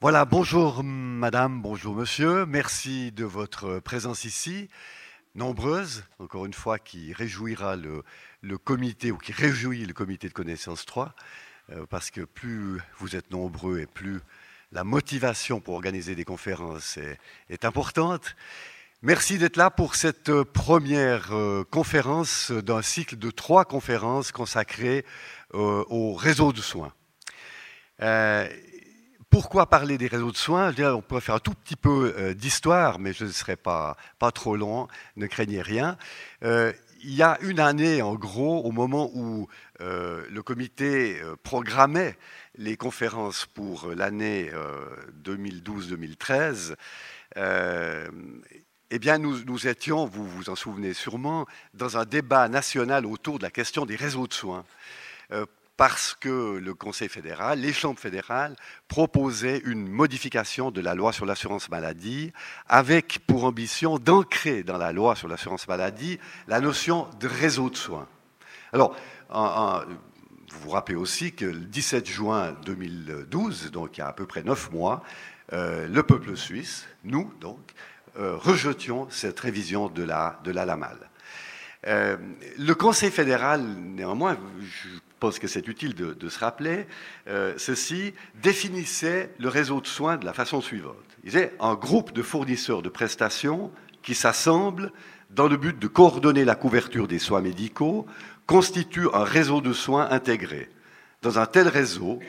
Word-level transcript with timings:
Voilà, 0.00 0.24
bonjour 0.24 0.84
madame, 0.84 1.60
bonjour 1.60 1.92
monsieur, 1.92 2.46
merci 2.46 3.10
de 3.10 3.24
votre 3.24 3.80
présence 3.80 4.24
ici, 4.24 4.68
nombreuse, 5.34 6.04
encore 6.20 6.46
une 6.46 6.54
fois, 6.54 6.78
qui 6.78 7.12
réjouira 7.12 7.74
le, 7.74 8.58
comité, 8.58 9.10
ou 9.10 9.18
qui 9.18 9.32
réjouit 9.32 9.84
le 9.84 9.92
comité 9.92 10.28
de 10.28 10.32
connaissance 10.32 10.86
3, 10.86 11.16
euh, 11.70 11.84
parce 11.90 12.12
que 12.12 12.20
plus 12.20 12.80
vous 13.00 13.16
êtes 13.16 13.32
nombreux 13.32 13.80
et 13.80 13.86
plus 13.86 14.20
la 14.70 14.84
motivation 14.84 15.58
pour 15.58 15.74
organiser 15.74 16.14
des 16.14 16.24
conférences 16.24 16.96
est, 17.50 17.64
importante. 17.64 18.36
Merci 19.02 19.36
d'être 19.36 19.56
là 19.56 19.68
pour 19.68 19.96
cette 19.96 20.44
première 20.44 21.34
euh, 21.34 21.64
conférence 21.68 22.52
d'un 22.52 22.82
cycle 22.82 23.16
de 23.16 23.32
trois 23.32 23.64
conférences 23.64 24.30
consacrées 24.30 25.04
euh, 25.54 25.84
au 25.88 26.14
réseau 26.14 26.52
de 26.52 26.60
soins. 26.60 26.92
Pourquoi 29.30 29.66
parler 29.66 29.98
des 29.98 30.06
réseaux 30.06 30.32
de 30.32 30.36
soins? 30.36 30.72
On 30.78 31.02
pourrait 31.02 31.20
faire 31.20 31.34
un 31.34 31.40
tout 31.40 31.52
petit 31.52 31.76
peu 31.76 32.14
euh, 32.16 32.32
d'histoire, 32.32 32.98
mais 32.98 33.12
je 33.12 33.26
ne 33.26 33.30
serai 33.30 33.56
pas, 33.56 33.96
pas 34.18 34.32
trop 34.32 34.56
long, 34.56 34.88
ne 35.16 35.26
craignez 35.26 35.60
rien. 35.60 35.98
Euh, 36.44 36.72
il 37.02 37.14
y 37.14 37.22
a 37.22 37.38
une 37.42 37.60
année, 37.60 38.00
en 38.00 38.14
gros, 38.14 38.62
au 38.64 38.72
moment 38.72 39.10
où 39.14 39.46
euh, 39.80 40.24
le 40.30 40.42
comité 40.42 41.20
programmait 41.42 42.16
les 42.56 42.76
conférences 42.76 43.44
pour 43.46 43.90
l'année 43.94 44.50
2012-2013, 45.22 46.74
eh 48.90 48.98
bien, 48.98 49.18
nous, 49.18 49.44
nous, 49.44 49.68
étions, 49.68 50.06
vous 50.06 50.26
vous 50.26 50.50
en 50.50 50.56
souvenez 50.56 50.94
sûrement, 50.94 51.46
dans 51.74 51.98
un 51.98 52.04
débat 52.04 52.48
national 52.48 53.06
autour 53.06 53.38
de 53.38 53.44
la 53.44 53.50
question 53.50 53.86
des 53.86 53.94
réseaux 53.94 54.26
de 54.26 54.32
soins 54.32 54.64
parce 55.78 56.16
que 56.18 56.58
le 56.58 56.74
Conseil 56.74 57.08
fédéral, 57.08 57.60
les 57.60 57.72
chambres 57.72 58.00
fédérales 58.00 58.56
proposaient 58.88 59.62
une 59.64 59.86
modification 59.86 60.72
de 60.72 60.80
la 60.80 60.96
loi 60.96 61.12
sur 61.12 61.24
l'assurance 61.24 61.70
maladie 61.70 62.32
avec 62.66 63.20
pour 63.28 63.44
ambition 63.44 64.00
d'ancrer 64.00 64.64
dans 64.64 64.76
la 64.76 64.92
loi 64.92 65.14
sur 65.14 65.28
l'assurance 65.28 65.68
maladie 65.68 66.18
la 66.48 66.60
notion 66.60 67.06
de 67.20 67.28
réseau 67.28 67.70
de 67.70 67.76
soins. 67.76 68.08
Alors, 68.72 68.96
vous 69.30 70.60
vous 70.60 70.70
rappelez 70.70 70.96
aussi 70.96 71.32
que 71.32 71.44
le 71.44 71.60
17 71.60 72.06
juin 72.08 72.56
2012, 72.64 73.70
donc 73.70 73.98
il 73.98 74.00
y 74.00 74.02
a 74.02 74.08
à 74.08 74.12
peu 74.12 74.26
près 74.26 74.42
neuf 74.42 74.72
mois, 74.72 75.04
euh, 75.52 75.86
le 75.86 76.02
peuple 76.02 76.36
suisse, 76.36 76.88
nous 77.04 77.32
donc, 77.40 77.60
euh, 78.18 78.36
rejetions 78.36 79.06
cette 79.10 79.38
révision 79.38 79.88
de 79.88 80.02
la, 80.02 80.40
de 80.42 80.50
la 80.50 80.66
LAMAL. 80.66 80.98
Euh, 81.86 82.16
le 82.58 82.74
Conseil 82.74 83.12
fédéral, 83.12 83.62
néanmoins, 83.62 84.36
je 84.60 84.88
pense 85.18 85.38
que 85.38 85.48
c'est 85.48 85.66
utile 85.68 85.94
de, 85.94 86.28
se 86.28 86.38
rappeler, 86.38 86.86
euh, 87.28 87.54
ceci 87.56 88.14
définissait 88.42 89.30
le 89.38 89.48
réseau 89.48 89.80
de 89.80 89.86
soins 89.86 90.16
de 90.16 90.24
la 90.24 90.32
façon 90.32 90.60
suivante. 90.60 90.96
Il 91.24 91.30
disait 91.30 91.52
un 91.60 91.74
groupe 91.74 92.12
de 92.12 92.22
fournisseurs 92.22 92.82
de 92.82 92.88
prestations 92.88 93.70
qui 94.02 94.14
s'assemblent 94.14 94.92
dans 95.30 95.48
le 95.48 95.56
but 95.56 95.78
de 95.78 95.86
coordonner 95.86 96.44
la 96.44 96.54
couverture 96.54 97.08
des 97.08 97.18
soins 97.18 97.42
médicaux 97.42 98.06
constitue 98.46 99.08
un 99.12 99.24
réseau 99.24 99.60
de 99.60 99.72
soins 99.72 100.08
intégré. 100.10 100.70
Dans 101.20 101.38
un 101.38 101.46
tel 101.46 101.68
réseau, 101.68 102.20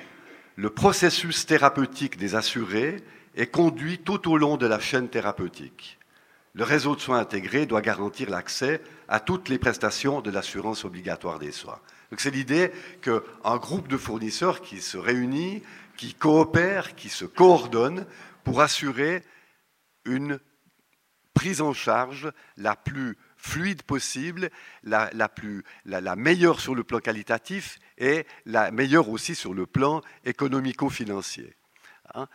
le 0.56 0.70
processus 0.70 1.46
thérapeutique 1.46 2.18
des 2.18 2.36
assurés 2.36 2.98
est 3.36 3.48
conduit 3.48 4.00
tout 4.00 4.30
au 4.30 4.38
long 4.38 4.58
de 4.58 4.68
la 4.68 4.80
chaîne 4.80 5.08
thérapeutique. 5.08 5.98
Le 6.54 6.64
réseau 6.64 6.96
de 6.96 7.00
soins 7.00 7.20
intégré 7.20 7.66
doit 7.66 7.82
garantir 7.82 8.30
l'accès 8.30 8.82
à 9.08 9.20
toutes 9.20 9.48
les 9.48 9.60
prestations 9.60 10.20
de 10.20 10.32
l'assurance 10.32 10.84
obligatoire 10.84 11.40
des 11.40 11.52
soins. 11.52 11.80
Donc 12.12 12.22
c'est 12.22 12.32
l'idée 12.32 12.72
qu'un 13.02 13.58
groupe 13.58 13.88
de 13.88 13.98
fournisseurs 13.98 14.62
qui 14.62 14.82
se 14.82 14.98
réunit, 14.98 15.64
qui 15.98 16.14
coopère, 16.14 16.96
qui 16.96 17.10
se 17.10 17.26
coordonne 17.26 18.06
pour 18.44 18.62
assurer 18.62 19.24
une 20.06 20.40
prise 21.34 21.62
en 21.62 21.74
charge 21.74 22.32
la 22.58 22.76
plus 22.76 23.18
fluide 23.38 23.84
possible, 23.84 24.50
la, 24.84 25.10
meilleure 26.18 26.60
sur 26.60 26.76
le 26.76 26.84
plan 26.84 27.00
qualitatif 27.00 27.80
et 27.98 28.26
la 28.46 28.72
meilleure 28.72 29.10
aussi 29.10 29.36
sur 29.36 29.54
le 29.54 29.66
plan 29.66 30.02
économico-financier. 30.26 31.56
Hein. 32.14 32.28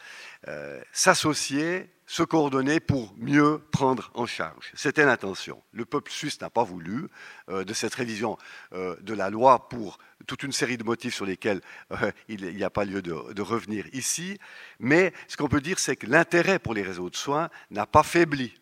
Euh, 0.48 0.80
s'associer 0.92 1.90
se 2.06 2.22
coordonner 2.22 2.80
pour 2.80 3.14
mieux 3.16 3.60
prendre 3.70 4.10
en 4.14 4.26
charge. 4.26 4.70
C'était 4.74 5.04
l'intention. 5.04 5.62
Le 5.72 5.84
peuple 5.84 6.10
suisse 6.10 6.40
n'a 6.40 6.50
pas 6.50 6.64
voulu 6.64 7.08
euh, 7.48 7.64
de 7.64 7.72
cette 7.72 7.94
révision 7.94 8.36
euh, 8.72 8.96
de 9.00 9.14
la 9.14 9.30
loi 9.30 9.68
pour 9.68 9.98
toute 10.26 10.42
une 10.42 10.52
série 10.52 10.76
de 10.76 10.84
motifs 10.84 11.14
sur 11.14 11.26
lesquels 11.26 11.60
euh, 11.92 12.12
il 12.28 12.54
n'y 12.54 12.64
a 12.64 12.70
pas 12.70 12.84
lieu 12.84 13.02
de, 13.02 13.32
de, 13.32 13.42
revenir 13.42 13.86
ici. 13.92 14.38
Mais 14.78 15.12
ce 15.28 15.36
qu'on 15.36 15.48
peut 15.48 15.60
dire, 15.60 15.78
c'est 15.78 15.96
que 15.96 16.06
l'intérêt 16.06 16.58
pour 16.58 16.74
les 16.74 16.82
réseaux 16.82 17.10
de 17.10 17.16
soins 17.16 17.48
n'a 17.70 17.86
pas 17.86 18.02
faibli 18.02 18.54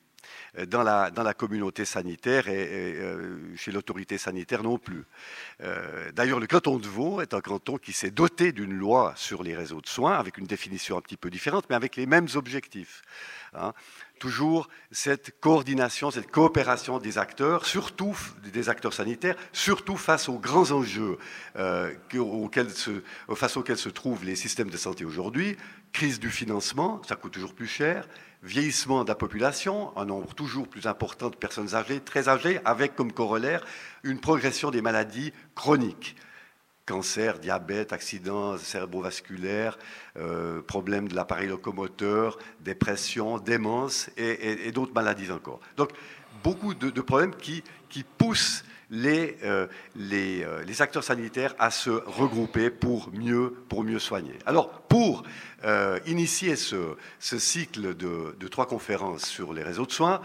dans 0.66 0.82
la, 0.82 1.10
dans 1.10 1.22
la 1.22 1.34
communauté 1.34 1.84
sanitaire 1.84 2.48
et, 2.48 2.68
euh, 2.98 3.56
chez 3.56 3.72
l'autorité 3.72 4.18
sanitaire 4.18 4.62
non 4.62 4.78
plus. 4.78 5.04
Euh, 5.62 6.10
d'ailleurs, 6.12 6.40
le 6.40 6.46
canton 6.46 6.78
de 6.78 6.86
Vaud 6.86 7.20
est 7.20 7.34
un 7.34 7.40
canton 7.40 7.78
qui 7.78 7.92
s'est 7.92 8.10
doté 8.10 8.52
d'une 8.52 8.72
loi 8.72 9.14
sur 9.16 9.42
les 9.42 9.56
réseaux 9.56 9.80
de 9.80 9.86
soins, 9.86 10.18
avec 10.18 10.38
une 10.38 10.46
définition 10.46 10.96
un 10.96 11.00
petit 11.00 11.16
peu 11.16 11.30
différente, 11.30 11.64
mais 11.70 11.76
avec 11.76 11.96
les 11.96 12.06
mêmes 12.06 12.28
objectifs. 12.34 13.02
Hein. 13.54 13.72
Toujours 14.18 14.68
cette 14.90 15.40
coordination, 15.40 16.10
cette 16.10 16.30
coopération 16.30 16.98
des 16.98 17.18
acteurs, 17.18 17.66
surtout 17.66 18.16
des 18.52 18.68
acteurs 18.68 18.92
sanitaires, 18.92 19.36
surtout 19.52 19.96
face 19.96 20.28
aux 20.28 20.38
grands 20.38 20.70
enjeux 20.70 21.18
euh, 21.56 21.92
auxquels 22.14 22.70
se, 22.70 23.02
face 23.34 23.56
auxquels 23.56 23.78
se 23.78 23.88
trouvent 23.88 24.24
les 24.24 24.36
systèmes 24.36 24.70
de 24.70 24.76
santé 24.76 25.04
aujourd'hui, 25.04 25.56
crise 25.92 26.20
du 26.20 26.30
financement, 26.30 27.02
ça 27.06 27.16
coûte 27.16 27.32
toujours 27.32 27.54
plus 27.54 27.66
cher, 27.66 28.06
vieillissement 28.42 29.04
de 29.04 29.08
la 29.08 29.14
population, 29.14 29.96
un 29.96 30.04
nombre 30.04 30.34
toujours 30.34 30.68
plus 30.68 30.86
important 30.86 31.30
de 31.30 31.36
personnes 31.36 31.74
âgées, 31.74 32.00
très 32.00 32.28
âgées, 32.28 32.60
avec 32.64 32.94
comme 32.94 33.12
corollaire 33.12 33.64
une 34.02 34.20
progression 34.20 34.70
des 34.70 34.82
maladies 34.82 35.32
chroniques. 35.54 36.16
Cancer, 36.84 37.38
diabète, 37.38 37.92
accidents 37.92 38.58
cérébrovasculaires, 38.58 39.78
euh, 40.16 40.60
problèmes 40.62 41.06
de 41.06 41.14
l'appareil 41.14 41.48
locomoteur, 41.48 42.38
dépression, 42.60 43.38
démence 43.38 44.10
et, 44.16 44.72
d'autres 44.72 44.92
maladies 44.92 45.30
encore. 45.30 45.60
Donc, 45.76 45.90
beaucoup 46.42 46.74
de, 46.74 47.00
problèmes 47.00 47.36
qui, 47.36 47.62
poussent 48.18 48.64
les, 48.90 49.38
euh, 49.44 49.68
euh, 49.96 50.64
les, 50.64 50.82
acteurs 50.82 51.04
sanitaires 51.04 51.54
à 51.60 51.70
se 51.70 51.90
regrouper 51.90 52.68
pour 52.68 53.10
mieux, 53.12 53.54
pour 53.68 53.84
mieux 53.84 54.00
soigner. 54.00 54.34
Alors, 54.44 54.70
pour 54.82 55.22
euh, 55.64 55.98
initier 56.06 56.56
ce, 56.56 56.96
cycle 57.20 57.94
de, 57.94 58.48
trois 58.48 58.66
conférences 58.66 59.24
sur 59.24 59.52
les 59.52 59.62
réseaux 59.62 59.86
de 59.86 59.92
soins, 59.92 60.20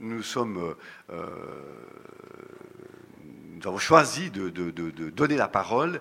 nous 0.00 0.22
sommes 0.22 0.74
nous 3.54 3.68
avons 3.68 3.78
choisi 3.78 4.30
de, 4.30 4.48
donner 5.10 5.36
la 5.36 5.46
parole 5.46 6.00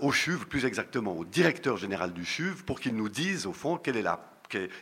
au 0.00 0.10
CHUV, 0.10 0.44
plus 0.46 0.64
exactement 0.64 1.16
au 1.16 1.24
directeur 1.24 1.76
général 1.76 2.12
du 2.12 2.24
CHUV, 2.24 2.64
pour 2.64 2.80
qu'il 2.80 2.96
nous 2.96 3.08
dise, 3.08 3.46
au 3.46 3.52
fond, 3.52 3.80
est 3.84 4.04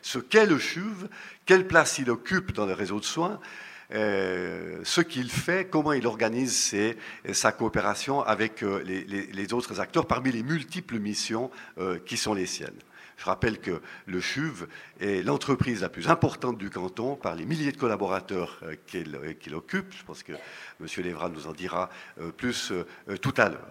ce 0.03 0.19
qu'est 0.19 0.47
le 0.47 0.59
CHUV, 0.59 1.09
quelle 1.45 1.67
place 1.67 1.99
il 1.99 2.11
occupe 2.11 2.53
dans 2.53 2.67
le 2.67 2.73
réseau 2.73 2.99
de 2.99 3.05
soins, 3.05 3.41
euh, 3.93 4.81
ce 4.83 5.01
qu'il 5.01 5.31
fait, 5.31 5.69
comment 5.69 5.93
il 5.93 6.07
organise 6.07 6.75
sa 7.33 7.53
coopération 7.53 8.23
avec 8.23 8.63
euh, 8.63 8.83
les, 8.83 9.53
autres 9.53 9.81
acteurs 9.81 10.07
parmi 10.07 10.33
les 10.33 10.43
multiples 10.43 10.99
missions 10.99 11.51
euh, 11.79 11.99
qui 12.05 12.17
sont 12.17 12.35
les 12.35 12.47
siennes. 12.47 12.79
Je 13.25 13.31
rappelle 13.31 13.59
que 13.59 13.81
le 14.05 14.21
CHUV 14.21 14.67
est 15.01 15.25
l'entreprise 15.25 15.81
la 15.81 15.89
plus 15.89 16.09
importante 16.09 16.59
du 16.59 16.69
canton 16.69 17.17
par 17.17 17.35
les 17.35 17.47
milliers 17.47 17.73
de 17.73 17.79
collaborateurs 17.79 18.61
qu'il 18.87 19.55
occupe. 19.55 19.95
Je 19.99 20.05
pense 20.05 20.23
que 20.23 20.33
M. 20.33 20.87
Lévra 20.99 21.31
nous 21.31 21.47
en 21.47 21.53
dira 21.53 21.89
plus 22.37 22.71
tout 23.23 23.35
à 23.39 23.49
l'heure. 23.49 23.67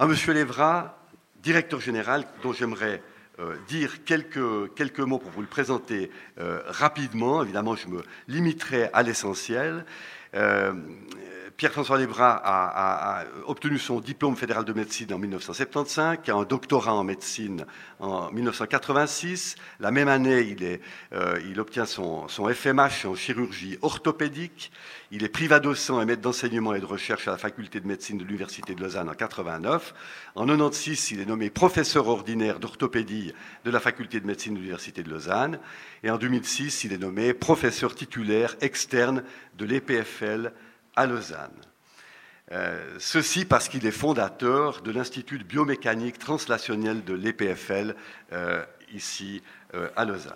Un 0.00 0.10
M. 0.10 0.16
Lévra, 0.34 0.98
directeur 1.40 1.80
général, 1.80 2.26
dont 2.42 2.52
j'aimerais 2.52 3.00
euh, 3.38 3.54
dire 3.68 4.04
quelques, 4.04 4.98
mots 4.98 5.18
pour 5.18 5.30
vous 5.30 5.40
le 5.40 5.46
présenter 5.46 6.10
euh, 6.38 6.60
rapidement. 6.66 7.44
Évidemment, 7.44 7.76
je 7.76 7.86
me 7.86 8.02
limiterai 8.26 8.90
à 8.92 9.04
l'essentiel. 9.04 9.84
Euh, 10.34 10.72
Pierre-François 11.60 11.98
Lebras 11.98 12.40
a, 12.42 13.24
obtenu 13.44 13.78
son 13.78 14.00
diplôme 14.00 14.34
fédéral 14.34 14.64
de 14.64 14.72
médecine 14.72 15.12
en 15.12 15.18
1975, 15.18 16.20
a 16.26 16.32
un 16.32 16.44
doctorat 16.44 16.94
en 16.94 17.04
médecine 17.04 17.66
en 17.98 18.32
1986. 18.32 19.56
La 19.78 19.90
même 19.90 20.08
année, 20.08 20.40
il, 20.40 20.80
euh, 21.12 21.60
obtient 21.60 21.84
son, 21.84 22.28
FMH 22.28 23.04
en 23.04 23.14
chirurgie 23.14 23.76
orthopédique. 23.82 24.72
Il 25.10 25.22
est 25.22 25.28
privat-docent 25.28 26.00
et 26.00 26.06
maître 26.06 26.22
d'enseignement 26.22 26.72
et 26.72 26.80
de 26.80 26.86
recherche 26.86 27.28
à 27.28 27.32
la 27.32 27.36
faculté 27.36 27.78
de 27.78 27.86
médecine 27.86 28.16
de 28.16 28.24
l'Université 28.24 28.74
de 28.74 28.80
Lausanne 28.80 29.10
en 29.10 29.14
89. 29.14 29.92
En 30.36 30.46
96, 30.46 31.10
il 31.10 31.20
est 31.20 31.26
nommé 31.26 31.50
professeur 31.50 32.08
ordinaire 32.08 32.58
d'orthopédie 32.58 33.34
de 33.66 33.70
la 33.70 33.80
faculté 33.80 34.18
de 34.18 34.26
médecine 34.26 34.54
de 34.54 34.60
l'Université 34.60 35.02
de 35.02 35.10
Lausanne. 35.10 35.58
Et 36.04 36.10
en 36.10 36.16
2006, 36.16 36.84
il 36.84 36.94
est 36.94 36.98
nommé 36.98 37.34
professeur 37.34 37.94
titulaire 37.94 38.56
externe 38.62 39.24
de 39.58 39.66
l'EPFL 39.66 40.54
à 40.96 41.06
Lausanne. 41.06 41.50
Euh, 42.52 42.96
ceci 42.98 43.44
parce 43.44 43.68
qu'il 43.68 43.86
est 43.86 43.92
fondateur 43.92 44.82
de 44.82 44.90
l'Institut 44.90 45.38
de 45.38 45.44
biomécanique 45.44 46.18
translationnelle 46.18 47.04
de 47.04 47.14
l'EPFL 47.14 47.94
euh, 48.32 48.64
ici 48.92 49.42
à 49.94 50.04
Lausanne. 50.04 50.34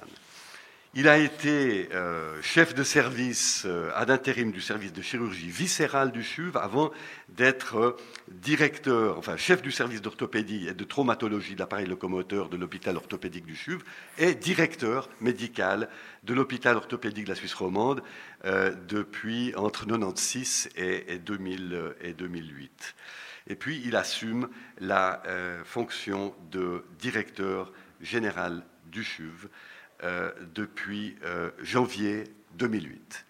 Il 0.96 1.08
a 1.08 1.19
été 1.19 1.88
euh, 1.93 2.41
chef 2.41 2.73
de 2.73 2.85
service 2.85 3.64
euh, 3.67 3.91
ad 3.96 4.12
intérim 4.12 4.52
du 4.52 4.61
service 4.61 4.93
de 4.93 5.02
chirurgie 5.02 5.50
viscérale 5.50 6.12
du 6.12 6.23
CHUV 6.23 6.56
avant 6.56 6.93
d'être 7.31 7.76
euh, 7.79 7.96
directeur, 8.29 9.19
enfin 9.19 9.37
chef 9.37 9.61
du 9.61 9.73
service 9.73 10.02
d'orthopédie 10.02 10.69
et 10.69 10.73
de 10.73 10.85
traumatologie 10.85 11.55
de 11.55 11.58
l'appareil 11.58 11.87
locomoteur 11.87 12.49
de 12.49 12.56
l'hôpital 12.56 12.96
orthopédique 12.96 13.44
du 13.44 13.56
CHUV 13.56 13.82
et 14.19 14.37
directeur 14.37 15.08
médical 15.20 15.88
de 16.23 16.32
l'hôpital 16.32 16.76
orthopédique 16.76 17.25
de 17.25 17.31
la 17.31 17.35
Suisse 17.35 17.55
romande 17.55 18.00
depuis 18.44 19.52
entre 19.56 19.87
1996 19.87 20.69
et, 20.76 21.19
2008. 21.19 22.94
Et 23.49 23.56
puis 23.56 23.82
il 23.85 23.96
assume 23.96 24.49
la 24.79 25.23
fonction 25.64 26.35
de 26.52 26.85
directeur 27.00 27.73
général 28.00 28.62
du 28.87 29.02
CHUV 29.02 29.49
euh, 30.02 30.32
depuis 30.55 31.17
euh, 31.25 31.50
janvier 31.62 32.25
2008. 32.55 33.25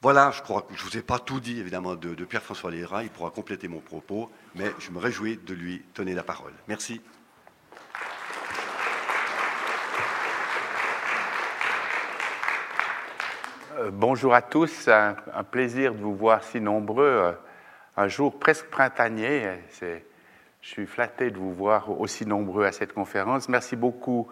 Voilà, 0.00 0.30
je 0.30 0.42
crois 0.42 0.62
que 0.62 0.74
je 0.74 0.84
ne 0.84 0.90
vous 0.90 0.96
ai 0.96 1.02
pas 1.02 1.18
tout 1.18 1.38
dit, 1.38 1.60
évidemment, 1.60 1.94
de, 1.94 2.24
Pierre-François 2.24 2.70
Léra. 2.70 3.04
Il 3.04 3.10
pourra 3.10 3.30
compléter 3.30 3.68
mon 3.68 3.80
propos, 3.80 4.30
mais 4.54 4.72
je 4.78 4.90
me 4.90 4.98
réjouis 4.98 5.38
de 5.44 5.54
lui 5.54 5.84
donner 5.94 6.14
la 6.14 6.22
parole. 6.22 6.54
Merci. 6.66 7.00
Euh, 13.78 13.90
bonjour 13.92 14.34
à 14.34 14.42
tous, 14.42 14.88
un, 14.88 15.14
un, 15.34 15.44
plaisir 15.44 15.94
de 15.94 16.00
vous 16.00 16.16
voir 16.16 16.42
si 16.42 16.60
nombreux. 16.60 17.36
Un 17.96 18.08
jour 18.08 18.38
presque 18.38 18.66
printanier, 18.66 19.60
je 19.80 20.68
suis 20.68 20.86
flatté 20.86 21.30
de 21.30 21.38
vous 21.38 21.52
voir 21.52 21.90
aussi 22.00 22.24
nombreux 22.24 22.64
à 22.64 22.72
cette 22.72 22.92
conférence. 22.94 23.48
Merci 23.48 23.76
beaucoup 23.76 24.28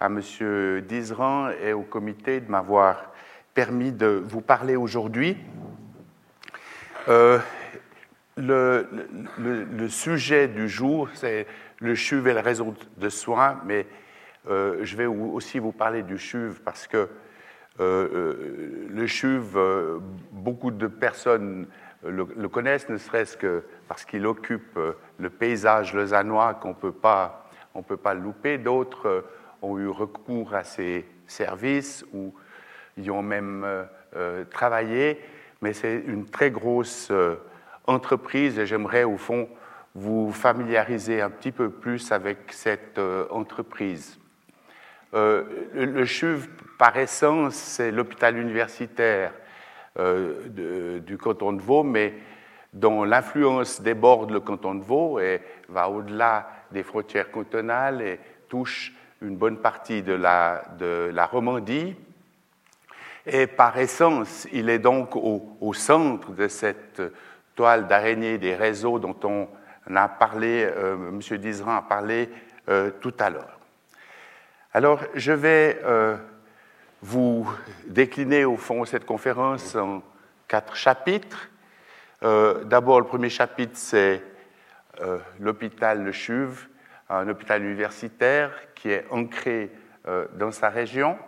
à 0.00 0.06
M. 0.06 0.80
Dizran 0.80 1.50
et 1.62 1.74
au 1.74 1.82
comité 1.82 2.40
de 2.40 2.50
m'avoir 2.50 3.12
permis 3.54 3.92
de 3.92 4.22
vous 4.26 4.40
parler 4.40 4.74
aujourd'hui. 4.74 5.36
Euh, 7.08 7.38
le, 8.36 9.88
sujet 9.88 10.48
du 10.48 10.68
jour, 10.68 11.08
c'est 11.14 11.46
le 11.80 11.94
CHUV 11.94 12.30
et 12.30 12.34
le 12.34 12.40
réseau 12.40 12.74
de 12.96 13.08
soins, 13.10 13.60
mais 13.66 13.86
euh, 14.48 14.78
je 14.82 14.96
vais 14.96 15.04
aussi 15.04 15.58
vous 15.58 15.72
parler 15.72 16.02
du 16.02 16.16
CHUV 16.16 16.60
parce 16.64 16.86
que 16.86 17.08
euh, 17.80 18.86
le 18.88 19.06
CHUV, 19.06 20.00
beaucoup 20.32 20.70
de 20.70 20.86
personnes 20.86 21.66
le, 22.02 22.26
le 22.34 22.48
connaissent, 22.48 22.88
ne 22.88 22.96
serait-ce 22.96 23.36
que 23.36 23.62
parce 23.88 24.06
qu'il 24.06 24.26
occupe 24.26 24.78
le 25.18 25.30
paysage 25.30 25.92
lausannois 25.92 26.54
qu'on 26.54 26.70
ne 26.70 26.74
peut 26.74 26.92
pas 26.92 28.14
louper. 28.14 28.56
D'autres 28.56 29.24
ont 29.62 29.78
eu 29.78 29.88
recours 29.88 30.54
à 30.54 30.64
ces 30.64 31.04
services 31.26 32.04
ou 32.12 32.34
y 32.96 33.10
ont 33.10 33.22
même 33.22 33.62
euh, 33.64 33.84
euh, 34.16 34.44
travaillé, 34.44 35.20
mais 35.62 35.72
c'est 35.72 36.02
une 36.06 36.26
très 36.26 36.50
grosse 36.50 37.08
euh, 37.10 37.36
entreprise 37.86 38.58
et 38.58 38.66
j'aimerais 38.66 39.04
au 39.04 39.16
fond 39.16 39.48
vous 39.94 40.32
familiariser 40.32 41.20
un 41.20 41.30
petit 41.30 41.52
peu 41.52 41.70
plus 41.70 42.12
avec 42.12 42.52
cette 42.52 43.00
entreprise. 43.30 44.20
le, 45.12 46.04
CHUV, 46.04 46.46
par 46.78 46.96
essence, 46.96 47.56
c'est 47.56 47.90
l'hôpital 47.90 48.38
universitaire 48.38 49.32
du 49.98 51.18
canton 51.18 51.52
de 51.52 51.60
Vaud, 51.60 51.82
mais 51.82 52.14
dont 52.72 53.02
l'influence 53.02 53.80
déborde 53.80 54.30
le 54.30 54.38
canton 54.38 54.76
de 54.76 54.84
Vaud 54.84 55.18
et 55.18 55.40
va 55.68 55.90
au-delà 55.90 56.48
des 56.70 56.84
frontières 56.84 57.32
cantonales 57.32 58.00
et 58.00 58.20
touche 58.48 58.92
une 59.22 59.36
bonne 59.36 59.58
partie 59.58 60.02
de 60.02 60.14
la, 60.14 60.64
de 60.78 61.10
la 61.12 61.26
Romandie. 61.26 61.94
Et 63.26 63.46
par 63.46 63.76
essence, 63.78 64.48
il 64.52 64.70
est 64.70 64.78
donc 64.78 65.14
au, 65.14 65.72
centre 65.74 66.30
de 66.32 66.48
cette 66.48 67.02
toile 67.54 67.86
d'araignée 67.86 68.38
des 68.38 68.54
réseaux 68.54 68.98
dont 68.98 69.16
on 69.24 69.48
a 69.94 70.08
parlé, 70.08 70.64
euh, 70.64 71.10
M. 71.10 71.38
Dizran 71.38 71.76
a 71.76 71.82
parlé 71.82 72.30
euh, 72.68 72.90
tout 73.00 73.12
à 73.18 73.28
l'heure. 73.28 73.58
Alors, 74.72 75.02
je 75.14 75.32
vais 75.32 75.80
euh, 75.84 76.16
vous 77.02 77.46
décliner 77.86 78.44
au 78.44 78.56
fond 78.56 78.84
cette 78.84 79.04
conférence 79.04 79.74
en 79.74 80.02
quatre 80.48 80.76
chapitres. 80.76 81.48
D'abord, 82.22 83.00
le 83.00 83.06
premier 83.06 83.30
chapitre, 83.30 83.72
c'est 83.76 84.22
l'hôpital 85.38 86.04
Le 86.04 86.12
Chuve, 86.12 86.66
un 87.10 87.28
hôpital 87.28 87.62
universitaire 87.64 88.52
qui 88.74 88.90
est 88.90 89.04
ancré 89.10 89.70
euh, 90.06 90.26
dans 90.34 90.52
sa 90.52 90.68
région. 90.68 91.18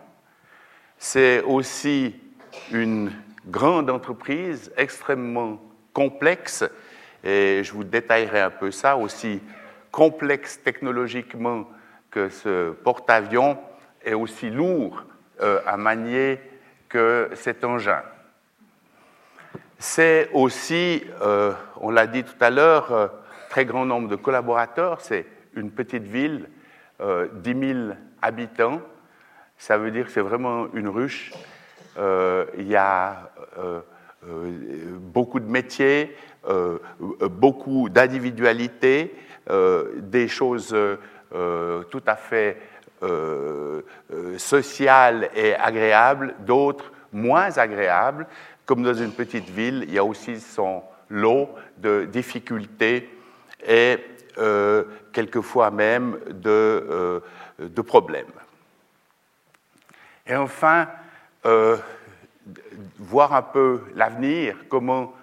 C'est 0.97 1.43
aussi 1.43 2.15
une 2.71 3.11
grande 3.47 3.91
entreprise 3.91 4.73
extrêmement 4.77 5.61
complexe, 5.93 6.65
et 7.25 7.63
je 7.65 7.73
vous 7.73 7.85
détaillerai 7.85 8.41
un 8.41 8.51
peu 8.51 8.71
ça, 8.71 8.97
aussi 8.97 9.43
complexe 9.91 10.63
technologiquement 10.63 11.69
que 12.11 12.29
ce 12.29 12.71
porte-avions 12.71 13.59
est 14.05 14.15
aussi 14.15 14.51
lourd 14.51 15.05
euh, 15.41 15.61
à 15.67 15.77
manier 15.77 16.41
que 16.89 17.31
cet 17.35 17.65
engin. 17.65 18.03
C'est 19.79 20.31
aussi, 20.33 21.05
euh, 21.23 21.53
on 21.81 21.91
l'a 21.91 22.07
dit 22.07 22.23
tout 22.23 22.37
à 22.41 22.51
l'heure, 22.51 23.13
très 23.51 23.65
grand 23.65 23.85
nombre 23.85 24.09
de 24.09 24.17
collaborateurs, 24.17 25.01
c'est 25.01 25.27
une 25.55 25.71
petite 25.71 26.05
ville 26.05 26.49
10 27.01 27.05
euh, 27.05 27.29
000 27.45 27.79
habitants, 28.21 28.81
ça 29.59 29.79
veut 29.79 29.91
dire 29.91 30.07
que 30.07 30.13
c'est 30.13 30.21
vraiment 30.21 30.67
une 30.75 30.89
ruche. 30.89 31.33
Euh, 31.99 32.47
il 32.57 32.69
y 32.69 32.77
a 32.77 33.31
euh, 33.59 33.81
beaucoup 34.99 35.41
de 35.41 35.51
métiers, 35.51 36.17
beaucoup 37.31 37.89
d'individualités, 37.89 39.15
des 39.97 40.29
choses 40.29 40.77
tout 41.31 42.03
à 42.07 42.17
fait 42.17 42.59
sociales 44.37 45.29
et 45.35 45.55
agréables, 45.55 46.37
d'autres 46.41 46.93
moins 47.13 47.59
agréables. 47.59 48.29
Comme 48.65 48.85
dans 48.85 48.95
une 48.95 49.11
petite 49.11 49.51
ville, 49.51 49.85
il 49.89 49.95
y 49.95 49.99
a 49.99 50.05
aussi 50.05 50.39
son 50.41 50.83
lot 51.09 51.51
de 51.79 52.05
difficultés 52.05 53.09
et 53.67 53.99
euh, 54.39 54.85
quelquefois 55.13 55.71
même 55.71 56.19
de, 56.29 56.51
euh, 57.61 57.83
problèmes. 57.83 58.27
Et 60.27 60.37
enfin, 60.37 60.89
euh, 61.45 61.77
voir 62.99 63.35
un 63.35 63.43
peu 63.43 63.83
l'avenir, 63.95 64.57
comment 64.69 65.15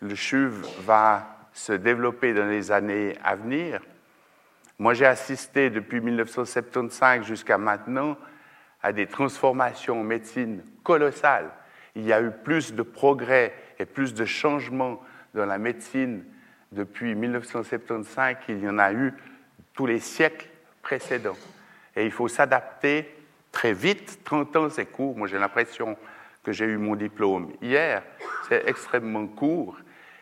le 0.00 0.14
CHUV 0.14 0.66
va 0.84 1.36
se 1.52 1.72
développer 1.72 2.34
dans 2.34 2.46
les 2.46 2.70
années 2.72 3.16
à 3.22 3.36
venir. 3.36 3.80
Moi, 4.78 4.94
j'ai 4.94 5.06
assisté 5.06 5.70
depuis 5.70 6.00
1975 6.00 7.24
jusqu'à 7.24 7.58
maintenant 7.58 8.16
à 8.82 8.92
des 8.92 9.06
transformations 9.06 10.00
en 10.00 10.04
médecine 10.04 10.62
colossales. 10.82 11.50
Il 11.94 12.04
y 12.04 12.12
a 12.12 12.20
eu 12.20 12.30
plus 12.30 12.74
de 12.74 12.82
progrès 12.82 13.54
et 13.78 13.86
plus 13.86 14.12
de 14.12 14.24
changements 14.24 15.02
dans 15.34 15.46
la 15.46 15.58
médecine 15.58 16.24
depuis 16.72 17.14
1975 17.14 18.36
qu'il 18.44 18.62
y 18.62 18.68
en 18.68 18.78
a 18.78 18.92
eu 18.92 19.14
tous 19.74 19.86
les 19.86 20.00
siècles 20.00 20.48
précédents. 20.82 21.36
Et 21.94 22.04
il 22.04 22.12
faut 22.12 22.28
s'adapter 22.28 23.14
très 23.52 23.72
vite. 23.72 24.20
30 24.24 24.56
ans, 24.56 24.70
c'est 24.70 24.86
court. 24.86 25.16
Moi, 25.16 25.28
j'ai 25.28 25.38
l'impression 25.38 25.96
que 26.42 26.52
j'ai 26.52 26.66
eu 26.66 26.76
mon 26.76 26.94
diplôme 26.94 27.52
hier. 27.62 28.02
C'est 28.48 28.68
extrêmement 28.68 29.26
court. 29.26 29.76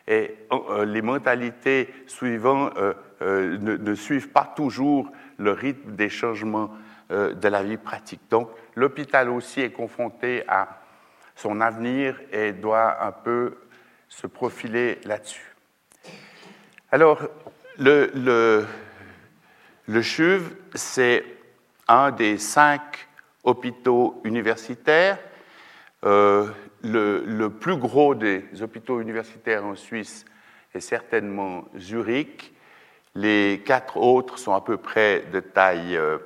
Et 0.07 0.37
euh, 0.53 0.85
les 0.85 1.03
mentalités 1.03 1.93
suivantes 2.07 2.77
euh, 2.77 2.95
euh, 3.23 3.59
ne, 3.59 3.95
suivent 3.95 4.31
pas 4.31 4.53
toujours 4.57 5.11
le 5.39 5.53
rythme 5.53 5.93
des 5.93 6.09
changements 6.09 6.71
de 7.11 7.49
la 7.49 7.63
vie 7.63 7.77
pratique. 7.77 8.23
Donc, 8.31 8.49
l'hôpital 8.75 9.29
aussi 9.29 9.61
est 9.61 9.71
confronté 9.71 10.43
à 10.49 10.81
son 11.37 11.61
avenir 11.61 12.19
et 12.33 12.53
doit 12.53 13.05
un 13.05 13.13
peu 13.13 13.59
se 14.09 14.27
profiler 14.27 14.99
là-dessus. 15.05 15.54
Alors, 16.95 17.19
le, 17.77 18.65
CHUV, 19.89 20.45
c'est 20.77 21.25
un 21.89 22.13
des 22.13 22.39
cinq 22.39 23.09
hôpitaux 23.43 24.21
universitaires. 24.23 25.19
Euh, 26.05 26.47
le, 26.85 27.49
plus 27.49 27.77
gros 27.79 28.15
des 28.15 28.45
hôpitaux 28.63 29.01
universitaires 29.01 29.65
en 29.65 29.75
Suisse 29.75 30.25
est 30.73 30.79
certainement 30.79 31.65
Zurich. 31.77 32.55
Les 33.17 33.61
quatre 33.67 33.97
autres 33.97 34.39
sont 34.39 34.55
à 34.55 34.61
peu 34.61 34.77
près 34.77 35.25
de 35.33 35.41
taille, 35.41 35.97
euh, 35.97 36.19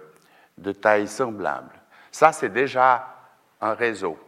semblable. 1.06 1.72
Ça, 2.12 2.32
c'est 2.32 2.52
déjà 2.52 3.16
un 3.62 3.72
réseau. 3.72 4.18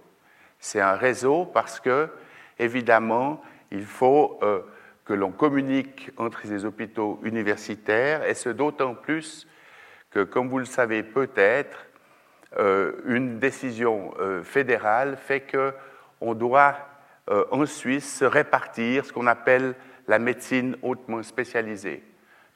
C'est 0.59 0.80
un 0.80 0.94
réseau 0.94 1.44
parce 1.44 1.80
que, 1.80 2.09
évidemment, 2.59 3.42
il 3.70 3.85
faut 3.85 4.38
euh, 4.42 4.62
que 5.10 5.14
l'on 5.14 5.32
communique 5.32 6.12
entre 6.18 6.46
ces 6.46 6.64
hôpitaux 6.64 7.18
universitaires, 7.24 8.22
et 8.22 8.34
ce 8.34 8.48
d'autant 8.48 8.94
plus 8.94 9.48
que, 10.12 10.22
comme 10.22 10.48
vous 10.48 10.60
le 10.60 10.64
savez 10.64 11.02
peut-être, 11.02 11.88
une 13.06 13.40
décision 13.40 14.14
fédérale 14.44 15.16
fait 15.16 15.44
qu'on 15.50 16.34
doit 16.34 16.76
en 17.26 17.66
Suisse 17.66 18.18
se 18.18 18.24
répartir 18.24 19.04
ce 19.04 19.12
qu'on 19.12 19.26
appelle 19.26 19.74
la 20.06 20.20
médecine 20.20 20.76
hautement 20.80 21.24
spécialisée. 21.24 22.04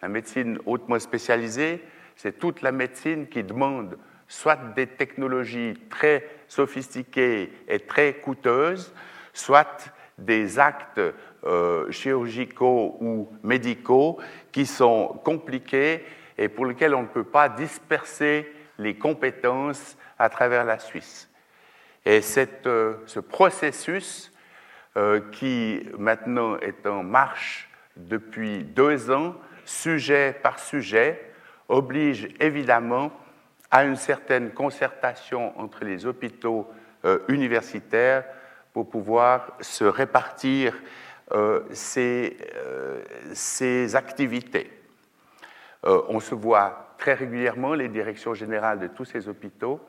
La 0.00 0.06
médecine 0.06 0.60
hautement 0.64 1.00
spécialisée, 1.00 1.82
c'est 2.14 2.38
toute 2.38 2.62
la 2.62 2.70
médecine 2.70 3.26
qui 3.26 3.42
demande 3.42 3.98
soit 4.28 4.60
des 4.76 4.86
technologies 4.86 5.74
très 5.90 6.24
sophistiquées 6.46 7.50
et 7.66 7.80
très 7.80 8.14
coûteuses, 8.14 8.94
soit 9.32 9.92
des 10.18 10.58
actes 10.58 11.00
euh, 11.44 11.90
chirurgicaux 11.90 12.96
ou 13.00 13.28
médicaux 13.42 14.18
qui 14.52 14.66
sont 14.66 15.20
compliqués 15.24 16.04
et 16.38 16.48
pour 16.48 16.66
lesquels 16.66 16.94
on 16.94 17.02
ne 17.02 17.08
peut 17.08 17.24
pas 17.24 17.48
disperser 17.48 18.50
les 18.78 18.94
compétences 18.94 19.96
à 20.18 20.28
travers 20.28 20.64
la 20.64 20.78
Suisse. 20.78 21.28
Et 22.04 22.20
euh, 22.66 22.94
ce 23.06 23.20
processus 23.20 24.32
euh, 24.96 25.20
qui 25.32 25.88
maintenant 25.98 26.56
est 26.58 26.86
en 26.86 27.02
marche 27.02 27.70
depuis 27.96 28.64
deux 28.64 29.10
ans, 29.10 29.34
sujet 29.64 30.36
par 30.42 30.58
sujet, 30.58 31.32
oblige 31.68 32.28
évidemment 32.40 33.10
à 33.70 33.84
une 33.84 33.96
certaine 33.96 34.50
concertation 34.50 35.58
entre 35.58 35.84
les 35.84 36.06
hôpitaux 36.06 36.70
universitaires 37.28 38.24
pour 38.74 38.90
pouvoir 38.90 39.56
se 39.60 39.84
répartir 39.84 40.74
euh, 41.32 41.62
ces, 41.72 42.36
euh, 42.56 43.02
ces, 43.32 43.96
activités. 43.96 44.70
on 45.82 46.20
se 46.20 46.34
voit 46.34 46.94
très 46.98 47.14
régulièrement, 47.14 47.72
les 47.72 47.88
directions 47.88 48.34
générales 48.34 48.78
de 48.78 48.88
tous 48.88 49.06
ces 49.06 49.28
hôpitaux, 49.28 49.80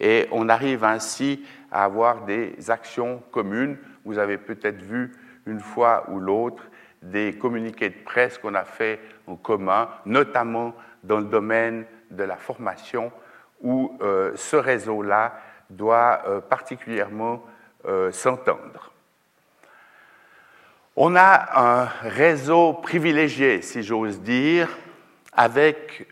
et 0.00 0.28
on 0.30 0.48
arrive 0.48 0.84
ainsi 0.84 1.44
à 1.70 1.84
avoir 1.84 2.24
des 2.24 2.70
actions 2.70 3.22
communes. 3.30 3.76
Vous 4.04 4.18
avez 4.18 4.38
peut-être 4.38 4.80
vu 4.80 5.12
une 5.46 5.60
fois 5.60 6.04
ou 6.08 6.20
l'autre 6.20 6.62
des 7.02 7.36
communiqués 7.36 7.90
de 7.90 8.04
presse 8.04 8.38
qu'on 8.38 8.54
a 8.54 8.64
fait 8.64 9.00
en 9.26 9.36
commun, 9.36 9.88
notamment 10.04 10.74
dans 11.04 11.18
le 11.18 11.26
domaine 11.26 11.84
de 12.10 12.24
la 12.24 12.36
formation, 12.36 13.12
où 13.60 13.96
euh, 14.00 14.32
ce 14.36 14.56
réseau-là 14.56 15.40
doit 15.70 16.22
euh, 16.26 16.40
particulièrement 16.40 17.44
euh, 17.86 18.10
s'entendre. 18.12 18.92
On 20.96 21.14
a 21.14 21.60
un 21.60 21.84
réseau 22.08 22.72
privilégié, 22.72 23.62
si 23.62 23.82
j'ose 23.82 24.20
dire, 24.20 24.68
avec 25.32 26.08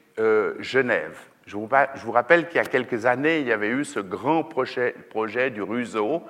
Genève. 0.60 1.18
Je 1.46 1.56
vous, 1.56 2.12
rappelle 2.12 2.48
qu'il 2.48 2.56
y 2.56 2.60
a 2.60 2.64
quelques 2.64 3.06
années, 3.06 3.38
il 3.38 3.46
y 3.46 3.52
avait 3.52 3.68
eu 3.68 3.84
ce 3.84 4.00
grand 4.00 4.42
projet, 4.42 5.50
du 5.50 5.62
RUSO, 5.62 6.24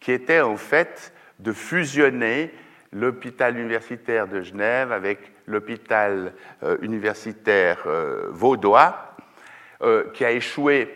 qui 0.00 0.10
était 0.10 0.40
en 0.40 0.56
fait 0.56 1.12
de 1.38 1.52
fusionner 1.52 2.52
l'hôpital 2.92 3.56
universitaire 3.56 4.26
de 4.26 4.42
Genève 4.42 4.90
avec 4.90 5.20
l'hôpital 5.46 6.32
euh, 6.64 6.78
universitaire 6.82 7.84
euh, 7.86 8.26
vaudois, 8.30 9.14
euh, 9.82 10.10
qui 10.14 10.24
a 10.24 10.32
échoué 10.32 10.92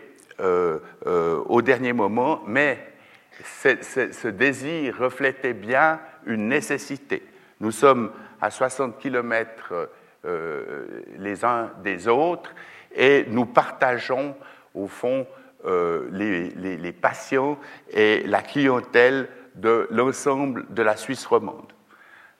au 1.45 1.61
dernier 1.61 1.93
moment, 1.93 2.41
mais 2.47 2.90
ce 3.41 4.27
désir 4.27 4.97
reflétait 4.97 5.53
bien 5.53 5.99
une 6.25 6.47
nécessité. 6.47 7.23
Nous 7.59 7.71
sommes 7.71 8.11
à 8.39 8.49
60 8.49 8.99
kilomètres 8.99 9.89
les 11.17 11.45
uns 11.45 11.71
des 11.83 12.07
autres 12.07 12.53
et 12.93 13.25
nous 13.29 13.45
partageons 13.45 14.35
au 14.75 14.87
fond 14.87 15.25
les, 15.65 16.49
les 16.49 16.91
patients 16.91 17.57
et 17.89 18.23
la 18.27 18.41
clientèle 18.41 19.29
de 19.55 19.87
l'ensemble 19.91 20.65
de 20.69 20.83
la 20.83 20.95
Suisse 20.95 21.25
romande 21.25 21.71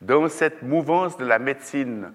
dans 0.01 0.27
cette 0.27 0.63
mouvance 0.63 1.17
de 1.17 1.25
la 1.25 1.39
médecine 1.39 2.12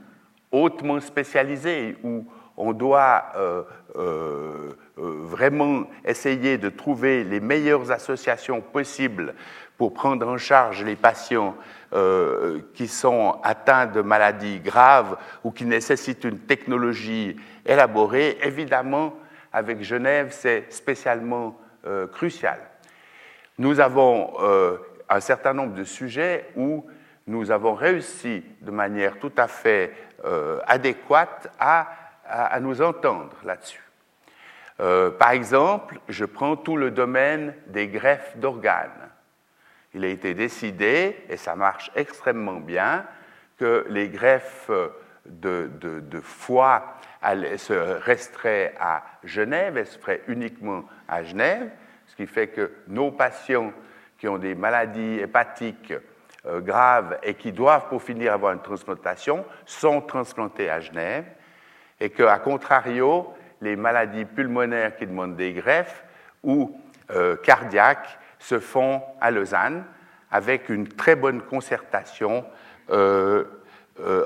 hautement 0.50 1.00
spécialisée 1.00 1.96
où 2.02 2.26
on 2.56 2.72
doit 2.72 3.26
euh, 3.36 3.62
euh, 3.96 4.72
euh, 4.98 5.18
vraiment 5.22 5.84
essayer 6.04 6.58
de 6.58 6.68
trouver 6.68 7.24
les 7.24 7.40
meilleures 7.40 7.90
associations 7.90 8.60
possibles 8.60 9.34
pour 9.76 9.92
prendre 9.92 10.26
en 10.26 10.38
charge 10.38 10.82
les 10.82 10.96
patients 10.96 11.54
qui 12.74 12.88
sont 12.88 13.38
atteints 13.42 13.86
de 13.86 14.00
maladies 14.00 14.58
graves 14.58 15.16
ou 15.44 15.50
qui 15.50 15.64
nécessitent 15.64 16.24
une 16.24 16.40
technologie 16.40 17.36
élaborée, 17.64 18.38
évidemment, 18.42 19.14
avec 19.52 19.82
Genève, 19.82 20.28
c'est 20.30 20.64
spécialement 20.70 21.58
crucial. 22.12 22.58
Nous 23.58 23.80
avons 23.80 24.32
un 25.08 25.20
certain 25.20 25.52
nombre 25.52 25.74
de 25.74 25.84
sujets 25.84 26.46
où 26.56 26.86
nous 27.26 27.50
avons 27.50 27.74
réussi 27.74 28.42
de 28.62 28.70
manière 28.70 29.18
tout 29.18 29.32
à 29.36 29.46
fait 29.46 29.92
adéquate 30.66 31.50
à, 31.60 31.86
nous 32.60 32.82
entendre 32.82 33.36
là-dessus. 33.44 33.82
Euh, 34.80 35.10
par 35.10 35.30
exemple, 35.30 35.98
je 36.08 36.24
prends 36.24 36.56
tout 36.56 36.76
le 36.76 36.90
domaine 36.90 37.54
des 37.68 37.88
greffes 37.88 38.36
d'organes. 38.36 39.10
Il 39.94 40.04
a 40.04 40.08
été 40.08 40.34
décidé, 40.34 41.16
et 41.28 41.36
ça 41.36 41.56
marche 41.56 41.90
extrêmement 41.94 42.60
bien, 42.60 43.06
que 43.58 43.86
les 43.88 44.08
greffes 44.08 44.70
de, 45.24 46.20
foie 46.22 46.98
se 47.56 47.72
resteraient 47.72 48.74
à 48.78 49.02
Genève, 49.24 49.78
elles 49.78 49.86
se 49.86 49.98
feraient 49.98 50.22
uniquement 50.28 50.84
à 51.08 51.22
Genève, 51.22 51.70
ce 52.06 52.14
qui 52.14 52.26
fait 52.26 52.48
que 52.48 52.70
nos 52.88 53.10
patients 53.10 53.72
qui 54.18 54.28
ont 54.28 54.38
des 54.38 54.54
maladies 54.54 55.20
hépatiques 55.20 55.94
euh, 56.46 56.60
graves 56.60 57.18
et 57.22 57.34
qui 57.34 57.52
doivent 57.52 57.88
pour 57.88 58.02
finir 58.02 58.32
avoir 58.32 58.52
une 58.52 58.62
transplantation 58.62 59.44
sont 59.64 60.00
transplantés 60.00 60.70
à 60.70 60.80
Genève 60.80 61.24
et 62.00 62.10
qu'à 62.10 62.38
contrario, 62.38 63.32
les 63.60 63.76
maladies 63.76 64.24
pulmonaires 64.24 64.96
qui 64.96 65.06
demandent 65.06 65.36
des 65.36 65.52
greffes 65.52 66.04
ou 66.42 66.78
euh, 67.10 67.36
cardiaques 67.36 68.18
se 68.38 68.58
font 68.58 69.02
à 69.20 69.30
Lausanne 69.30 69.84
avec 70.30 70.68
une 70.68 70.88
très 70.88 71.16
bonne 71.16 71.40
concertation 71.40 72.44
euh, 72.90 73.44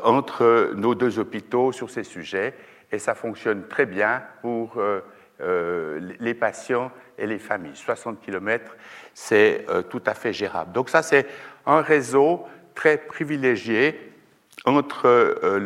entre 0.03 0.73
nos 0.75 0.97
deux 0.97 1.21
hôpitaux 1.21 1.71
sur 1.71 1.91
ces 1.91 2.03
sujets 2.03 2.55
et 2.91 2.99
ça 2.99 3.15
fonctionne 3.15 3.69
très 3.69 3.87
bien 3.87 4.25
pour 4.43 4.83
les 5.39 6.35
patients 6.35 6.91
et 7.17 7.27
les 7.29 7.39
familles. 7.39 7.77
60 7.77 8.21
km, 8.21 8.75
c'est 9.15 9.65
tout 9.89 10.03
à 10.07 10.15
fait 10.15 10.33
gérable. 10.33 10.73
Donc 10.73 10.91
ça, 10.91 11.03
c'est 11.03 11.25
un 11.67 11.83
réseau 11.83 12.45
très 12.75 12.97
privilégié 12.97 14.11
entre 14.65 15.07
euh, 15.07 15.59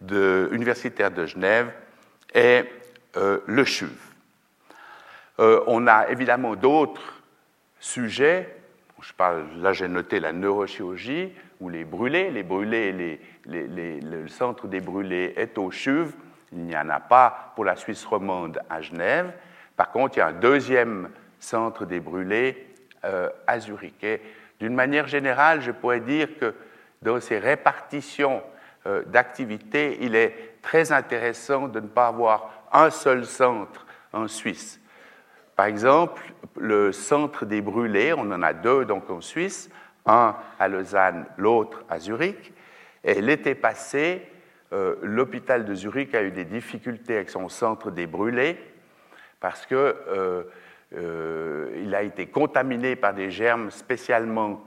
l'hôpital 0.00 0.52
universitaire 0.52 1.10
de 1.10 1.26
Genève 1.26 1.72
et 2.34 2.64
euh, 3.16 3.40
le 3.46 3.64
CHUV. 3.64 3.90
Euh, 5.38 5.62
on 5.66 5.86
a 5.86 6.08
évidemment 6.08 6.54
d'autres 6.56 7.22
sujets. 7.78 8.56
Là, 9.18 9.72
j'ai 9.72 9.88
noté 9.88 10.20
la 10.20 10.32
neurochirurgie 10.32 11.32
ou 11.60 11.70
les 11.70 11.84
brûlés. 11.84 12.30
Les 12.30 12.42
brûlés, 12.42 13.18
le 13.46 14.28
centre 14.28 14.66
des 14.66 14.80
brûlés 14.80 15.32
est 15.36 15.56
au 15.56 15.70
CHUV. 15.70 16.12
Il 16.52 16.64
n'y 16.64 16.76
en 16.76 16.88
a 16.90 17.00
pas 17.00 17.52
pour 17.54 17.64
la 17.64 17.76
Suisse 17.76 18.04
romande 18.04 18.60
à 18.68 18.82
Genève. 18.82 19.32
Par 19.76 19.90
contre, 19.90 20.16
il 20.16 20.20
y 20.20 20.22
a 20.22 20.26
un 20.26 20.32
deuxième 20.32 21.10
centre 21.38 21.86
des 21.86 22.00
brûlés 22.00 22.66
à 23.46 23.58
Zurich. 23.58 24.04
D'une 24.58 24.74
manière 24.74 25.06
générale, 25.06 25.62
je 25.62 25.70
pourrais 25.70 26.00
dire 26.00 26.28
que 26.38 26.54
dans 27.00 27.18
ces 27.20 27.38
répartitions 27.38 28.42
euh, 28.86 29.02
d'activités, 29.04 29.98
il 30.00 30.14
est 30.14 30.54
très 30.62 30.92
intéressant 30.92 31.68
de 31.68 31.80
ne 31.80 31.88
pas 31.88 32.06
avoir 32.06 32.50
un 32.72 32.90
seul 32.90 33.24
centre 33.24 33.86
en 34.12 34.28
Suisse. 34.28 34.80
Par 35.56 35.66
exemple, 35.66 36.22
le 36.56 36.92
centre 36.92 37.44
des 37.44 37.60
brûlés, 37.60 38.12
on 38.12 38.30
en 38.32 38.42
a 38.42 38.52
deux 38.52 38.84
donc 38.84 39.10
en 39.10 39.20
Suisse, 39.20 39.70
un 40.06 40.36
à 40.58 40.68
Lausanne, 40.68 41.26
l'autre 41.36 41.84
à 41.88 41.98
Zurich. 41.98 42.52
Et 43.04 43.20
l'été 43.20 43.54
passé, 43.54 44.26
euh, 44.72 44.96
l'hôpital 45.02 45.64
de 45.64 45.74
Zurich 45.74 46.14
a 46.14 46.22
eu 46.22 46.30
des 46.30 46.44
difficultés 46.44 47.16
avec 47.16 47.30
son 47.30 47.48
centre 47.48 47.90
des 47.90 48.06
brûlés 48.06 48.56
parce 49.40 49.66
que 49.66 49.74
euh, 49.74 50.44
euh, 50.96 51.92
a 51.92 52.02
été 52.02 52.26
contaminé 52.26 52.94
par 52.94 53.14
des 53.14 53.30
germes 53.30 53.70
spécialement 53.70 54.64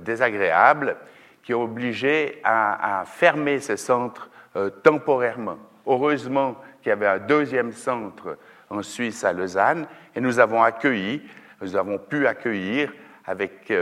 désagréables 0.00 0.96
qui 1.42 1.54
ont 1.54 1.64
obligé 1.64 2.40
à, 2.44 3.04
fermer 3.06 3.60
ce 3.60 3.76
centre 3.76 4.30
euh, 4.56 4.70
temporairement. 4.70 5.58
Heureusement 5.86 6.56
qu'il 6.80 6.90
y 6.90 6.92
avait 6.92 7.06
un 7.06 7.18
deuxième 7.18 7.72
centre 7.72 8.38
en 8.70 8.82
Suisse 8.82 9.24
à 9.24 9.32
Lausanne 9.32 9.86
et 10.14 10.20
nous 10.20 10.38
avons 10.38 10.62
accueilli, 10.62 11.22
nous 11.60 11.76
avons 11.76 11.98
pu 11.98 12.26
accueillir 12.26 12.92
avec 13.24 13.72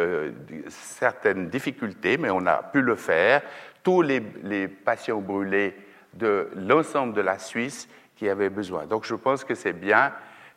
certaines 0.68 1.48
difficultés, 1.48 2.18
mais 2.18 2.30
on 2.30 2.46
a 2.46 2.62
pu 2.62 2.82
le 2.82 2.94
faire, 2.94 3.42
tous 3.82 4.02
les, 4.02 4.22
les 4.42 4.68
patients 4.68 5.20
brûlés 5.20 5.74
de 6.12 6.50
l'ensemble 6.54 7.14
de 7.14 7.20
la 7.20 7.38
Suisse 7.38 7.88
qui 8.16 8.28
avaient 8.28 8.50
besoin. 8.50 8.86
Donc 8.86 9.04
je 9.04 9.14
pense 9.14 9.44
que 9.44 9.54
c'est 9.54 9.72
bien 9.72 10.12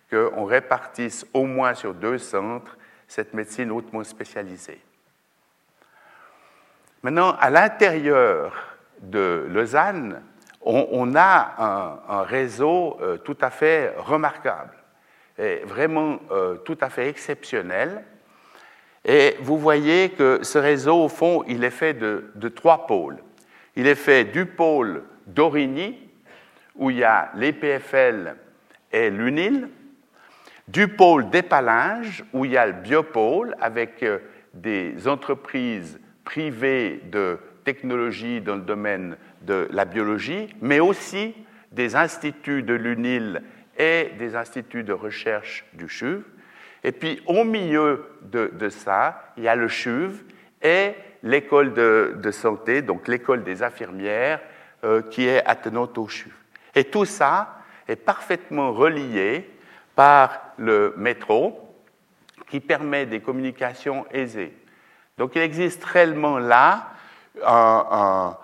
qu'on 0.10 0.46
répartisse 0.46 1.26
au 1.34 1.46
moins 1.46 1.74
sur 1.74 1.94
deux 1.94 2.18
centres 2.18 2.78
cette 3.08 3.34
médecine 3.34 3.72
hautement 3.72 4.04
spécialisée. 4.04 4.82
Maintenant, 7.04 7.36
à 7.38 7.50
l'intérieur 7.50 8.78
de 9.02 9.46
Lausanne, 9.50 10.22
on, 10.62 11.14
a 11.18 12.00
un, 12.08 12.24
réseau 12.24 12.98
euh, 13.02 13.18
tout 13.18 13.36
à 13.42 13.50
fait 13.50 13.94
remarquable, 13.98 14.74
vraiment 15.66 16.20
euh, 16.32 16.56
tout 16.56 16.78
à 16.80 16.90
fait 16.90 17.10
exceptionnel. 17.10 18.06
Et 19.04 19.36
vous 19.42 19.58
voyez 19.58 20.12
que 20.12 20.40
ce 20.44 20.58
réseau, 20.58 21.04
au 21.04 21.10
fond, 21.10 21.44
il 21.46 21.66
est 21.66 21.72
fait 21.72 21.94
de, 21.94 22.32
de 22.36 22.48
trois 22.48 22.88
pôles. 22.88 23.18
Il 23.76 23.86
est 23.86 23.96
fait 23.96 24.24
du 24.24 24.46
pôle 24.46 25.04
d'Origny, 25.28 26.10
où 26.76 26.90
il 26.90 27.00
y 27.00 27.04
a 27.04 27.32
l'EPFL 27.36 28.38
et 28.94 29.10
l'UNIL, 29.10 29.68
du 30.70 30.88
pôle 30.88 31.30
d'Épalinges, 31.30 32.24
où 32.32 32.46
il 32.46 32.52
y 32.52 32.58
a 32.58 32.66
le 32.66 32.72
biopôle, 32.72 33.58
avec 33.60 34.02
euh, 34.04 34.20
des 34.54 35.06
entreprises 35.10 36.00
privées 36.24 37.02
de 37.12 37.40
technologie 37.64 38.42
dans 38.42 38.56
le 38.56 38.62
domaine 38.62 39.18
de 39.42 39.68
la 39.72 39.86
biologie, 39.86 40.54
mais 40.62 40.80
aussi 40.80 41.36
des 41.72 41.96
instituts 41.96 42.64
de 42.64 42.74
l'UNIL 42.74 43.42
et 43.78 44.12
des 44.20 44.36
instituts 44.36 44.84
de 44.84 44.94
recherche 44.94 45.66
du 45.74 45.90
CHUV. 45.90 46.24
Et 46.84 46.92
puis 46.92 47.22
au 47.26 47.44
milieu 47.44 48.06
de, 48.22 48.70
ça, 48.70 49.34
il 49.38 49.44
y 49.44 49.48
a 49.48 49.56
le 49.56 49.68
CHUV 49.68 50.24
et 50.62 50.94
l'école 51.24 51.74
de, 51.74 52.32
santé, 52.32 52.82
donc 52.82 53.08
l'école 53.08 53.44
des 53.44 53.64
infirmières, 53.64 54.40
euh, 54.84 55.02
qui 55.02 55.26
est 55.28 55.44
attenante 55.46 55.98
au 55.98 56.08
CHUV. 56.08 56.32
Et 56.76 56.84
tout 56.86 57.06
ça 57.06 57.60
est 57.88 57.96
parfaitement 57.96 58.72
relié 58.74 59.50
par 59.96 60.54
le 60.58 60.94
métro 60.98 61.60
qui 62.50 62.60
permet 62.60 63.06
des 63.06 63.20
communications 63.20 64.06
aisées. 64.12 64.54
Donc 65.18 65.36
il 65.36 65.42
existe 65.42 65.84
réellement 65.84 66.38
là 66.40 66.88
un, 67.46 68.38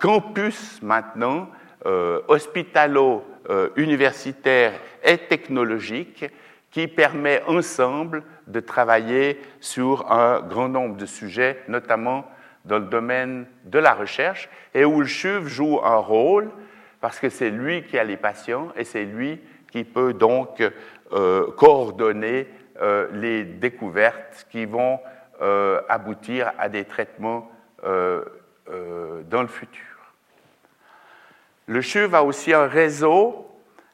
campus 0.00 0.80
maintenant 0.82 1.48
euh, 1.86 2.22
hospitalo-universitaire 2.28 4.72
et 5.02 5.18
technologique 5.18 6.24
qui 6.70 6.86
permet 6.88 7.42
ensemble 7.46 8.22
de 8.46 8.60
travailler 8.60 9.40
sur 9.60 10.12
un 10.12 10.40
grand 10.40 10.68
nombre 10.68 10.96
de 10.96 11.06
sujets, 11.06 11.62
notamment 11.68 12.24
dans 12.64 12.78
le 12.78 12.86
domaine 12.86 13.46
de 13.64 13.78
la 13.78 13.94
recherche, 13.94 14.48
et 14.74 14.84
où 14.84 15.00
le 15.00 15.06
CHUV 15.06 15.48
joue 15.48 15.80
un 15.84 15.96
rôle 15.96 16.50
parce 17.00 17.18
que 17.20 17.28
c'est 17.28 17.50
lui 17.50 17.84
qui 17.84 17.98
a 17.98 18.04
les 18.04 18.16
patients 18.16 18.68
et 18.76 18.84
c'est 18.84 19.04
lui 19.04 19.40
qui 19.70 19.84
peut 19.84 20.14
donc 20.14 20.62
euh, 21.12 21.52
coordonner 21.56 22.48
euh, 22.80 23.08
les 23.12 23.44
découvertes 23.44 24.46
qui 24.50 24.64
vont 24.64 24.98
euh, 25.40 25.80
aboutir 25.88 26.52
à 26.58 26.68
des 26.68 26.84
traitements 26.84 27.50
dans 27.82 29.42
le 29.42 29.46
futur. 29.46 29.84
Le 31.66 31.82
CHUV 31.82 32.14
a 32.14 32.24
aussi 32.24 32.54
un 32.54 32.66
réseau 32.66 33.46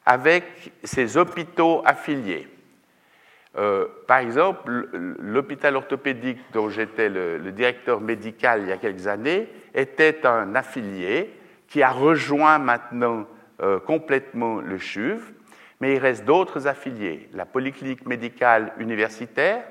avec 0.06 0.44
ses 0.84 1.16
hôpitaux 1.16 1.82
affiliés. 1.84 2.46
par 4.06 4.18
exemple, 4.18 4.88
l'hôpital 5.18 5.74
orthopédique 5.74 6.38
dont 6.52 6.68
j'étais 6.68 7.08
le, 7.08 7.50
directeur 7.50 8.00
médical 8.00 8.62
il 8.62 8.68
y 8.68 8.72
a 8.72 8.76
quelques 8.76 9.08
années 9.08 9.48
était 9.74 10.24
un 10.24 10.54
affilié 10.54 11.32
qui 11.70 11.82
a 11.82 11.90
rejoint 11.90 12.58
maintenant 12.58 13.26
euh, 13.62 13.78
complètement 13.78 14.60
le 14.60 14.78
CHUV, 14.78 15.20
mais 15.80 15.94
il 15.94 15.98
reste 15.98 16.24
d'autres 16.24 16.66
affiliés, 16.66 17.28
la 17.32 17.46
polyclinique 17.46 18.06
médicale 18.06 18.72
universitaire, 18.78 19.62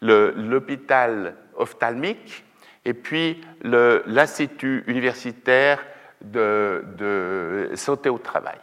l'hôpital 0.00 1.36
ophtalmique 1.56 2.44
et 2.84 2.94
puis 2.94 3.40
l'Institut 3.62 4.84
universitaire 4.86 5.84
de, 6.20 7.70
santé 7.74 8.08
au 8.08 8.18
travail. 8.18 8.58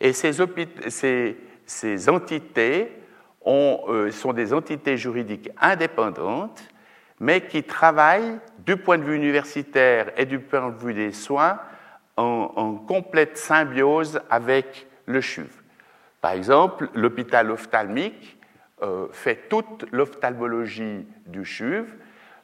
Et 0.00 0.12
ces, 0.12 0.40
entités 2.08 2.92
euh, 3.46 4.10
sont 4.10 4.32
des 4.32 4.52
entités 4.52 4.96
juridiques 4.96 5.50
indépendantes 5.60 6.62
mais 7.20 7.40
qui 7.42 7.62
travaillent 7.62 8.38
du 8.64 8.76
point 8.76 8.98
de 8.98 9.02
vue 9.02 9.16
universitaire 9.16 10.12
et 10.16 10.24
du 10.24 10.38
point 10.38 10.70
de 10.70 10.76
vue 10.76 10.94
des 10.94 11.12
soins 11.12 11.58
en, 12.16 12.74
complète 12.74 13.36
symbiose 13.36 14.20
avec 14.28 14.86
le 15.06 15.20
CHUV. 15.20 15.48
Par 16.20 16.32
exemple, 16.32 16.88
l'hôpital 16.94 17.50
ophtalmique 17.50 18.37
fait 19.12 19.48
toute 19.48 19.86
l'ophtalmologie 19.92 21.06
du 21.26 21.44
CHUV. 21.44 21.84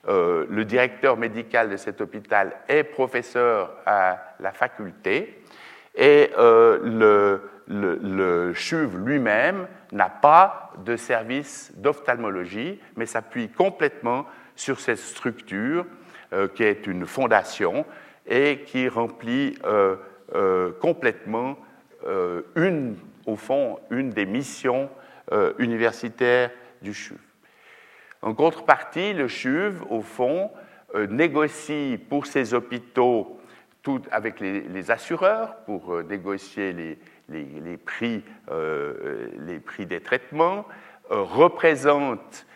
Euh, 0.06 0.44
le 0.50 0.64
directeur 0.66 1.16
médical 1.16 1.70
de 1.70 1.78
cet 1.78 2.02
hôpital 2.02 2.56
est 2.68 2.84
professeur 2.84 3.74
à 3.86 4.34
la 4.38 4.52
faculté 4.52 5.42
et 5.94 6.30
euh, 6.36 6.78
le, 6.84 7.98
le, 8.02 8.52
CHUV 8.52 8.98
lui-même 8.98 9.66
n'a 9.92 10.10
pas 10.10 10.72
de 10.84 10.96
service 10.96 11.72
d'ophtalmologie, 11.76 12.80
mais 12.96 13.06
s'appuie 13.06 13.48
complètement 13.48 14.26
sur 14.56 14.78
cette 14.80 14.98
structure 14.98 15.86
euh, 16.32 16.48
qui 16.48 16.64
est 16.64 16.86
une 16.86 17.06
fondation 17.06 17.86
et 18.26 18.60
qui 18.66 18.88
remplit 18.88 19.56
euh, 19.64 19.96
euh, 20.34 20.72
complètement 20.80 21.56
une, 22.54 22.96
au 23.24 23.34
fond, 23.34 23.78
une 23.88 24.10
des 24.10 24.26
missions 24.26 24.90
universitaires 25.58 26.50
du 26.82 26.92
CHUV. 26.92 27.18
En 28.22 28.34
contrepartie, 28.34 29.12
le 29.12 29.28
CHUV, 29.28 29.80
au 29.90 30.00
fond, 30.00 30.50
négocie 31.08 31.98
pour 32.08 32.26
ses 32.26 32.54
hôpitaux 32.54 33.40
tout 33.82 34.00
avec 34.10 34.40
les, 34.40 34.90
assureurs 34.90 35.56
pour 35.66 36.02
négocier 36.02 36.72
les, 37.28 37.76
prix, 37.76 38.22
les 38.50 39.58
prix 39.60 39.86
des 39.86 40.00
traitements, 40.00 40.66
représente 41.10 42.46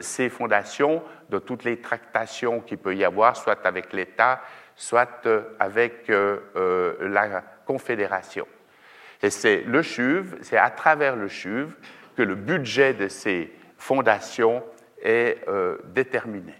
ces 0.00 0.28
fondations 0.28 1.02
de 1.30 1.38
toutes 1.38 1.64
les 1.64 1.80
tractations 1.80 2.60
qu'il 2.60 2.78
peut 2.78 2.94
y 2.94 3.04
avoir, 3.04 3.36
soit 3.36 3.64
avec 3.66 3.92
l'État, 3.92 4.40
soit 4.76 5.26
euh, 5.26 5.42
avec 5.58 6.10
euh, 6.10 6.38
euh, 6.56 7.08
la 7.08 7.42
Confédération. 7.64 8.46
Et 9.22 9.30
c'est 9.30 9.62
le 9.62 9.82
CHUV, 9.82 10.38
c'est 10.42 10.56
à 10.56 10.70
travers 10.70 11.16
le 11.16 11.28
CHUV 11.28 11.68
que 12.20 12.24
le 12.26 12.34
budget 12.34 12.92
de 12.92 13.08
ces 13.08 13.50
fondations 13.78 14.62
est 15.02 15.42
déterminé. 15.86 16.52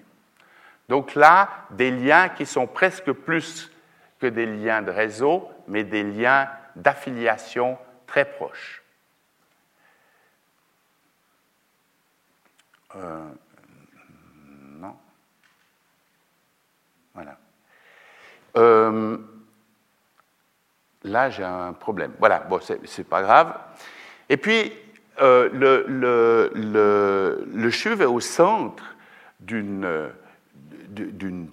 Donc 0.89 1.15
là, 1.15 1.67
des 1.73 1.91
liens 1.91 2.31
qui 2.31 2.47
sont 2.47 2.67
presque 2.67 3.13
plus 3.13 3.71
que 4.19 4.27
des 4.27 4.47
liens 4.47 4.81
de 4.81 4.91
réseau, 4.91 5.51
mais 5.69 5.85
des 5.85 6.03
liens 6.03 6.49
d'affiliation 6.77 7.77
très 8.07 8.25
proches. 8.25 8.83
Voilà. 17.13 17.37
Euh, 18.57 19.19
là, 21.05 21.29
j'ai 21.29 21.45
un 21.45 21.75
problème. 21.75 22.15
Voilà, 22.19 22.39
bon, 22.39 22.61
c'est 22.63 23.05
pas 23.05 23.21
grave. 23.21 23.55
Et 24.31 24.39
puis, 24.39 24.73
euh, 25.21 25.49
le, 25.53 25.85
le, 25.89 27.45
le, 27.53 27.71
CHUV 27.71 28.03
est 28.03 28.07
au 28.07 28.21
centre 28.21 28.97
d'une 29.41 29.99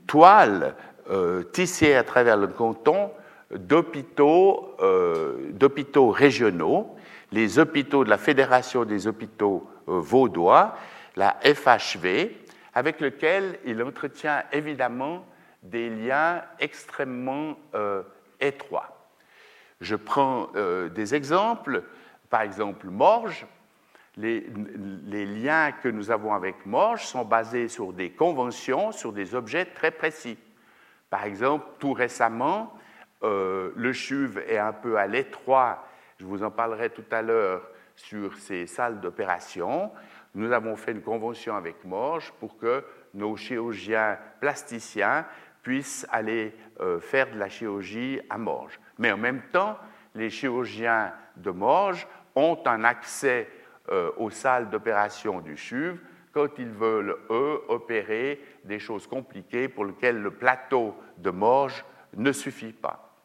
toile 0.08 0.76
euh, 1.10 1.44
tissée 1.44 1.96
à 1.96 2.04
travers 2.04 2.38
le 2.38 2.48
canton 2.48 3.12
d'hôpitaux 3.52 4.76
régionaux, 6.12 6.96
les 7.32 7.60
hôpitaux 7.60 8.04
de 8.04 8.10
la 8.10 8.18
Fédération 8.18 8.86
des 8.86 9.08
hôpitaux 9.08 9.70
vaudois, 9.86 10.76
la 11.16 11.38
FHV, 11.44 12.32
avec 12.74 13.00
lequel 13.02 13.58
il 13.66 13.82
entretient 13.82 14.44
évidemment 14.52 15.26
des 15.64 15.90
liens 15.90 16.44
extrêmement 16.60 17.58
euh, 17.74 18.04
étroits. 18.40 19.10
Je 19.82 19.96
prends 19.96 20.50
euh, 20.56 20.90
des 20.90 21.16
exemples, 21.16 21.84
par 22.30 22.42
exemple 22.42 22.88
Morges. 22.88 23.46
Les, 24.16 24.42
liens 25.26 25.72
que 25.72 25.90
nous 25.90 26.10
avons 26.10 26.34
avec 26.34 26.66
Morges 26.66 27.04
sont 27.04 27.24
basés 27.24 27.68
sur 27.68 27.94
des 27.94 28.10
conventions, 28.10 28.92
sur 28.92 29.14
des 29.14 29.36
objets 29.36 29.66
très 29.66 29.92
précis. 29.92 30.40
Par 31.12 31.24
exemple, 31.24 31.66
tout 31.78 31.94
récemment, 31.94 32.74
euh, 33.24 33.72
le 33.76 33.94
CHUV 33.94 34.44
est 34.52 34.58
un 34.58 34.74
peu 34.74 34.98
à 34.98 35.06
l'étroit, 35.06 35.88
je 36.20 36.26
vous 36.26 36.42
en 36.42 36.50
parlerai 36.50 36.90
tout 36.90 37.06
à 37.12 37.22
l'heure, 37.22 37.62
sur 37.96 38.36
ces 38.38 38.66
salles 38.66 39.00
d'opération. 39.00 39.92
Nous 40.34 40.52
avons 40.52 40.76
fait 40.76 40.92
une 40.92 41.02
convention 41.02 41.56
avec 41.56 41.84
Morges 41.86 42.32
pour 42.40 42.58
que 42.58 42.84
nos 43.14 43.36
chirurgiens 43.36 44.18
plasticiens 44.40 45.26
puissent 45.62 46.08
aller 46.12 46.56
euh, 46.80 47.00
faire 47.00 47.32
de 47.32 47.38
la 47.38 47.50
chirurgie 47.50 48.20
à 48.30 48.38
Morges. 48.38 48.80
Mais 48.98 49.12
en 49.12 49.18
même 49.18 49.42
temps, 49.52 49.78
les 50.16 50.30
chirurgiens 50.30 51.14
de 51.36 51.52
Morges 51.52 52.08
ont 52.38 52.60
un 52.66 52.84
accès 52.84 53.50
euh, 53.90 54.12
aux 54.18 54.30
salles 54.30 54.70
d'opération 54.70 55.42
du 55.42 55.58
CHUV 55.58 55.98
quand 56.32 56.60
ils 56.60 56.70
veulent, 56.70 57.18
eux, 57.32 57.62
opérer 57.68 58.40
des 58.64 58.78
choses 58.78 59.08
compliquées 59.08 59.68
pour 59.68 59.86
lesquelles 59.86 60.22
le 60.22 60.30
plateau 60.30 60.96
de 61.18 61.32
Morges 61.32 61.84
ne 62.16 62.32
suffit 62.32 62.74
pas. 62.74 63.16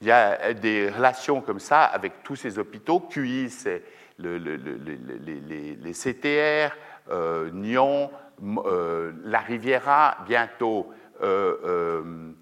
Il 0.00 0.08
y 0.08 0.10
a 0.10 0.52
des 0.52 0.90
relations 0.90 1.40
comme 1.40 1.60
ça 1.60 1.84
avec 1.84 2.24
tous 2.24 2.34
ces 2.34 2.58
hôpitaux. 2.58 2.98
QI, 2.98 3.48
c'est 3.48 3.84
les, 4.18 5.92
CTR, 5.92 6.74
euh, 7.10 7.50
Nyon, 7.52 8.10
euh, 8.42 9.12
La 9.22 9.38
Riviera, 9.38 10.16
bientôt 10.26 10.92
le, 11.20 12.34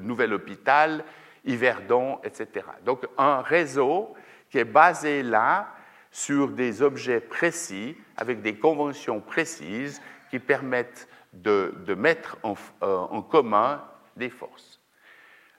nouvel 0.00 0.32
hôpital, 0.32 1.04
Yverdon, 1.44 2.18
etc. 2.24 2.66
Donc 2.84 3.06
un 3.18 3.40
réseau 3.40 4.14
qui 4.50 4.58
est 4.58 4.64
basé 4.64 5.22
là 5.22 5.68
sur 6.10 6.48
des 6.48 6.82
objets 6.82 7.20
précis, 7.20 7.96
avec 8.16 8.40
des 8.42 8.56
conventions 8.56 9.20
précises 9.20 10.00
qui 10.30 10.38
permettent 10.38 11.08
de, 11.32 11.74
mettre 11.96 12.38
en, 12.42 12.54
en 12.80 13.22
commun 13.22 13.82
des 14.16 14.30
forces. 14.30 14.80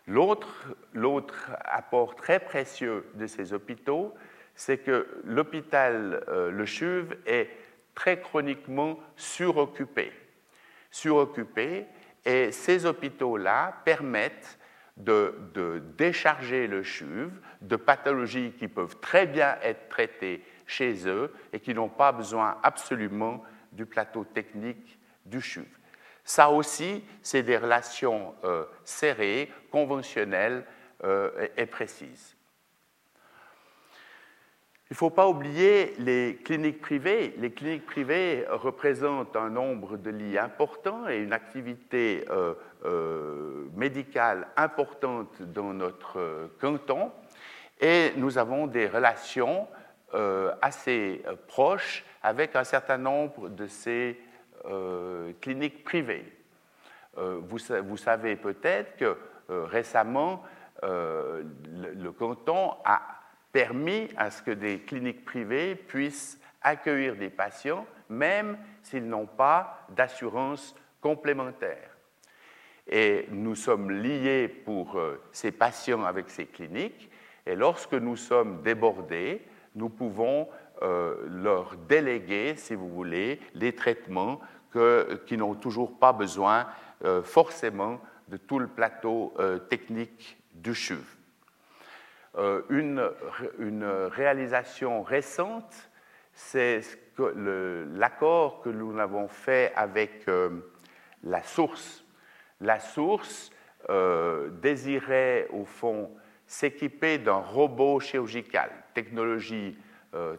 L'autre 0.08 1.52
apport 1.64 2.16
très 2.16 2.40
précieux 2.40 3.06
de 3.16 3.28
ces 3.28 3.54
hôpitaux, 3.54 4.14
c'est 4.54 4.78
que 4.78 5.08
l'hôpital 5.24 6.24
euh, 6.30 6.52
Le 6.52 6.66
Chuve 6.66 7.18
est 7.26 7.50
très 7.94 8.20
chroniquement 8.20 9.00
suroccupé. 9.16 10.12
Suroccupé, 10.92 11.86
et 12.24 12.52
ces 12.52 12.86
hôpitaux-là 12.86 13.82
permettent 13.84 14.60
de, 14.98 15.82
décharger 15.98 16.68
le 16.68 16.84
chuve 16.84 17.32
de 17.62 17.76
pathologies 17.76 18.54
qui 18.58 18.68
peuvent 18.68 19.00
très 19.00 19.28
bien 19.28 19.58
être 19.62 19.90
traitées 19.90 20.44
chez 20.66 21.08
eux 21.08 21.34
et 21.54 21.60
qui 21.60 21.74
n'ont 21.74 21.90
pas 21.90 22.12
besoin 22.12 22.58
absolument 22.64 23.44
du 23.72 23.86
plateau 23.86 24.24
technique 24.24 25.00
du 25.26 25.42
chuve. 25.42 25.66
Ça 26.24 26.50
aussi, 26.50 27.04
c'est 27.22 27.44
des 27.44 27.58
relations 27.58 28.34
euh, 28.44 28.66
serrées, 28.84 29.52
conventionnelles 29.70 30.66
euh, 31.04 31.48
et, 31.56 31.66
précises. 31.66 32.35
Il 34.90 34.94
ne 34.94 34.96
faut 34.98 35.10
pas 35.10 35.28
oublier 35.28 35.96
les 35.98 36.40
cliniques 36.44 36.80
privées. 36.80 37.34
Les 37.38 37.52
cliniques 37.52 37.86
privées 37.86 38.46
représentent 38.50 39.36
un 39.36 39.50
nombre 39.50 39.98
de 39.98 40.12
lits 40.12 40.38
important 40.38 41.10
et 41.10 41.18
une 41.18 41.34
activité 41.34 42.24
euh, 42.30 43.66
médicale 43.76 44.48
importante 44.56 45.42
dans 45.42 45.74
notre 45.74 46.52
canton. 46.62 47.12
Et 47.82 48.12
nous 48.18 48.38
avons 48.38 48.68
des 48.68 48.88
relations 48.88 49.68
assez 50.62 51.22
proches 51.48 52.06
avec 52.24 52.56
un 52.56 52.64
certain 52.64 52.98
nombre 52.98 53.50
de 53.50 53.68
ces 53.68 54.18
euh, 54.68 55.34
cliniques 55.42 55.84
privées. 55.84 56.26
Euh, 57.20 57.40
vous, 57.44 57.98
savez 57.98 58.36
peut-être 58.36 58.98
que 58.98 59.16
euh, 59.52 59.66
récemment, 59.66 60.42
le, 60.82 62.10
canton 62.10 62.74
a 62.84 63.02
permis 63.56 64.10
à 64.18 64.32
ce 64.32 64.42
que 64.42 64.52
des 64.52 64.80
cliniques 64.80 65.24
privées 65.24 65.76
puissent 65.76 66.38
accueillir 66.62 67.16
des 67.16 67.30
patients, 67.30 67.88
même 68.10 68.58
s'ils 68.84 69.08
n'ont 69.08 69.28
pas 69.28 69.88
d'assurance 69.96 70.76
complémentaire. 71.00 71.90
Et 72.86 73.28
nous 73.32 73.56
sommes 73.56 73.92
liés 73.92 74.50
pour 74.50 75.00
ces 75.32 75.54
patients 75.54 76.04
avec 76.04 76.30
ces 76.30 76.48
cliniques, 76.48 77.10
et 77.46 77.56
lorsque 77.56 77.94
nous 77.94 78.18
sommes 78.18 78.62
débordés, 78.62 79.42
nous 79.74 79.88
pouvons 79.88 80.50
leur 80.82 81.78
déléguer, 81.88 82.58
si 82.58 82.76
vous 82.76 82.90
voulez, 82.90 83.40
les 83.54 83.74
traitements 83.74 84.42
qui 85.26 85.38
n'ont 85.38 85.56
toujours 85.56 85.98
pas 85.98 86.12
besoin 86.12 86.68
euh, 87.06 87.24
forcément 87.24 88.02
de 88.28 88.36
tout 88.36 88.60
le 88.60 88.68
plateau 88.68 89.34
euh, 89.40 89.60
technique 89.60 90.38
du 90.54 90.74
CHUV. 90.74 91.25
Euh, 92.38 92.62
une, 92.70 93.00
réalisation 94.12 95.04
récente, 95.04 95.90
c'est 96.34 96.82
l'accord 97.18 98.62
que 98.62 98.70
nous 98.70 98.98
avons 99.00 99.28
fait 99.28 99.72
avec 99.76 100.26
la 101.24 101.44
source. 101.44 102.04
La 102.60 102.80
source 102.80 103.52
désirait 104.62 105.48
au 105.52 105.64
fond 105.64 106.12
s'équiper 106.46 107.18
d'un 107.20 107.38
robot 107.38 108.02
chirurgical, 108.02 108.70
technologie 108.94 109.78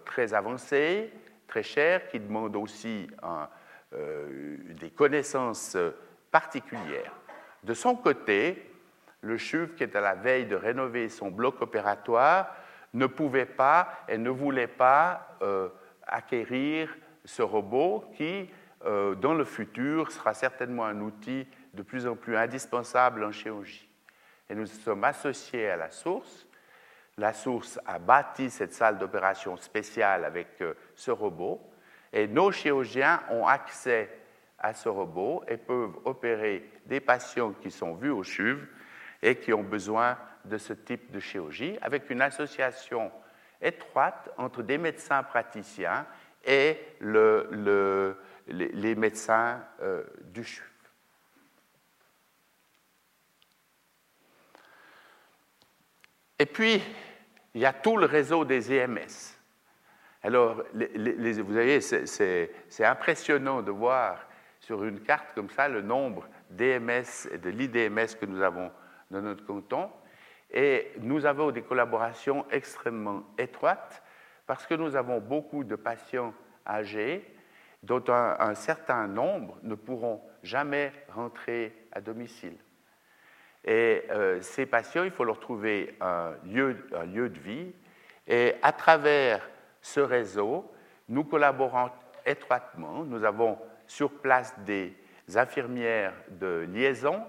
très 0.05 0.35
avancée, 0.35 1.11
très 1.47 1.63
chère, 1.63 2.09
qui 2.09 2.21
demande 2.21 2.57
aussi 2.57 3.09
euh, 3.95 4.57
des 4.81 4.91
connaissances 4.91 5.77
particulières. 6.31 7.13
De 7.63 7.73
son 7.73 7.95
côté, 7.95 8.71
le 9.21 9.39
CHUV, 9.39 9.75
qui 9.75 9.83
est 9.83 9.97
à 9.97 10.01
la 10.01 10.15
veille 10.15 10.47
de 10.47 10.57
rénover 10.57 11.09
son 11.09 11.31
bloc 11.31 11.61
opératoire, 11.63 12.55
ne 12.95 13.07
pouvait 13.07 13.47
pas 13.47 13.89
et 14.09 14.19
ne 14.19 14.31
voulait 14.31 14.67
pas 14.67 15.37
euh, 15.43 15.69
acquérir 16.07 16.95
ce 17.25 17.43
robot 17.43 18.05
qui, 18.17 18.49
euh, 18.85 19.15
dans 19.15 19.35
le 19.35 19.45
futur, 19.45 20.11
sera 20.13 20.35
certainement 20.35 20.85
un 20.85 21.01
outil 21.01 21.47
de 21.75 21.83
plus 21.83 22.07
en 22.07 22.17
plus 22.17 22.37
indispensable 22.37 23.25
en 23.25 23.33
chirurgie. 23.33 23.89
Et 24.49 24.55
nous 24.55 24.67
sommes 24.67 25.05
associés 25.05 25.69
à 25.69 25.77
la 25.77 25.91
source. 25.91 26.47
La 27.19 27.33
source 27.33 27.81
a 27.85 27.99
bâti 27.99 28.51
cette 28.51 28.73
salle 28.73 28.99
d'opération 28.99 29.57
spéciale 29.57 30.25
avec 30.25 30.63
ce 30.95 31.11
robot. 31.11 31.61
Et 32.13 32.29
nos 32.29 32.53
chirurgiens 32.53 33.23
ont 33.31 33.47
accès 33.47 34.09
à 34.59 34.73
ce 34.73 34.89
robot 34.89 35.43
et 35.49 35.57
peuvent 35.57 35.97
opérer 36.05 36.71
des 36.87 37.01
patients 37.01 37.53
qui 37.53 37.71
sont 37.71 37.95
vus 37.95 38.11
au 38.11 38.23
CHUV 38.23 38.61
et 39.27 39.35
qui 39.35 39.53
ont 39.53 39.65
besoin 39.65 40.17
de 40.45 40.57
ce 40.57 40.73
type 40.73 41.11
de 41.11 41.19
chirurgie, 41.19 41.77
avec 41.83 42.09
une 42.11 42.23
association 42.23 43.11
étroite 43.61 44.31
entre 44.39 44.63
des 44.63 44.79
médecins 44.79 45.25
praticiens 45.25 46.07
et 46.45 46.79
le, 47.01 48.17
les, 48.47 48.95
médecins 48.95 49.61
euh, 49.83 50.05
du 50.27 50.45
CHUV. 50.45 50.65
Et 56.39 56.47
puis, 56.47 56.81
il 57.55 57.63
y 57.63 57.67
a 57.67 57.73
tout 57.73 57.97
le 57.97 58.07
réseau 58.07 58.45
des 58.45 58.73
EMS. 58.73 59.35
Alors, 60.23 60.63
vous 60.73 61.53
voyez, 61.53 61.81
c'est 61.81 62.85
impressionnant 62.85 63.61
de 63.61 63.73
voir 63.73 64.29
sur 64.61 64.85
une 64.85 65.01
carte 65.01 65.35
comme 65.35 65.51
ça 65.51 65.67
le 65.69 65.83
nombre 65.83 66.29
d'EMS 66.51 67.29
et 67.33 67.39
de 67.39 67.51
l'IDMS 67.51 68.15
que 68.21 68.27
nous 68.27 68.41
avons 68.43 68.71
dans 69.11 69.23
notre 69.23 69.45
canton. 69.45 69.91
Et 70.51 70.93
nous 71.01 71.27
avons 71.27 71.51
des 71.51 71.63
collaborations 71.63 72.47
extrêmement 72.51 73.25
étroites 73.39 74.03
parce 74.47 74.67
que 74.67 74.75
nous 74.75 74.95
avons 74.97 75.21
beaucoup 75.21 75.65
de 75.65 75.77
patients 75.77 76.33
âgés 76.67 77.25
dont 77.83 78.03
un, 78.09 78.55
certain 78.55 79.07
nombre 79.07 79.59
ne 79.63 79.75
pourront 79.75 80.23
jamais 80.43 80.93
rentrer 81.15 81.89
à 81.93 82.01
domicile. 82.01 82.57
Et 83.65 84.05
euh, 84.11 84.41
ces 84.41 84.67
patients, 84.67 85.05
il 85.05 85.11
faut 85.11 85.25
leur 85.25 85.41
trouver 85.41 85.97
un 86.01 86.35
lieu, 86.45 86.87
un 86.95 87.05
lieu 87.05 87.29
de 87.29 87.39
vie. 87.39 87.73
Et 88.27 88.55
à 88.63 88.73
travers 88.73 89.49
ce 89.81 90.01
réseau, 90.01 90.71
nous 91.09 91.25
collaborons 91.25 91.91
étroitement. 92.25 93.05
Nous 93.05 93.25
avons 93.25 93.59
sur 93.87 94.11
place 94.11 94.55
des 94.61 94.95
infirmières 95.35 96.15
de 96.31 96.67
liaison 96.73 97.23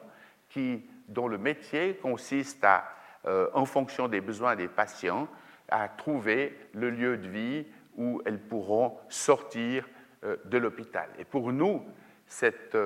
qui, 0.49 0.89
dont 1.07 1.27
le 1.27 1.37
métier 1.37 1.95
consiste 1.95 2.63
à, 2.63 2.89
euh, 3.25 3.49
en 3.53 3.65
fonction 3.65 4.07
des 4.07 4.21
besoins 4.21 4.55
des 4.55 4.67
patients, 4.67 5.27
à 5.69 5.87
trouver 5.87 6.57
le 6.73 6.89
lieu 6.89 7.17
de 7.17 7.27
vie 7.27 7.65
où 7.95 8.21
elles 8.25 8.39
pourront 8.39 8.97
sortir 9.09 9.87
euh, 10.23 10.37
de 10.45 10.57
l'hôpital. 10.57 11.09
Et 11.17 11.25
pour 11.25 11.51
nous, 11.51 11.83
cette, 12.25 12.77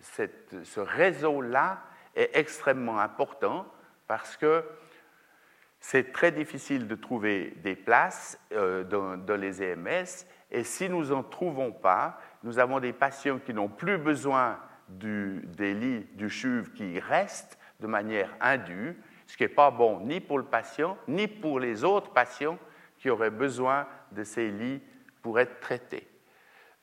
ce 0.00 0.80
réseau-là 0.80 1.82
est 2.14 2.30
extrêmement 2.34 2.98
important 2.98 3.66
parce 4.06 4.36
que 4.36 4.64
c'est 5.80 6.12
très 6.12 6.30
difficile 6.30 6.86
de 6.86 6.94
trouver 6.94 7.54
des 7.62 7.74
places 7.74 8.38
euh, 8.52 8.84
dans, 8.84 9.36
les 9.36 9.62
EMS 9.62 10.26
et 10.50 10.64
si 10.64 10.88
nous 10.88 11.06
n'en 11.06 11.22
trouvons 11.22 11.72
pas, 11.72 12.20
nous 12.42 12.58
avons 12.58 12.80
des 12.80 12.92
patients 12.92 13.38
qui 13.38 13.54
n'ont 13.54 13.68
plus 13.68 13.98
besoin 13.98 14.58
des 14.88 15.74
lits 15.74 16.06
du 16.14 16.28
CHUV 16.28 16.72
qui 16.72 16.98
restent 16.98 17.58
de 17.80 17.86
manière 17.86 18.30
indue, 18.40 18.96
ce 19.26 19.36
qui 19.36 19.44
n'est 19.44 19.48
pas 19.48 19.70
bon 19.70 20.00
ni 20.00 20.20
pour 20.20 20.38
le 20.38 20.44
patient, 20.44 20.96
ni 21.06 21.28
pour 21.28 21.60
les 21.60 21.84
autres 21.84 22.10
patients 22.10 22.58
qui 22.98 23.10
auraient 23.10 23.30
besoin 23.30 23.86
de 24.12 24.24
ces 24.24 24.50
lits 24.50 24.82
pour 25.22 25.38
être 25.38 25.60
traités. 25.60 26.06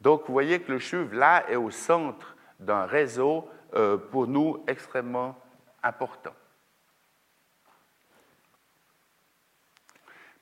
Donc 0.01 0.23
vous 0.27 0.33
voyez 0.33 0.61
que 0.61 0.71
le 0.71 0.79
CHUV, 0.79 1.15
là, 1.15 1.49
est 1.49 1.55
au 1.55 1.71
centre 1.71 2.35
d'un 2.59 2.85
réseau 2.85 3.49
euh, 3.75 3.97
pour 3.97 4.27
nous 4.27 4.63
extrêmement 4.67 5.37
important. 5.83 6.33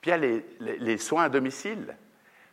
Puis 0.02 0.12
il 0.12 0.24
y 0.24 0.70
a 0.70 0.78
les, 0.78 0.98
soins 0.98 1.24
à 1.24 1.30
domicile, 1.30 1.98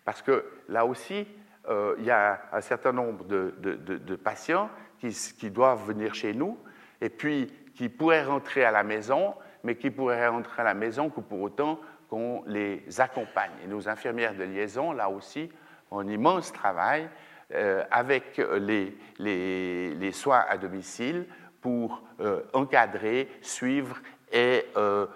parce 0.04 0.22
que 0.22 0.44
là 0.68 0.86
aussi, 0.86 1.26
euh, 1.68 1.94
il 1.98 2.04
y 2.04 2.10
a 2.10 2.42
un 2.52 2.60
certain 2.62 2.92
nombre 2.92 3.26
de, 3.26 4.16
patients 4.16 4.70
qui, 4.98 5.10
qui, 5.38 5.50
doivent 5.50 5.84
venir 5.86 6.14
chez 6.14 6.32
nous 6.32 6.58
et 7.00 7.10
puis 7.10 7.52
qui 7.74 7.88
pourraient 7.88 8.24
rentrer 8.24 8.64
à 8.64 8.70
la 8.70 8.82
maison, 8.82 9.34
mais 9.64 9.76
qui 9.76 9.90
pourraient 9.90 10.28
rentrer 10.28 10.62
à 10.62 10.64
la 10.64 10.74
maison 10.74 11.10
que 11.10 11.20
pour 11.20 11.40
autant 11.40 11.78
qu'on 12.08 12.42
les 12.46 12.84
accompagne. 13.00 13.52
Et 13.64 13.66
nos 13.66 13.88
infirmières 13.88 14.34
de 14.34 14.44
liaison, 14.44 14.92
là 14.92 15.08
aussi, 15.08 15.50
ont 15.90 16.00
un 16.00 16.08
immense 16.08 16.52
travail 16.52 17.08
euh, 17.54 17.84
avec 17.90 18.40
les, 18.58 20.12
soins 20.12 20.44
à 20.48 20.56
domicile 20.56 21.26
pour 21.60 22.02
euh, 22.20 22.42
encadrer, 22.54 23.28
suivre 23.42 24.00
et 24.30 24.64
euh, 24.76 25.06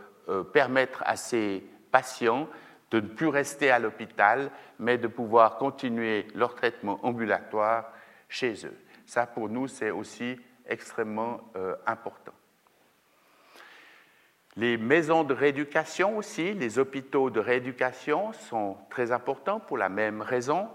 permettre 0.52 1.02
à 1.06 1.16
ces 1.16 1.64
patients 1.90 2.48
de 2.90 3.00
ne 3.00 3.08
plus 3.08 3.28
rester 3.28 3.70
à 3.70 3.78
l'hôpital, 3.78 4.50
mais 4.78 4.98
de 4.98 5.08
pouvoir 5.08 5.56
continuer 5.56 6.28
leur 6.34 6.54
traitement 6.54 7.00
ambulatoire 7.04 7.90
chez 8.28 8.66
eux. 8.66 8.76
Ça, 9.06 9.26
pour 9.26 9.48
nous, 9.48 9.66
c'est 9.66 9.90
aussi 9.90 10.38
extrêmement 10.66 11.40
important. 11.86 12.35
Les 14.58 14.78
maisons 14.78 15.22
de 15.22 15.34
rééducation 15.34 16.16
aussi, 16.16 16.54
les 16.54 16.78
hôpitaux 16.78 17.28
de 17.28 17.40
rééducation 17.40 18.32
sont 18.32 18.78
très 18.88 19.12
importants 19.12 19.60
pour 19.60 19.76
la 19.76 19.90
même 19.90 20.22
raison, 20.22 20.68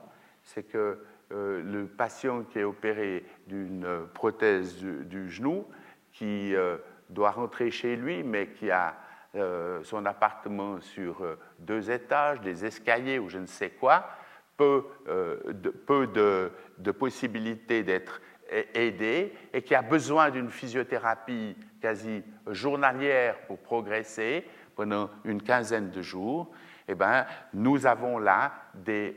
c'est 0.44 0.62
que 0.62 1.00
euh, 1.32 1.64
le 1.64 1.88
patient 1.88 2.44
qui 2.44 2.60
est 2.60 2.64
opéré 2.64 3.26
d'une 3.48 3.88
prothèse 4.14 4.78
du, 4.78 5.32
genou, 5.32 5.66
qui 6.12 6.54
euh, 6.54 6.78
doit 7.10 7.32
rentrer 7.32 7.72
chez 7.72 7.96
lui, 7.96 8.22
mais 8.22 8.50
qui 8.50 8.70
a 8.70 8.96
euh, 9.34 9.82
son 9.84 10.06
appartement 10.06 10.80
sur 10.80 11.26
deux 11.58 11.90
étages, 11.90 12.40
des 12.42 12.66
escaliers 12.66 13.18
ou 13.18 13.30
je 13.30 13.40
ne 13.40 13.48
sais 13.48 13.72
quoi, 13.72 14.10
peu, 14.58 14.84
de, 15.08 16.92
possibilités 16.92 17.82
d'être 17.82 18.22
aidé 18.52 19.34
et 19.54 19.62
qui 19.62 19.76
a 19.76 19.82
besoin 19.82 20.30
d'une 20.30 20.50
physiothérapie 20.50 21.56
quasi 21.82 22.24
journalière 22.48 23.40
pour 23.48 23.60
progresser 23.60 24.46
pendant 24.76 25.10
une 25.24 25.42
quinzaine 25.42 25.90
de 25.90 26.02
jours, 26.02 26.52
eh 26.88 26.96
bien, 26.96 27.26
nous 27.54 27.86
avons 27.86 28.18
là 28.20 28.54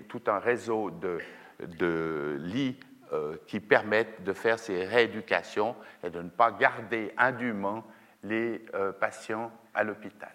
tout 0.08 0.22
un 0.26 0.38
réseau 0.38 0.90
de, 0.90 1.18
de 1.60 2.38
lits 2.40 2.78
euh, 3.12 3.36
qui 3.46 3.60
permettent 3.60 4.22
de 4.24 4.32
faire 4.32 4.58
ces 4.58 4.84
rééducations 4.84 5.76
et 6.02 6.10
de 6.10 6.20
ne 6.20 6.28
pas 6.28 6.52
garder 6.52 7.12
indûment 7.16 7.84
les 8.22 8.64
euh, 8.74 8.92
patients 8.92 9.52
à 9.74 9.84
l'hôpital. 9.84 10.32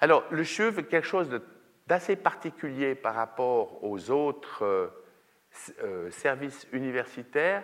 Alors, 0.00 0.24
le 0.30 0.44
CHUV 0.44 0.80
est 0.80 0.84
quelque 0.84 1.06
chose 1.06 1.30
d'assez 1.86 2.16
particulier 2.16 2.94
par 2.94 3.14
rapport 3.14 3.84
aux 3.84 4.10
autres 4.10 4.92
euh, 5.82 6.10
service 6.10 6.66
universitaire, 6.72 7.62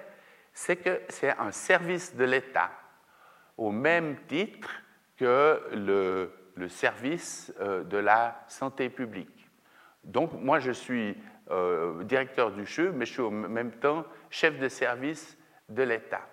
c'est 0.53 0.77
que 0.77 1.01
c'est 1.09 1.37
un 1.39 1.53
service 1.53 2.15
de 2.15 2.25
l'État, 2.25 2.71
au 3.57 3.71
même 3.71 4.17
titre 4.27 4.69
que 5.17 5.61
le, 5.73 6.69
service 6.69 7.53
euh, 7.61 7.85
de 7.85 7.97
la 7.97 8.45
santé 8.49 8.89
publique. 8.89 9.49
Donc, 10.05 10.33
moi, 10.33 10.59
je 10.59 10.73
suis 10.73 11.17
euh, 11.51 12.03
directeur 12.05 12.51
du 12.51 12.67
CHU, 12.67 12.91
mais 12.91 13.07
je 13.07 13.13
suis 13.13 13.23
en 13.23 13.31
même 13.31 13.73
temps 13.73 14.05
chef 14.31 14.59
de 14.59 14.69
service 14.69 15.39
de 15.69 15.83
l'État. 15.83 16.27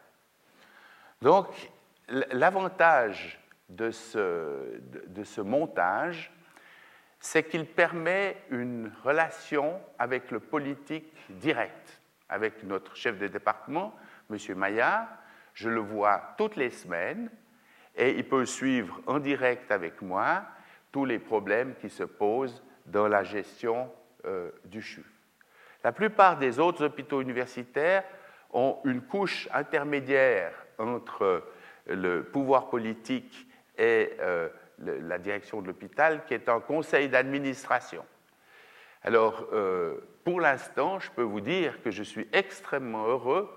Donc, 1.21 1.47
l'avantage 2.07 3.39
de 3.69 3.91
ce 3.91 5.41
montage, 5.41 6.34
c'est 7.25 7.41
qu'il 7.41 7.65
permet 7.65 8.37
une 8.51 8.91
relation 9.03 9.81
avec 9.97 10.29
le 10.29 10.39
politique 10.39 11.11
direct, 11.27 11.99
avec 12.29 12.63
notre 12.63 12.95
chef 12.95 13.17
de 13.17 13.25
département, 13.25 13.95
M. 14.29 14.37
Maillard. 14.55 15.07
Je 15.55 15.67
le 15.67 15.79
vois 15.79 16.35
toutes 16.37 16.55
les 16.55 16.69
semaines 16.69 17.31
et 17.95 18.11
il 18.11 18.29
peut 18.29 18.45
suivre 18.45 19.01
en 19.07 19.17
direct 19.17 19.71
avec 19.71 20.03
moi 20.03 20.43
tous 20.91 21.03
les 21.03 21.17
problèmes 21.17 21.73
qui 21.81 21.89
se 21.89 22.03
posent 22.03 22.63
dans 22.85 23.07
la 23.07 23.23
gestion 23.23 23.91
euh, 24.25 24.51
du 24.65 24.83
CHU. 24.83 25.03
La 25.83 25.91
plupart 25.91 26.37
des 26.37 26.59
autres 26.59 26.85
hôpitaux 26.85 27.23
universitaires 27.23 28.03
ont 28.53 28.77
une 28.85 29.01
couche 29.01 29.49
intermédiaire 29.51 30.53
entre 30.77 31.43
le 31.87 32.21
pouvoir 32.21 32.69
politique 32.69 33.47
et 33.79 34.11
euh, 34.19 34.47
la 34.79 35.17
direction 35.17 35.61
de 35.61 35.67
l'hôpital, 35.67 36.25
qui 36.25 36.33
est 36.33 36.49
un 36.49 36.59
conseil 36.59 37.09
d'administration. 37.09 38.03
Alors, 39.05 39.47
euh, 39.53 39.97
pour 40.23 40.41
l'instant, 40.41 40.99
je 40.99 41.11
peux 41.11 41.21
vous 41.21 41.39
dire 41.39 41.83
que 41.83 41.91
je 41.91 42.01
suis 42.01 42.27
extrêmement 42.33 43.05
heureux 43.05 43.47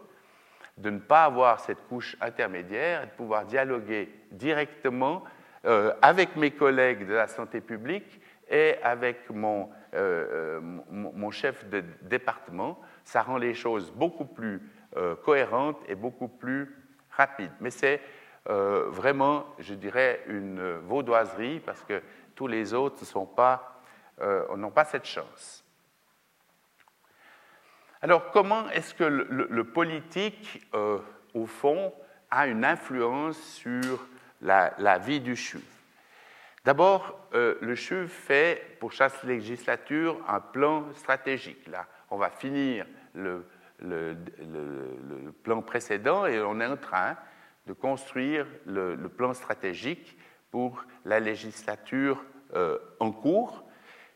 de 0.77 0.91
ne 0.91 0.99
pas 0.99 1.25
avoir 1.25 1.61
cette 1.61 1.83
couche 1.89 2.19
intermédiaire 2.21 3.03
et 3.03 3.07
de 3.07 3.13
pouvoir 3.13 3.47
dialoguer 3.47 4.13
directement 4.31 5.25
euh, 5.65 5.95
avec 6.03 6.37
mes 6.37 6.51
collègues 6.51 7.07
de 7.07 7.15
la 7.15 7.29
santé 7.29 7.63
publique 7.63 8.21
et 8.51 8.77
avec 8.83 9.31
mon, 9.31 9.71
euh, 9.95 10.61
mon, 10.91 11.31
chef 11.31 11.67
de 11.71 11.83
département. 12.03 12.79
Ça 13.05 13.23
rend 13.23 13.39
les 13.39 13.55
choses 13.55 13.91
beaucoup 13.91 14.27
plus 14.27 14.61
cohérentes 15.23 15.79
et 15.87 15.95
beaucoup 15.95 16.29
plus 16.29 16.75
rapides. 17.11 17.53
Mais 17.61 17.71
c'est 17.71 18.01
euh, 18.49 18.87
vraiment, 18.89 19.47
je 19.59 19.75
dirais, 19.75 20.23
une 20.27 20.79
vaudoiserie 20.79 21.61
parce 21.61 21.83
que 21.85 22.03
tous 22.35 22.47
les 22.47 22.73
autres 22.73 23.03
euh, 24.21 24.57
n'ont 24.57 24.71
pas, 24.71 24.85
cette 24.85 25.05
chance. 25.05 25.65
Alors, 28.01 28.31
comment 28.31 28.71
est-ce 28.71 28.95
que 28.95 29.05
le, 29.05 29.65
politique, 29.65 30.67
euh, 30.73 30.99
au 31.35 31.47
fond, 31.47 31.93
a 32.31 32.47
une 32.47 32.65
influence 32.65 33.39
sur 33.39 34.07
la, 34.41 34.99
vie 34.99 35.21
du 35.21 35.35
CHUV 35.37 35.65
D'abord, 36.65 37.29
le 37.33 37.75
CHUV 37.75 38.09
fait 38.09 38.77
pour 38.79 38.93
chaque 38.93 39.23
législature 39.25 40.19
un 40.29 40.41
plan 40.41 40.93
stratégique. 40.95 41.67
Là, 41.67 41.87
on 42.11 42.17
va 42.17 42.31
finir 42.31 42.87
le, 43.15 43.45
plan 45.43 45.63
précédent 45.63 46.27
et 46.27 46.41
on 46.41 46.61
est 46.61 46.67
en 46.67 46.77
train 46.77 47.17
de 47.69 47.75
construire 47.75 48.47
le, 48.65 48.97
plan 49.09 49.35
stratégique 49.35 50.17
pour 50.51 50.85
la 51.05 51.21
législature 51.21 52.25
euh, 52.55 52.79
en 52.99 53.13
cours. 53.13 53.63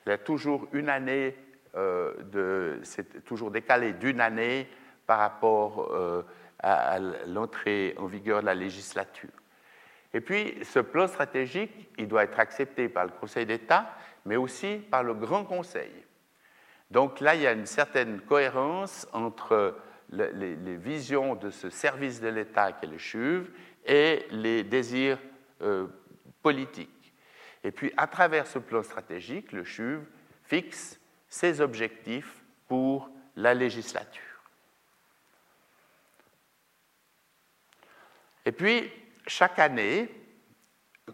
Il 0.06 0.08
y 0.08 0.12
a 0.12 0.18
toujours 0.18 0.66
une 0.72 0.88
année, 0.88 1.36
euh, 1.76 2.14
de, 2.32 2.80
c'est 2.82 3.24
toujours 3.24 3.50
décalé 3.50 3.92
d'une 3.92 4.22
année 4.22 4.66
par 5.06 5.18
rapport 5.18 5.92
euh, 5.92 6.22
à, 6.60 6.98
l'entrée 7.26 7.94
en 7.98 8.06
vigueur 8.06 8.40
de 8.40 8.46
la 8.46 8.54
législature. 8.54 9.30
Et 10.14 10.22
puis, 10.22 10.58
ce 10.64 10.78
plan 10.78 11.06
stratégique, 11.06 11.90
il 11.98 12.08
doit 12.08 12.24
être 12.24 12.40
accepté 12.40 12.88
par 12.88 13.04
le 13.04 13.12
Conseil 13.12 13.44
d'État, 13.44 13.94
mais 14.24 14.36
aussi 14.36 14.76
par 14.90 15.02
le 15.02 15.12
Grand 15.12 15.44
Conseil. 15.44 15.92
Donc 16.90 17.20
là, 17.20 17.34
il 17.34 17.42
y 17.42 17.46
a 17.46 17.52
une 17.52 17.66
certaine 17.66 18.20
cohérence 18.20 19.06
entre 19.12 19.76
les, 20.12 20.76
visions 20.76 21.34
de 21.34 21.50
ce 21.50 21.70
service 21.70 22.20
de 22.20 22.28
l'État 22.28 22.72
qu'est 22.72 22.86
le 22.86 22.98
CHUV 22.98 23.50
et 23.86 24.26
les 24.30 24.62
désirs 24.62 25.18
euh, 25.62 25.86
politiques. 26.42 27.12
Et 27.64 27.70
puis, 27.70 27.92
à 27.96 28.06
travers 28.06 28.46
ce 28.46 28.58
plan 28.58 28.82
stratégique, 28.82 29.52
le 29.52 29.64
CHUV 29.64 30.02
fixe 30.44 31.00
ses 31.28 31.60
objectifs 31.60 32.44
pour 32.68 33.10
la 33.36 33.54
législature. 33.54 34.22
Et 38.44 38.52
puis, 38.52 38.90
chaque 39.26 39.58
année, 39.58 40.08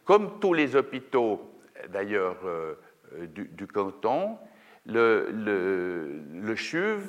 comme 0.04 0.40
tous 0.40 0.54
les 0.54 0.74
hôpitaux 0.76 1.60
d'ailleurs 1.88 2.38
euh, 2.44 2.74
du, 3.26 3.66
canton, 3.66 4.38
le, 4.86 6.54
CHUV 6.56 7.04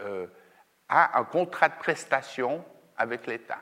euh, 0.00 0.26
a 0.88 1.18
un 1.18 1.24
contrat 1.24 1.68
de 1.68 1.78
prestation 1.78 2.64
avec 2.96 3.26
l'État. 3.26 3.58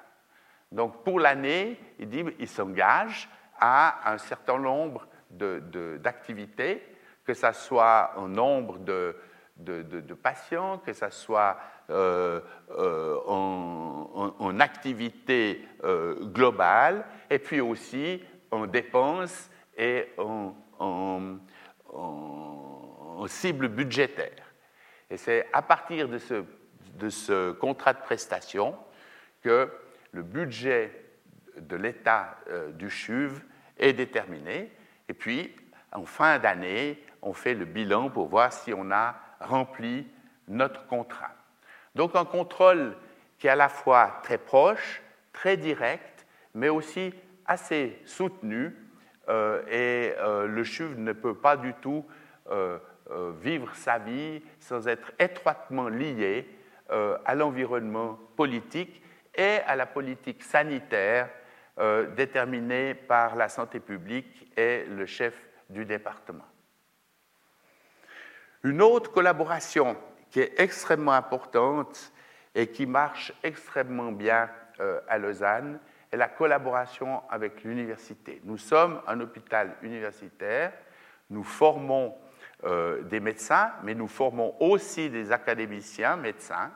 Donc 0.70 1.04
pour 1.04 1.20
l'année, 1.20 1.78
il 1.98 2.08
dit 2.08 2.24
il 2.38 2.48
s'engage 2.48 3.28
à 3.58 4.10
un 4.12 4.18
certain 4.18 4.58
nombre 4.58 5.06
d'activités, 5.30 6.82
que 7.24 7.34
ce 7.34 7.52
soit 7.52 8.12
un 8.16 8.28
nombre 8.28 8.78
de, 8.78 9.14
patients, 10.22 10.78
que 10.78 10.92
ce 10.92 11.10
soit 11.10 11.58
euh, 11.90 12.40
euh, 12.70 13.18
en, 13.26 14.60
activité 14.60 15.66
euh, 15.84 16.14
globale, 16.26 17.04
et 17.30 17.38
puis 17.38 17.60
aussi 17.60 18.22
en 18.50 18.66
dépenses 18.66 19.50
et 19.76 20.08
en, 20.18 20.54
en 20.78 21.38
cible 23.26 23.68
budgétaire. 23.68 24.52
Et 25.08 25.16
c'est 25.16 25.46
à 25.52 25.62
partir 25.62 26.08
de 26.08 26.18
ce 26.18 26.44
de 26.98 27.08
ce 27.08 27.52
contrat 27.52 27.94
de 27.94 28.00
prestation 28.00 28.76
que 29.42 29.70
le 30.12 30.22
budget 30.22 30.92
de 31.56 31.76
l'État 31.76 32.36
euh, 32.48 32.70
du 32.72 32.90
CHUV 32.90 33.40
est 33.78 33.92
déterminé 33.92 34.70
Et 35.08 35.14
puis, 35.14 35.54
en 35.92 36.04
fin 36.04 36.38
d'année, 36.38 37.02
on 37.20 37.32
fait 37.32 37.54
le 37.54 37.64
bilan 37.64 38.10
pour 38.10 38.28
voir 38.28 38.52
si 38.52 38.72
on 38.72 38.90
a 38.90 39.16
rempli 39.40 40.06
notre 40.48 40.86
contrat. 40.86 41.32
Donc 41.94 42.16
un 42.16 42.24
contrôle 42.24 42.96
qui 43.38 43.46
est 43.46 43.50
à 43.50 43.56
la 43.56 43.68
fois 43.68 44.20
très 44.22 44.38
proche, 44.38 45.02
très 45.32 45.56
direct, 45.56 46.26
mais 46.54 46.68
aussi 46.68 47.12
assez 47.46 48.00
soutenu. 48.04 48.74
Euh, 49.28 49.62
et 49.68 50.14
euh, 50.18 50.46
le 50.46 50.64
CHUV 50.64 50.96
ne 50.98 51.12
peut 51.12 51.34
pas 51.34 51.56
du 51.56 51.74
tout 51.74 52.04
vivre 53.40 53.74
sa 53.76 53.98
vie 53.98 54.42
sans 54.58 54.88
être 54.88 55.12
étroitement 55.18 55.88
lié 55.88 56.46
à 57.24 57.34
l'environnement 57.34 58.18
politique 58.36 59.02
et 59.34 59.58
à 59.66 59.76
la 59.76 59.86
politique 59.86 60.42
sanitaire 60.42 61.30
déterminée 62.16 62.94
par 62.94 63.34
la 63.34 63.48
santé 63.48 63.80
publique 63.80 64.52
et 64.56 64.84
le 64.84 65.06
chef 65.06 65.34
du 65.70 65.86
département. 65.86 66.44
Une 68.62 68.82
autre 68.82 69.10
collaboration 69.10 69.96
qui 70.30 70.40
est 70.40 70.60
extrêmement 70.60 71.12
importante 71.12 72.12
et 72.54 72.68
qui 72.68 72.86
marche 72.86 73.32
extrêmement 73.42 74.12
bien 74.12 74.48
euh, 74.80 75.00
à 75.08 75.18
Lausanne 75.18 75.80
est 76.10 76.16
la 76.16 76.28
collaboration 76.28 77.22
avec 77.28 77.64
l'université. 77.64 78.40
Nous 78.44 78.58
sommes 78.58 79.00
un 79.06 79.20
hôpital 79.20 79.76
universitaire, 79.82 80.72
nous 81.30 81.44
formons 81.44 82.16
euh, 82.64 83.02
des 83.02 83.20
médecins, 83.20 83.72
mais 83.82 83.94
nous 83.94 84.08
formons 84.08 84.54
aussi 84.60 85.10
des 85.10 85.32
académiciens 85.32 86.16
médecins, 86.16 86.70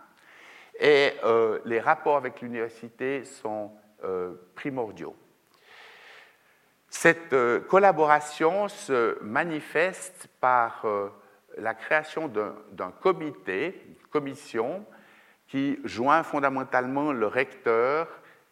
et 0.80 1.12
euh, 1.24 1.58
les 1.64 1.80
rapports 1.80 2.16
avec 2.16 2.40
l'université 2.40 3.24
sont 3.24 3.72
primordiaux. 4.54 5.16
Cette 6.88 7.34
collaboration 7.66 8.68
se 8.68 9.20
manifeste 9.20 10.28
par 10.38 10.84
la 11.56 11.74
création 11.74 12.28
d'un 12.28 12.90
comité, 13.00 13.82
une 13.88 14.06
commission, 14.10 14.86
qui 15.48 15.78
joint 15.84 16.22
fondamentalement 16.22 17.12
le 17.12 17.26
recteur 17.26 18.08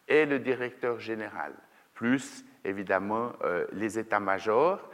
et 0.09 0.27
le 0.27 0.39
directeur 0.39 1.01
général, 1.01 1.53
plus 1.95 2.45
évidemment 2.65 3.33
euh, 3.43 3.67
les 3.73 3.99
états-majors, 3.99 4.91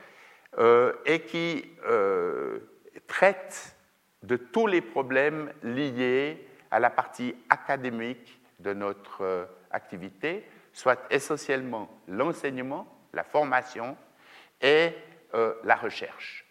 euh, 0.58 0.92
et 1.04 1.20
qui 1.20 1.64
euh, 1.86 2.58
traite 3.06 3.76
de 4.22 4.36
tous 4.36 4.66
les 4.66 4.80
problèmes 4.80 5.52
liés 5.62 6.46
à 6.70 6.80
la 6.80 6.90
partie 6.90 7.34
académique 7.48 8.40
de 8.58 8.72
notre 8.72 9.48
activité, 9.70 10.48
soit 10.72 11.00
essentiellement 11.10 11.90
l'enseignement, 12.06 12.86
la 13.12 13.24
formation 13.24 13.96
et 14.60 14.94
la 15.64 15.76
recherche. 15.76 16.46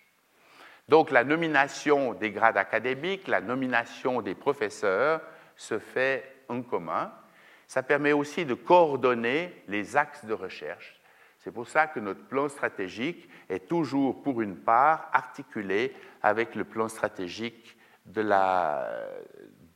Donc 0.88 1.12
la 1.12 1.23
nomination 1.23 2.13
des 2.15 2.32
grades 2.32 2.58
académiques, 2.58 3.27
la 3.27 3.41
nomination 3.41 4.21
des 4.21 4.36
professeurs 4.36 5.21
se 5.55 5.77
fait 5.77 6.43
en 6.49 6.63
commun. 6.63 7.13
Ça 7.67 7.84
permet 7.84 8.13
aussi 8.13 8.45
de 8.45 8.55
coordonner 8.55 9.63
les 9.67 9.95
axes 9.95 10.25
de 10.25 10.34
recherche. 10.34 10.99
C'est 11.38 11.51
pour 11.51 11.67
ça 11.67 11.88
que 11.88 11.99
notre 11.99 12.25
plan 12.25 12.49
stratégique 12.49 13.29
est 13.49 13.67
toujours, 13.67 14.23
pour 14.23 14.41
une 14.41 14.58
part, 14.58 15.10
articulé 15.13 15.93
avec 16.21 16.55
le 16.55 16.65
plan 16.65 16.89
stratégique 16.89 17.77
de 18.05 18.21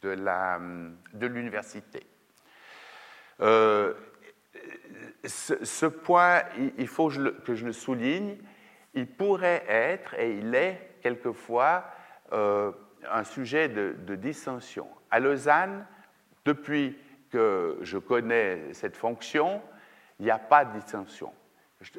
l'université. 0.08 2.06
Euh, 3.42 3.94
ce, 5.26 5.86
point, 5.86 6.44
il, 6.78 6.88
faut 6.88 7.10
que 7.10 7.56
je 7.56 7.66
le 7.66 7.72
souligne, 7.74 8.38
il 8.94 9.08
pourrait 9.08 9.64
être, 9.68 10.14
et 10.16 10.38
il 10.38 10.54
est 10.56 10.98
quelquefois 11.02 11.86
euh, 12.32 12.72
un 13.10 13.24
sujet 13.24 13.70
de, 13.70 14.16
dissension. 14.16 14.88
À 15.12 15.20
Lausanne, 15.20 15.86
depuis 16.46 16.98
que 17.32 17.78
je 17.82 17.98
connais 17.98 18.74
cette 18.74 18.96
fonction, 18.96 19.62
il 20.20 20.26
n'y 20.26 20.32
a 20.32 20.40
pas 20.40 20.66
de 20.66 20.80
dissension. 20.80 21.34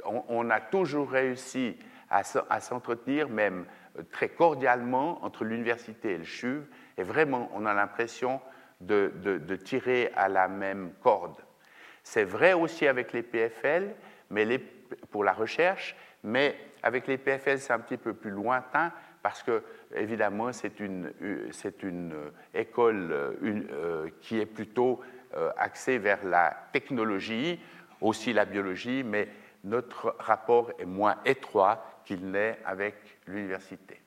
On, 0.04 0.48
a 0.48 0.60
toujours 0.60 1.10
réussi 1.10 1.76
à, 2.08 2.22
s'entretenir, 2.60 3.28
même 3.28 3.66
très 4.12 4.30
cordialement, 4.30 5.22
entre 5.24 5.44
l'université 5.44 6.12
et 6.12 6.18
le 6.18 6.24
CHUV, 6.24 6.62
et 6.96 7.02
vraiment, 7.02 7.50
on 7.54 7.66
a 7.66 7.74
l'impression 7.74 8.40
de, 8.80 9.56
tirer 9.56 10.10
à 10.14 10.28
la 10.28 10.48
même 10.48 10.92
corde. 11.02 11.36
C'est 12.02 12.24
vrai 12.24 12.52
aussi 12.52 12.86
avec 12.86 13.12
les 13.12 13.22
PFL, 13.22 13.94
mais 14.30 14.58
pour 15.10 15.24
la 15.24 15.32
recherche, 15.32 15.96
mais 16.22 16.56
avec 16.82 17.06
les 17.06 17.18
PFL, 17.18 17.58
c'est 17.58 17.72
un 17.72 17.78
petit 17.78 17.96
peu 17.96 18.14
plus 18.14 18.30
lointain 18.30 18.92
parce 19.22 19.42
que, 19.42 19.62
évidemment, 19.94 20.52
c'est 20.52 20.80
une, 20.80 21.10
une, 21.82 22.14
école 22.52 23.08
euh, 23.10 24.10
qui 24.20 24.38
est 24.38 24.46
plutôt 24.46 25.00
euh, 25.34 25.50
axée 25.56 25.96
vers 25.96 26.22
la 26.24 26.54
technologie, 26.72 27.58
aussi 28.02 28.34
la 28.34 28.44
biologie, 28.44 29.02
mais 29.02 29.28
notre 29.64 30.14
rapport 30.18 30.72
est 30.78 30.84
moins 30.84 31.16
étroit 31.24 32.02
qu'il 32.04 32.30
n'est 32.30 32.58
avec 32.66 32.94
l'université. 33.26 34.03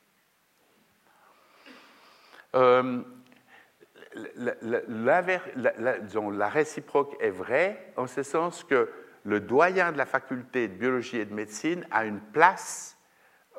Euh, 2.58 3.02
la, 4.36 5.22
réciproque 6.50 7.15
est 7.20 7.30
vraie 7.30 7.93
en 7.98 8.08
ce 8.08 8.24
sens 8.24 8.63
que 8.63 8.89
le 9.24 9.39
doyen 9.39 9.91
de 9.91 9.98
la 9.98 10.08
faculté 10.08 10.67
de 10.67 10.74
biologie 10.74 11.17
et 11.17 11.26
de 11.26 11.34
médecine 11.34 11.86
a 11.91 12.06
une 12.06 12.20
place 12.20 12.98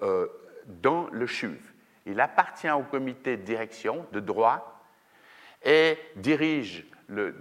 euh, 0.03 0.27
dans 0.67 1.09
le 1.13 1.27
CHUV. 1.27 1.61
Il 2.07 2.21
appartient 2.21 2.71
au 2.71 2.83
comité 2.83 3.37
de 3.37 3.43
direction 3.43 4.05
de 4.13 4.19
droit 4.19 4.83
et 5.65 5.97
dirige 6.17 6.87
le, 7.07 7.35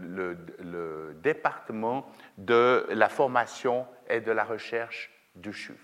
le 0.59 1.15
département 1.23 2.07
de 2.37 2.85
la 2.89 3.09
formation 3.09 3.87
et 4.09 4.21
de 4.21 4.31
la 4.31 4.43
recherche 4.43 5.11
du 5.35 5.53
CHUV. 5.53 5.77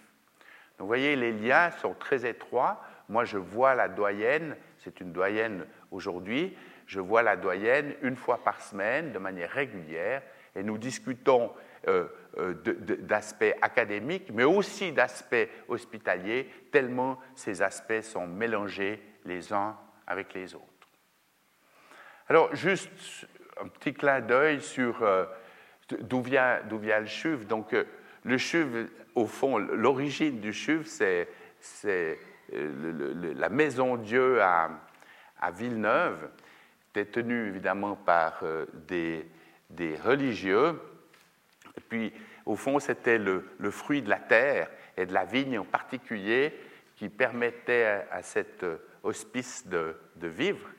Donc, 0.77 0.81
vous 0.81 0.87
voyez, 0.87 1.15
les 1.15 1.31
liens 1.31 1.71
sont 1.71 1.93
très 1.93 2.25
étroits. 2.25 2.81
Moi, 3.09 3.25
je 3.25 3.37
vois 3.37 3.75
la 3.75 3.87
doyenne, 3.87 4.55
c'est 4.83 4.99
une 4.99 5.13
doyenne 5.13 5.65
aujourd'hui, 5.91 6.55
je 6.87 6.99
vois 6.99 7.23
la 7.23 7.35
doyenne 7.35 7.95
une 8.01 8.15
fois 8.15 8.43
par 8.43 8.61
semaine 8.61 9.11
de 9.11 9.19
manière 9.19 9.49
régulière 9.49 10.21
et 10.55 10.63
nous 10.63 10.77
discutons 10.77 11.51
euh, 11.87 12.07
euh, 12.37 12.53
d'aspects 12.99 13.55
académiques, 13.61 14.29
mais 14.31 14.43
aussi 14.43 14.91
d'aspects 14.91 15.47
hospitaliers, 15.67 16.49
tellement 16.71 17.19
ces 17.35 17.61
aspects 17.61 18.01
sont 18.01 18.27
mélangés 18.27 19.01
les 19.25 19.53
uns 19.53 19.77
avec 20.07 20.33
les 20.33 20.55
autres. 20.55 20.65
Alors, 22.27 22.53
juste 22.55 22.89
un 23.61 23.67
petit 23.67 23.93
clin 23.93 24.21
d'œil 24.21 24.61
sur 24.61 25.03
euh, 25.03 25.25
d'où 25.99 26.21
vient, 26.21 26.59
le 26.69 27.05
CHUV. 27.05 27.45
Donc, 27.45 27.75
le 28.23 28.37
CHUV, 28.37 28.87
au 29.15 29.27
fond, 29.27 29.57
l'origine 29.57 30.39
du 30.39 30.53
CHUV, 30.53 30.85
c'est 31.59 32.17
la 32.53 33.49
Maison 33.49 33.97
Dieu 33.97 34.41
à, 34.41 34.69
Villeneuve, 35.51 36.29
détenue 36.93 37.47
évidemment 37.47 37.95
par 37.95 38.43
des, 38.87 39.27
des 39.69 39.95
religieux 39.95 40.79
et 41.77 41.81
puis, 41.81 42.13
au 42.45 42.55
fond, 42.55 42.79
c'était 42.79 43.17
le, 43.17 43.43
fruit 43.71 44.01
de 44.01 44.09
la 44.09 44.19
terre 44.19 44.69
et 44.97 45.05
de 45.05 45.13
la 45.13 45.25
vigne 45.25 45.59
en 45.59 45.65
particulier 45.65 46.53
qui 46.95 47.09
permettait 47.09 48.05
à, 48.11 48.21
cet 48.21 48.63
euh, 48.63 48.77
hospice 49.01 49.67
de, 49.67 49.95
vivre. 50.21 50.69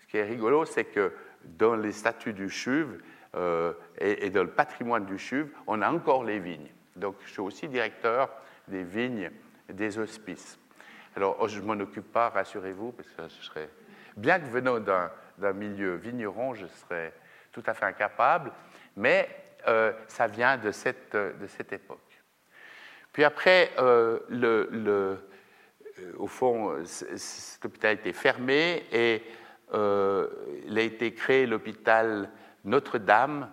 Ce 0.00 0.06
qui 0.06 0.16
est 0.16 0.24
rigolo, 0.24 0.64
c'est 0.64 0.84
que 0.84 1.12
dans 1.44 1.76
les 1.76 1.92
statuts 1.92 2.32
du 2.32 2.48
CHUV 2.48 2.98
euh, 3.34 3.72
et, 3.98 4.30
dans 4.30 4.42
le 4.42 4.50
patrimoine 4.50 5.04
du 5.04 5.18
CHUV, 5.18 5.50
on 5.66 5.82
a 5.82 5.90
encore 5.90 6.24
les 6.24 6.38
vignes. 6.38 6.70
Donc, 6.96 7.16
je 7.24 7.30
suis 7.30 7.40
aussi 7.40 7.68
directeur 7.68 8.30
des 8.66 8.82
vignes 8.82 9.30
et 9.68 9.72
des 9.72 9.98
hospices. 9.98 10.58
Alors, 11.16 11.36
oh, 11.40 11.48
je 11.48 11.60
ne 11.60 11.66
m'en 11.66 11.80
occupe 11.80 12.12
pas, 12.12 12.28
rassurez-vous, 12.30 12.92
parce 12.92 13.08
que 13.08 13.22
je 13.22 13.46
serais, 13.46 13.68
bien 14.16 14.38
que 14.38 14.46
venant 14.46 14.78
d'un 14.78 15.52
milieu 15.52 15.96
vigneron, 15.96 16.54
je 16.54 16.66
serais 16.66 17.12
tout 17.52 17.62
à 17.66 17.74
fait 17.74 17.86
incapable, 17.86 18.52
mais 18.96 19.28
euh, 19.66 19.92
ça 20.06 20.26
vient 20.26 20.56
de 20.56 20.70
cette, 20.70 21.14
époque. 21.72 21.98
Puis 23.12 23.24
après, 23.24 23.72
euh, 23.78 24.20
euh, 24.30 25.16
au 26.16 26.26
fond, 26.26 26.76
cet 26.84 27.64
hôpital 27.64 27.90
a 27.90 27.94
été 27.94 28.12
fermé 28.12 28.84
et 28.92 29.22
il 29.72 30.78
a 30.78 30.82
été 30.82 31.12
créé 31.12 31.46
l'hôpital 31.46 32.30
Notre-Dame 32.64 33.50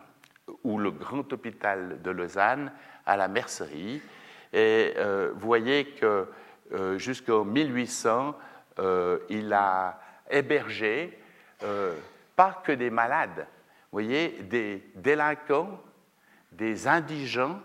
ou 0.63 0.77
le 0.77 0.91
grand 0.91 1.31
hôpital 1.33 2.01
de 2.01 2.11
Lausanne 2.11 2.71
à 3.05 3.17
la 3.17 3.27
mercerie. 3.27 4.01
Et 4.53 4.93
vous 5.33 5.47
voyez 5.47 5.85
que 5.85 6.27
jusqu'en 6.97 7.45
1800, 7.45 8.37
il 9.29 9.53
a 9.53 9.99
hébergé 10.29 11.19
pas 12.35 12.61
que 12.63 12.71
des 12.71 12.89
malades, 12.89 13.47
voyez, 13.91 14.43
des 14.43 14.91
délinquants 14.95 15.81
des 16.51 16.87
indigents 16.87 17.59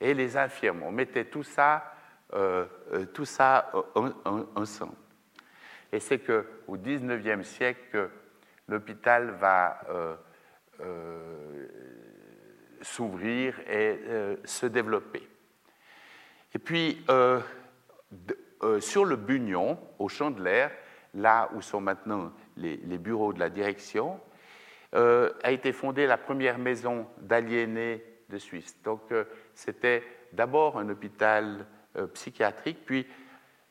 et 0.00 0.14
les 0.14 0.36
infirmes. 0.36 0.82
On 0.82 0.92
mettait 0.92 1.24
tout 1.24 1.42
ça 1.42 1.94
tout 3.12 3.24
ça 3.24 3.72
ensemble. 4.54 4.94
Et 5.90 5.98
c'est 5.98 6.20
qu'au 6.20 6.76
XIXe 6.76 7.44
siècle, 7.44 8.08
l'hôpital 8.68 9.30
va 9.30 9.80
s'ouvrir 12.82 13.58
et 13.68 14.38
se 14.44 14.66
développer. 14.66 15.28
Et 16.54 16.58
puis, 16.60 17.04
sur 18.80 19.04
le 19.04 19.16
Bugnon, 19.16 19.78
au 19.98 20.08
Champ 20.08 20.30
de 20.30 20.42
l'Air, 20.42 20.70
là 21.14 21.50
où 21.54 21.62
sont 21.62 21.80
maintenant 21.80 22.32
les, 22.56 22.76
bureaux 22.98 23.32
de 23.32 23.40
la 23.40 23.50
direction, 23.50 24.20
euh, 24.94 25.30
a 25.42 25.50
été 25.50 25.72
fondée 25.72 26.06
la 26.06 26.18
première 26.18 26.58
maison 26.58 27.06
d'aliénés 27.20 28.04
de 28.28 28.38
Suisse. 28.38 28.76
Donc 28.82 29.02
euh, 29.12 29.24
c'était 29.54 30.02
d'abord 30.32 30.78
un 30.78 30.88
hôpital 30.88 31.66
euh, 31.96 32.06
psychiatrique, 32.08 32.78
puis 32.84 33.06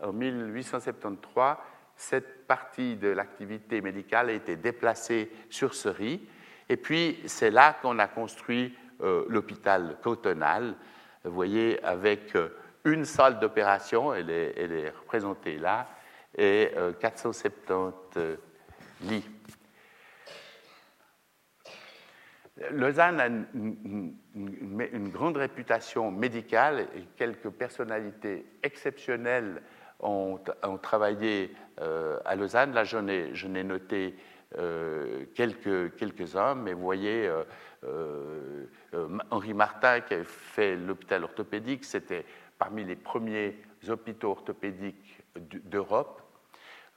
en 0.02 0.14
1873, 0.14 1.58
cette 1.96 2.48
partie 2.48 2.96
de 2.96 3.10
l'activité 3.10 3.82
médicale 3.82 4.30
a 4.30 4.34
été 4.34 4.56
déplacée 4.56 5.30
sur 5.50 5.74
Ceris, 5.74 6.22
et 6.70 6.78
puis 6.78 7.20
c'est 7.26 7.52
là 7.52 7.76
qu'on 7.82 8.00
a 8.00 8.08
construit 8.08 8.76
l'hôpital 9.28 9.98
cantonal, 10.04 10.76
vous 11.24 11.32
voyez, 11.32 11.82
avec 11.86 12.34
une 12.86 13.06
salle 13.06 13.40
d'opération, 13.40 14.14
elle 14.14 14.30
est 14.30 14.90
représentée 14.90 15.58
là, 15.58 15.88
et 16.38 16.72
470 17.00 18.18
euh, 18.18 18.36
lits. 19.02 19.30
Lausanne 22.72 23.20
a 23.22 23.28
une, 23.28 25.10
grande 25.10 25.38
réputation 25.38 26.12
médicale 26.12 26.88
et 26.96 27.04
quelques 27.16 27.50
personnalités 27.50 28.46
exceptionnelles 28.64 29.62
ont, 30.02 30.40
travaillé 30.82 31.56
euh, 31.80 32.20
à 32.26 32.36
Lausanne. 32.36 32.74
Là, 32.74 32.84
j'en 32.84 33.08
ai, 33.08 33.64
noté 33.64 34.16
euh, 34.58 35.26
quelques, 35.36 36.36
hommes, 36.36 36.64
mais 36.64 36.74
vous 36.74 36.84
voyez, 36.84 37.32
Henri 39.32 39.54
Martin 39.54 40.02
qui 40.02 40.16
a 40.16 40.24
fait 40.26 40.76
l'hôpital 40.76 41.24
orthopédique, 41.24 41.86
c'était 41.86 42.26
parmi 42.60 42.84
les 42.84 42.98
premiers 42.98 43.58
hôpitaux 43.88 44.32
orthopédiques 44.32 45.24
d'Europe. 45.36 46.22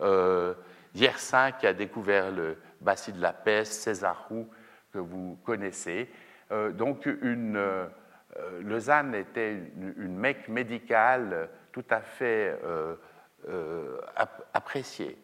Euh, 0.03 0.55
Yersin 0.95 1.53
qui 1.53 1.67
a 1.67 1.73
découvert 1.73 2.31
le 2.31 2.59
bassin 2.81 3.13
de 3.13 3.23
la 3.23 3.33
peste, 3.33 3.73
César 3.73 4.27
Roux 4.29 4.47
que 4.93 4.99
vous 4.99 5.39
connaissez. 5.45 6.11
Euh, 6.51 6.71
donc 6.71 7.07
une, 7.07 7.57
euh, 7.57 7.87
Lausanne 8.61 9.15
était 9.15 9.55
une, 9.77 10.17
mecque 10.17 10.49
médicale 10.49 11.49
tout 11.71 11.85
à 11.89 12.01
fait 12.01 12.59
appréciée. 14.53 15.17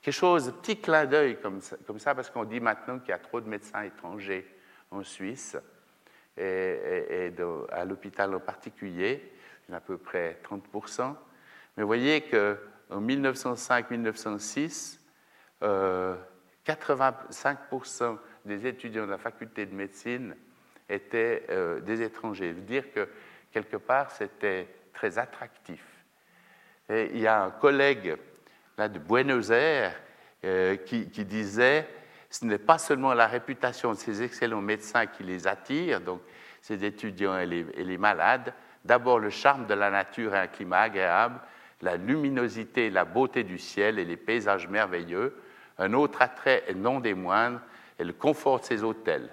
Quelque 0.00 0.14
chose, 0.14 0.52
petit 0.62 0.80
clin 0.80 1.06
d'œil 1.06 1.38
comme 1.40 1.60
ça, 1.60 2.14
parce 2.14 2.30
qu'on 2.30 2.44
dit 2.44 2.60
maintenant 2.60 2.98
qu'il 2.98 3.10
y 3.10 3.12
a 3.12 3.18
trop 3.18 3.40
de 3.40 3.48
médecins 3.48 3.82
étrangers 3.82 4.46
en 4.90 5.02
Suisse 5.02 5.56
et, 6.36 7.32
à 7.70 7.84
l'hôpital 7.84 8.34
en 8.34 8.40
particulier, 8.40 9.31
à 9.74 9.80
peu 9.80 9.98
près 9.98 10.40
30%. 10.44 11.14
Mais 11.76 11.82
vous 11.82 11.86
voyez 11.86 12.22
que 12.22 12.58
en 12.90 13.00
1905-1906, 13.00 14.98
85% 16.66 18.18
des 18.44 18.66
étudiants 18.66 19.06
de 19.06 19.10
la 19.10 19.18
faculté 19.18 19.66
de 19.66 19.74
médecine 19.74 20.34
étaient 20.88 21.44
euh, 21.50 21.80
des 21.80 22.02
étrangers. 22.02 22.50
Je 22.50 22.54
veux 22.54 22.62
dire 22.62 22.92
que 22.92 23.08
quelque 23.52 23.76
part, 23.76 24.10
c'était 24.10 24.68
très 24.92 25.18
attractif. 25.18 25.84
Il 26.88 27.18
y 27.18 27.26
a 27.26 27.44
un 27.44 27.50
collègue 27.50 28.16
là, 28.76 28.88
de 28.88 28.98
Buenos 28.98 29.50
Aires 29.50 29.94
euh, 30.44 30.76
qui, 30.76 31.06
disait 31.06 31.86
ce 32.28 32.44
n'est 32.44 32.58
pas 32.58 32.78
seulement 32.78 33.14
la 33.14 33.26
réputation 33.26 33.92
de 33.92 33.98
ces 33.98 34.22
excellents 34.22 34.60
médecins 34.60 35.06
qui 35.06 35.22
les 35.22 35.46
attire, 35.46 36.00
donc 36.00 36.20
ces 36.60 36.84
étudiants 36.84 37.38
et 37.38 37.46
les 37.46 37.98
malades, 37.98 38.52
d'abord 38.84 39.18
le 39.18 39.30
charme 39.30 39.66
de 39.66 39.74
la 39.74 39.90
nature 39.90 40.34
et 40.34 40.38
un 40.38 40.46
climat 40.46 40.80
agréable, 40.80 41.40
la 41.80 41.96
luminosité 41.96 42.90
la 42.90 43.04
beauté 43.04 43.42
du 43.42 43.58
ciel 43.58 43.98
et 43.98 44.04
les 44.04 44.16
paysages 44.16 44.68
merveilleux. 44.68 45.36
Un 45.78 45.92
autre 45.94 46.22
attrait, 46.22 46.64
et 46.68 46.74
non 46.74 47.00
des 47.00 47.14
moindres, 47.14 47.60
est 47.98 48.04
le 48.04 48.12
confort 48.12 48.60
de 48.60 48.64
ces 48.64 48.84
hôtels. 48.84 49.28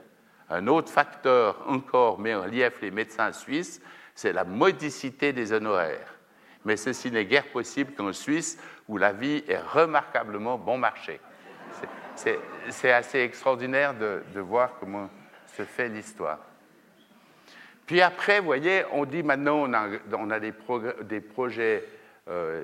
Un 0.50 0.68
autre 0.68 0.92
facteur 0.92 1.64
encore 1.68 2.20
met 2.20 2.34
en 2.34 2.42
relief 2.42 2.82
les 2.82 2.92
médecins 2.92 3.32
suisses, 3.32 3.82
c'est 4.16 4.34
la 4.34 4.44
modicité 4.44 5.32
des 5.32 5.54
honoraires. 5.54 6.16
Mais 6.66 6.76
ceci 6.76 7.12
n'est 7.12 7.26
guère 7.26 7.48
possible 7.52 7.94
qu'en 7.94 8.12
Suisse, 8.12 8.60
où 8.88 8.98
la 8.98 9.14
vie 9.14 9.44
est 9.48 9.60
remarquablement 9.60 10.58
bon 10.58 10.78
marché. 10.78 11.22
C'est 12.16 12.92
assez 12.92 13.20
extraordinaire 13.20 13.94
de, 13.94 14.40
voir 14.40 14.72
comment 14.80 15.10
se 15.56 15.64
fait 15.64 15.88
l'histoire. 15.88 16.40
Puis 17.90 18.02
après, 18.02 18.40
vous 18.40 18.46
voyez, 18.46 18.84
on 18.92 19.04
dit 19.04 19.24
maintenant, 19.24 19.68
on 19.68 20.30
a, 20.30 20.40
des, 20.40 20.52
projets 21.22 21.84
euh, 22.28 22.64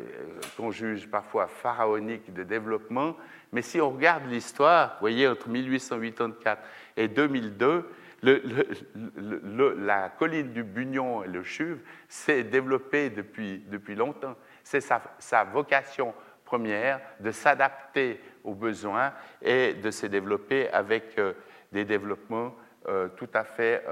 qu'on 0.56 0.70
juge 0.70 1.10
parfois 1.10 1.48
pharaonique 1.48 2.32
de 2.32 2.44
développement. 2.44 3.18
Mais 3.52 3.64
si 3.64 3.82
on 3.82 3.90
regarde 3.90 4.30
l'histoire, 4.30 4.90
vous 4.90 5.00
voyez, 5.00 5.28
entre 5.28 5.50
1884 5.50 6.62
et 6.98 7.08
2002, 7.08 7.90
la 8.22 10.10
colline 10.10 10.54
du 10.54 10.62
Bugnon 10.62 11.24
et 11.24 11.28
le 11.28 11.42
Chuve 11.42 11.80
s'est 12.08 12.44
développée 12.44 13.10
depuis, 13.10 13.64
depuis 13.66 13.96
longtemps. 13.96 14.36
C'est 14.64 14.80
sa, 14.80 15.44
vocation 15.46 16.14
première 16.44 17.02
de 17.20 17.32
s'adapter 17.32 18.22
aux 18.44 18.54
besoins 18.54 19.12
et 19.42 19.74
de 19.74 19.90
se 19.90 20.06
développer 20.06 20.70
avec 20.70 21.18
euh, 21.18 21.34
des 21.72 21.84
développements 21.84 22.56
euh, 22.88 23.08
tout 23.18 23.30
à 23.34 23.44
fait 23.44 23.84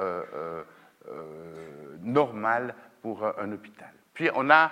normal 2.01 2.75
pour 3.01 3.25
un 3.25 3.51
hôpital. 3.51 3.91
Puis 4.13 4.29
on 4.35 4.49
a 4.49 4.71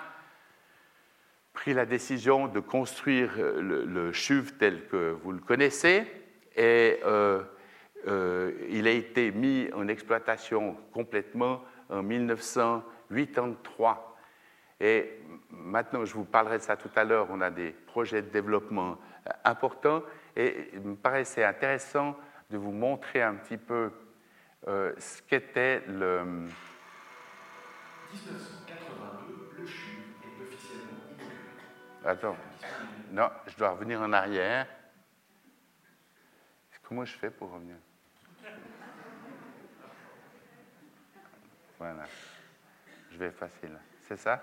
pris 1.52 1.74
la 1.74 1.84
décision 1.86 2.48
de 2.48 2.58
construire 2.60 3.32
euh, 3.38 3.84
le, 3.84 4.12
CHUV 4.12 4.52
tel 4.58 4.86
que 4.86 5.16
vous 5.22 5.32
le 5.32 5.40
connaissez 5.40 6.06
et 6.56 6.98
euh, 7.04 7.42
euh, 8.08 8.52
il 8.70 8.86
a 8.86 8.90
été 8.90 9.30
mis 9.30 9.68
en 9.74 9.88
exploitation 9.88 10.78
complètement 10.92 11.62
en 11.88 12.02
1983. 12.02 14.16
Et 14.80 15.20
maintenant, 15.50 16.04
je 16.04 16.14
vous 16.14 16.24
parlerai 16.24 16.58
de 16.58 16.62
ça 16.62 16.76
tout 16.76 16.90
à 16.96 17.04
l'heure, 17.04 17.28
on 17.30 17.40
a 17.40 17.50
des 17.50 17.70
projets 17.70 18.22
de 18.22 18.30
développement 18.30 18.98
importants 19.44 20.02
et 20.34 20.70
il 20.72 20.80
me 20.80 20.96
paraissait 20.96 21.44
intéressant 21.44 22.16
de 22.50 22.56
vous 22.56 22.72
montrer 22.72 23.22
un 23.22 23.34
petit 23.34 23.58
peu 23.58 23.92
ce 24.66 25.22
qu'était 25.22 25.82
le... 25.86 26.24
1982, 28.12 29.54
le 29.58 29.66
CHUV 29.66 30.12
Attends. 32.04 32.36
Non, 33.10 33.30
je 33.46 33.56
dois 33.56 33.70
revenir 33.70 34.00
en 34.00 34.12
arrière. 34.12 34.66
Comment 36.82 37.04
je 37.06 37.16
fais 37.16 37.30
pour 37.30 37.50
revenir 37.50 37.76
Voilà. 41.78 42.04
Je 43.10 43.16
vais 43.16 43.30
facile. 43.30 43.78
C'est 44.06 44.18
ça? 44.18 44.42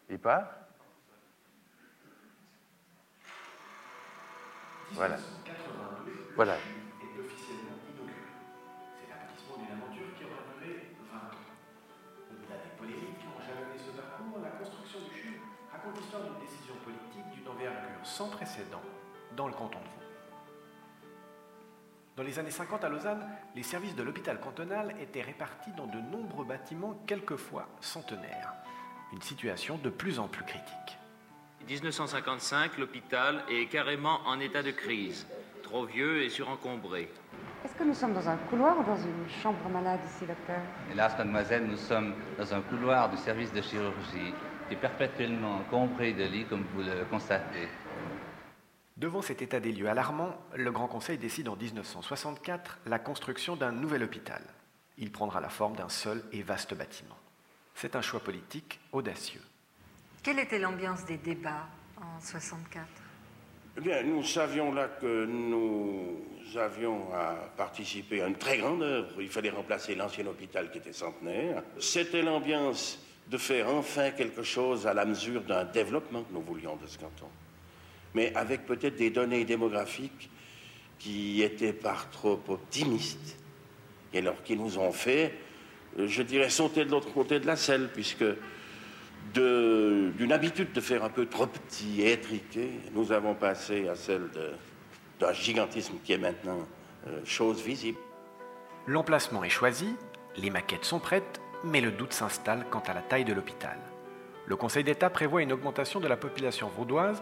construction 14.59 14.99
du 14.99 15.15
CHU 15.15 15.39
raconte 15.71 15.97
l'histoire 15.97 16.23
d'une 16.23 16.39
décision 16.39 16.73
politique 16.83 17.29
d'une 17.33 17.47
envergure 17.47 18.03
sans 18.03 18.27
précédent 18.27 18.81
dans 19.37 19.47
le 19.47 19.53
canton 19.53 19.79
de 19.79 19.85
Vaud. 19.85 19.91
Dans 22.17 22.23
les 22.23 22.37
années 22.37 22.51
50 22.51 22.83
à 22.83 22.89
Lausanne, 22.89 23.25
les 23.55 23.63
services 23.63 23.95
de 23.95 24.03
l'hôpital 24.03 24.39
cantonal 24.41 24.93
étaient 24.99 25.21
répartis 25.21 25.71
dans 25.71 25.87
de 25.87 25.99
nombreux 25.99 26.43
bâtiments 26.45 26.95
quelquefois 27.07 27.69
centenaires 27.79 28.53
une 29.11 29.21
situation 29.21 29.77
de 29.77 29.89
plus 29.89 30.19
en 30.19 30.27
plus 30.27 30.43
critique. 30.43 30.97
1955, 31.67 32.77
l'hôpital 32.77 33.43
est 33.49 33.67
carrément 33.67 34.19
en 34.25 34.39
état 34.39 34.63
de 34.63 34.71
crise, 34.71 35.27
trop 35.63 35.85
vieux 35.85 36.23
et 36.23 36.29
surencombré. 36.29 37.09
Est-ce 37.63 37.75
que 37.75 37.83
nous 37.83 37.93
sommes 37.93 38.13
dans 38.13 38.27
un 38.27 38.37
couloir 38.37 38.79
ou 38.79 38.83
dans 38.83 38.97
une 38.97 39.29
chambre 39.41 39.69
malade 39.69 39.99
ici, 40.05 40.25
docteur? 40.25 40.59
Hélas, 40.91 41.17
mademoiselle, 41.17 41.67
nous 41.67 41.77
sommes 41.77 42.13
dans 42.37 42.53
un 42.53 42.61
couloir 42.61 43.09
du 43.09 43.17
service 43.17 43.53
de 43.53 43.61
chirurgie 43.61 44.33
qui 44.67 44.73
est 44.73 44.77
perpétuellement 44.77 45.57
encombré 45.57 46.13
de 46.13 46.23
lits, 46.23 46.45
comme 46.45 46.65
vous 46.73 46.81
le 46.81 47.05
constatez. 47.09 47.67
Devant 48.97 49.21
cet 49.21 49.41
état 49.41 49.59
des 49.59 49.71
lieux 49.71 49.89
alarmant, 49.89 50.35
le 50.55 50.71
Grand 50.71 50.87
Conseil 50.87 51.17
décide 51.17 51.49
en 51.49 51.55
1964 51.55 52.79
la 52.85 52.99
construction 52.99 53.55
d'un 53.55 53.71
nouvel 53.71 54.03
hôpital. 54.03 54.41
Il 54.97 55.11
prendra 55.11 55.39
la 55.39 55.49
forme 55.49 55.75
d'un 55.75 55.89
seul 55.89 56.23
et 56.31 56.41
vaste 56.43 56.73
bâtiment. 56.73 57.20
C'est 57.75 57.95
un 57.95 58.01
choix 58.01 58.19
politique 58.19 58.79
audacieux. 58.91 59.41
Quelle 60.23 60.39
était 60.39 60.59
l'ambiance 60.59 61.05
des 61.05 61.17
débats 61.17 61.67
en 61.97 62.19
64 62.19 62.87
eh 63.77 63.79
bien, 63.79 64.03
nous 64.03 64.21
savions 64.23 64.73
là 64.73 64.89
que 64.89 65.25
nous 65.25 66.17
avions 66.57 67.13
à 67.13 67.35
participer 67.55 68.21
à 68.21 68.27
une 68.27 68.35
très 68.35 68.57
grande 68.57 68.83
œuvre. 68.83 69.21
Il 69.21 69.29
fallait 69.29 69.49
remplacer 69.49 69.95
l'ancien 69.95 70.27
hôpital 70.27 70.69
qui 70.71 70.79
était 70.79 70.91
centenaire. 70.91 71.63
C'était 71.79 72.21
l'ambiance 72.21 72.99
de 73.29 73.37
faire 73.37 73.69
enfin 73.69 74.11
quelque 74.11 74.43
chose 74.43 74.85
à 74.87 74.93
la 74.93 75.05
mesure 75.05 75.41
d'un 75.43 75.63
développement 75.63 76.23
que 76.23 76.33
nous 76.33 76.41
voulions 76.41 76.75
de 76.75 76.85
ce 76.85 76.97
canton. 76.97 77.29
Mais 78.13 78.35
avec 78.35 78.65
peut-être 78.65 78.97
des 78.97 79.09
données 79.09 79.45
démographiques 79.45 80.29
qui 80.99 81.41
étaient 81.41 81.71
par 81.71 82.09
trop 82.09 82.41
optimistes 82.49 83.37
et 84.13 84.17
alors 84.17 84.43
qui 84.43 84.57
nous 84.57 84.77
ont 84.77 84.91
fait, 84.91 85.33
je 85.97 86.21
dirais, 86.21 86.49
sauter 86.49 86.85
de 86.85 86.91
l'autre 86.91 87.13
côté 87.13 87.39
de 87.39 87.47
la 87.47 87.55
selle, 87.55 87.89
puisque 87.93 88.25
d'une 89.33 90.31
habitude 90.31 90.71
de 90.73 90.81
faire 90.81 91.03
un 91.03 91.09
peu 91.09 91.25
trop 91.25 91.47
petit 91.47 92.01
et 92.01 92.13
étriqué, 92.13 92.69
nous 92.93 93.11
avons 93.11 93.33
passé 93.33 93.87
à 93.87 93.95
celle 93.95 94.29
d'un 95.19 95.33
gigantisme 95.33 95.95
qui 96.03 96.13
est 96.13 96.17
maintenant 96.17 96.67
euh, 97.07 97.21
chose 97.23 97.61
visible. 97.61 97.99
L'emplacement 98.87 99.43
est 99.43 99.49
choisi, 99.49 99.95
les 100.37 100.49
maquettes 100.49 100.85
sont 100.85 100.99
prêtes, 100.99 101.39
mais 101.63 101.81
le 101.81 101.91
doute 101.91 102.13
s'installe 102.13 102.65
quant 102.69 102.83
à 102.87 102.93
la 102.93 103.01
taille 103.01 103.25
de 103.25 103.33
l'hôpital. 103.33 103.77
Le 104.47 104.55
Conseil 104.55 104.83
d'État 104.83 105.09
prévoit 105.09 105.43
une 105.43 105.53
augmentation 105.53 105.99
de 105.99 106.07
la 106.07 106.17
population 106.17 106.67
vaudoise 106.67 107.21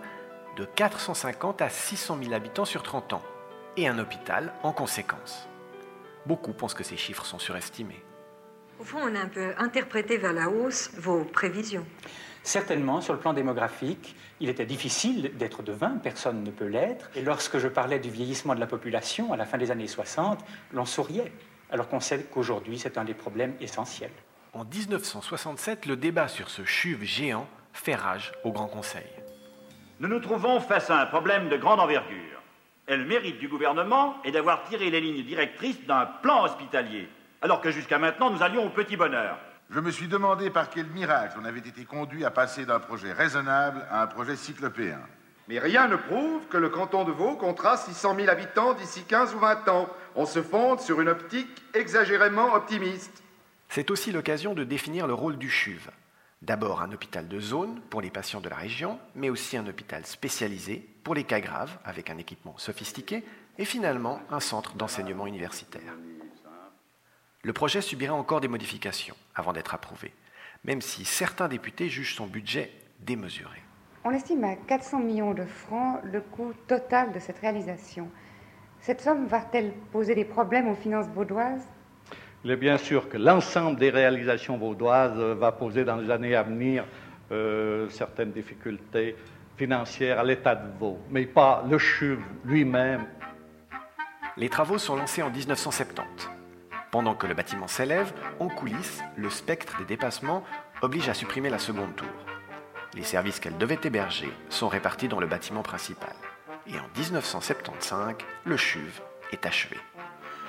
de 0.58 0.66
450 0.66 1.62
à 1.62 1.70
600 1.70 2.18
000 2.24 2.34
habitants 2.34 2.66
sur 2.66 2.82
30 2.82 3.14
ans, 3.14 3.24
et 3.78 3.88
un 3.88 4.00
hôpital 4.00 4.54
en 4.64 4.72
conséquence. 4.72 5.48
Beaucoup 6.26 6.54
pensent 6.54 6.74
que 6.74 6.84
ces 6.84 6.98
chiffres 6.98 7.26
sont 7.26 7.40
surestimés. 7.40 8.04
Au 8.80 8.84
fond, 8.86 9.00
on 9.04 9.14
a 9.14 9.20
un 9.20 9.28
peu 9.28 9.54
interprété 9.58 10.18
vers 10.18 10.32
la 10.32 10.48
hausse 10.48 10.92
vos 10.98 11.26
prévisions. 11.26 11.86
Certainement, 12.44 13.02
sur 13.02 13.14
le 13.14 13.20
plan 13.20 13.34
démographique, 13.34 14.16
il 14.40 14.48
était 14.48 14.66
difficile 14.66 15.32
d'être 15.38 15.64
de 15.64 15.74
20, 15.74 16.02
personne 16.02 16.44
ne 16.44 16.50
peut 16.50 16.66
l'être. 16.66 17.10
Et 17.14 17.22
lorsque 17.22 17.58
je 17.58 17.68
parlais 17.68 18.00
du 18.00 18.10
vieillissement 18.10 18.56
de 18.56 18.62
la 18.62 18.68
population 18.68 19.34
à 19.34 19.38
la 19.38 19.46
fin 19.46 19.58
des 19.58 19.70
années 19.70 19.88
60, 19.88 20.40
l'on 20.72 20.86
souriait, 20.86 21.34
alors 21.70 21.90
qu'on 21.90 22.00
sait 22.00 22.24
qu'aujourd'hui 22.32 22.80
c'est 22.80 22.98
un 22.98 23.04
des 23.04 23.14
problèmes 23.14 23.54
essentiels. 23.60 24.14
En 24.54 24.64
1967, 24.64 25.86
le 25.86 25.98
débat 25.98 26.30
sur 26.30 26.50
ce 26.50 26.64
chuve 26.64 27.04
géant 27.04 27.50
fait 27.74 27.96
rage 27.96 28.32
au 28.46 28.54
Grand 28.54 28.68
Conseil. 28.68 29.10
Nous 30.00 30.08
nous 30.08 30.22
trouvons 30.22 30.62
face 30.62 30.90
à 30.90 31.02
un 31.02 31.06
problème 31.06 31.50
de 31.50 31.58
grande 31.58 31.82
envergure. 31.82 32.42
Et 32.88 32.96
le 32.96 33.06
mérite 33.06 33.40
du 33.40 33.50
gouvernement 33.50 34.16
est 34.24 34.32
d'avoir 34.32 34.64
tiré 34.64 34.90
les 34.90 35.02
lignes 35.02 35.26
directrices 35.26 35.86
d'un 35.86 36.06
plan 36.06 36.46
hospitalier 36.46 37.10
alors 37.42 37.62
que 37.62 37.72
jusqu'à 37.72 38.00
maintenant 38.00 38.30
nous 38.30 38.44
allions 38.44 38.66
au 38.66 38.70
petit 38.70 38.98
bonheur. 38.98 39.38
Je 39.70 39.80
me 39.80 39.92
suis 39.92 40.08
demandé 40.08 40.50
par 40.50 40.70
quel 40.70 40.88
miracle 40.88 41.38
on 41.40 41.46
avait 41.46 41.60
été 41.60 41.86
conduit 41.86 42.26
à 42.26 42.32
passer 42.32 42.66
d'un 42.66 42.80
projet 42.80 43.12
raisonnable 43.12 43.86
à 43.92 44.02
un 44.02 44.08
projet 44.08 44.36
cyclopéen. 44.36 45.00
Mais 45.48 45.60
rien 45.60 45.88
ne 45.88 45.96
prouve 45.96 46.48
que 46.48 46.58
le 46.58 46.70
canton 46.70 47.04
de 47.06 47.12
Vaud 47.12 47.36
comptera 47.36 47.78
600 47.78 48.16
000 48.16 48.30
habitants 48.30 48.74
d'ici 48.74 49.04
15 49.04 49.36
ou 49.36 49.40
20 49.40 49.68
ans. 49.68 49.90
On 50.16 50.26
se 50.26 50.42
fonde 50.42 50.80
sur 50.80 51.02
une 51.02 51.10
optique 51.10 51.64
exagérément 51.74 52.54
optimiste. 52.54 53.24
C'est 53.68 53.92
aussi 53.92 54.12
l'occasion 54.12 54.54
de 54.54 54.64
définir 54.64 55.08
le 55.08 55.14
rôle 55.14 55.38
du 55.38 55.50
CHUV. 55.50 55.90
D'abord 56.42 56.82
un 56.82 56.92
hôpital 56.92 57.28
de 57.28 57.40
zone 57.40 57.82
pour 57.90 58.02
les 58.02 58.10
patients 58.10 58.42
de 58.42 58.50
la 58.50 58.56
région, 58.56 59.00
mais 59.16 59.30
aussi 59.30 59.58
un 59.58 59.68
hôpital 59.68 60.06
spécialisé 60.06 60.88
pour 61.04 61.14
les 61.14 61.26
cas 61.26 61.42
graves 61.42 61.78
avec 61.84 62.10
un 62.10 62.18
équipement 62.18 62.58
sophistiqué, 62.58 63.24
et 63.58 63.66
finalement 63.66 64.22
un 64.32 64.40
centre 64.40 64.76
d'enseignement 64.76 65.28
universitaire. 65.28 65.94
Le 67.44 67.54
projet 67.54 67.80
subirait 67.80 68.12
encore 68.12 68.42
des 68.42 68.50
modifications 68.50 69.16
avant 69.34 69.54
d'être 69.54 69.74
approuvé, 69.74 70.12
même 70.66 70.82
si 70.82 71.06
certains 71.06 71.48
députés 71.48 71.88
jugent 71.88 72.16
son 72.16 72.28
budget 72.28 72.70
démesuré. 73.00 73.62
On 74.04 74.12
estime 74.12 74.44
à 74.44 74.56
400 74.56 75.00
millions 75.00 75.34
de 75.34 75.46
francs 75.46 76.02
le 76.04 76.20
coût 76.20 76.52
total 76.68 77.14
de 77.14 77.20
cette 77.20 77.40
réalisation. 77.40 78.10
Cette 78.82 79.00
somme 79.00 79.26
va-t-elle 79.28 79.72
poser 79.94 80.16
des 80.16 80.26
problèmes 80.26 80.68
aux 80.68 80.76
finances 80.76 81.08
vaudoises? 81.08 81.66
Il 82.44 82.52
est 82.52 82.58
bien 82.58 82.78
sûr 82.78 83.08
que 83.08 83.18
l'ensemble 83.18 83.80
des 83.80 83.90
réalisations 83.90 84.58
vaudoises 84.58 85.18
va 85.18 85.54
poser 85.54 85.86
dans 85.86 85.96
les 85.96 86.12
années 86.12 86.36
à 86.36 86.44
venir 86.44 86.86
euh, 87.32 87.88
certaines 87.90 88.32
difficultés 88.32 89.16
financières 89.56 90.20
à 90.20 90.24
l'État 90.26 90.56
de 90.56 90.78
Vaud, 90.78 91.00
mais 91.10 91.26
pas 91.26 91.64
le 91.70 91.78
CHUV 91.78 92.20
lui-même. 92.44 93.06
Les 94.36 94.50
travaux 94.50 94.78
sont 94.78 94.98
lancés 94.98 95.24
en 95.24 95.30
1970. 95.30 96.39
Pendant 96.92 97.14
que 97.14 97.28
le 97.28 97.36
bâtiment 97.36 97.68
s'élève, 97.68 98.12
en 98.40 98.48
coulisses, 98.48 99.02
le 99.16 99.30
spectre 99.30 99.78
des 99.78 99.86
dépassements 99.86 100.44
oblige 100.82 101.08
à 101.08 101.14
supprimer 101.14 101.50
la 101.50 101.60
seconde 101.60 101.96
tour. 101.96 102.08
Les 102.96 103.04
services 103.04 103.40
qu'elle 103.40 103.58
devait 103.60 103.80
héberger 103.84 104.32
sont 104.50 104.68
répartis 104.68 105.08
dans 105.08 105.20
le 105.20 105.28
bâtiment 105.28 105.62
principal. 105.62 106.16
Et 106.66 106.74
en 106.80 106.88
1975, 106.98 108.16
le 108.46 108.58
CHUV 108.58 108.92
est 109.32 109.46
achevé. 109.46 109.78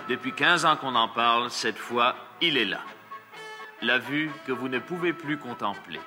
Depuis 0.08 0.32
15 0.32 0.64
ans 0.64 0.76
qu'on 0.76 0.94
en 0.94 1.08
parle, 1.08 1.50
cette 1.50 1.76
fois, 1.76 2.14
il 2.40 2.56
est 2.56 2.64
là. 2.64 2.80
La 3.82 3.98
vue 3.98 4.30
que 4.46 4.52
vous 4.52 4.68
ne 4.68 4.78
pouvez 4.78 5.12
plus 5.12 5.36
contempler. 5.36 6.00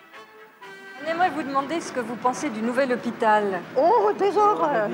On 1.04 1.10
aimerait 1.10 1.30
vous 1.30 1.44
demander 1.44 1.80
ce 1.80 1.92
que 1.92 2.00
vous 2.00 2.16
pensez 2.16 2.50
du 2.50 2.62
nouvel 2.62 2.94
hôpital. 2.94 3.62
Oh, 3.78 4.12
des 4.18 4.36
horreurs 4.36 4.90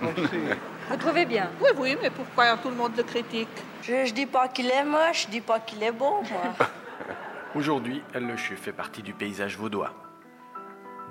Vous 0.00 0.96
trouvez 0.96 1.24
bien 1.24 1.50
Oui, 1.60 1.70
oui, 1.76 1.96
mais 2.00 2.10
pourquoi 2.10 2.56
tout 2.58 2.68
le 2.68 2.76
monde 2.76 2.92
le 2.96 3.02
critique? 3.02 3.48
Je 3.86 3.92
ne 3.92 4.10
dis 4.10 4.26
pas 4.26 4.48
qu'il 4.48 4.68
est 4.68 4.84
moche, 4.84 5.26
je 5.26 5.28
dis 5.28 5.40
pas 5.40 5.60
qu'il 5.60 5.80
est 5.80 5.92
beau, 5.92 6.20
moi. 6.28 6.66
Aujourd'hui, 7.54 8.02
le 8.14 8.36
CHU 8.36 8.56
fait 8.56 8.72
partie 8.72 9.00
du 9.00 9.12
paysage 9.14 9.56
vaudois. 9.56 9.94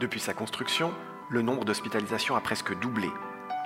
Depuis 0.02 0.20
sa 0.20 0.34
construction, 0.34 0.94
le 1.30 1.42
nombre 1.42 1.64
d'hospitalisations 1.64 2.36
a 2.36 2.42
presque 2.42 2.78
doublé 2.80 3.10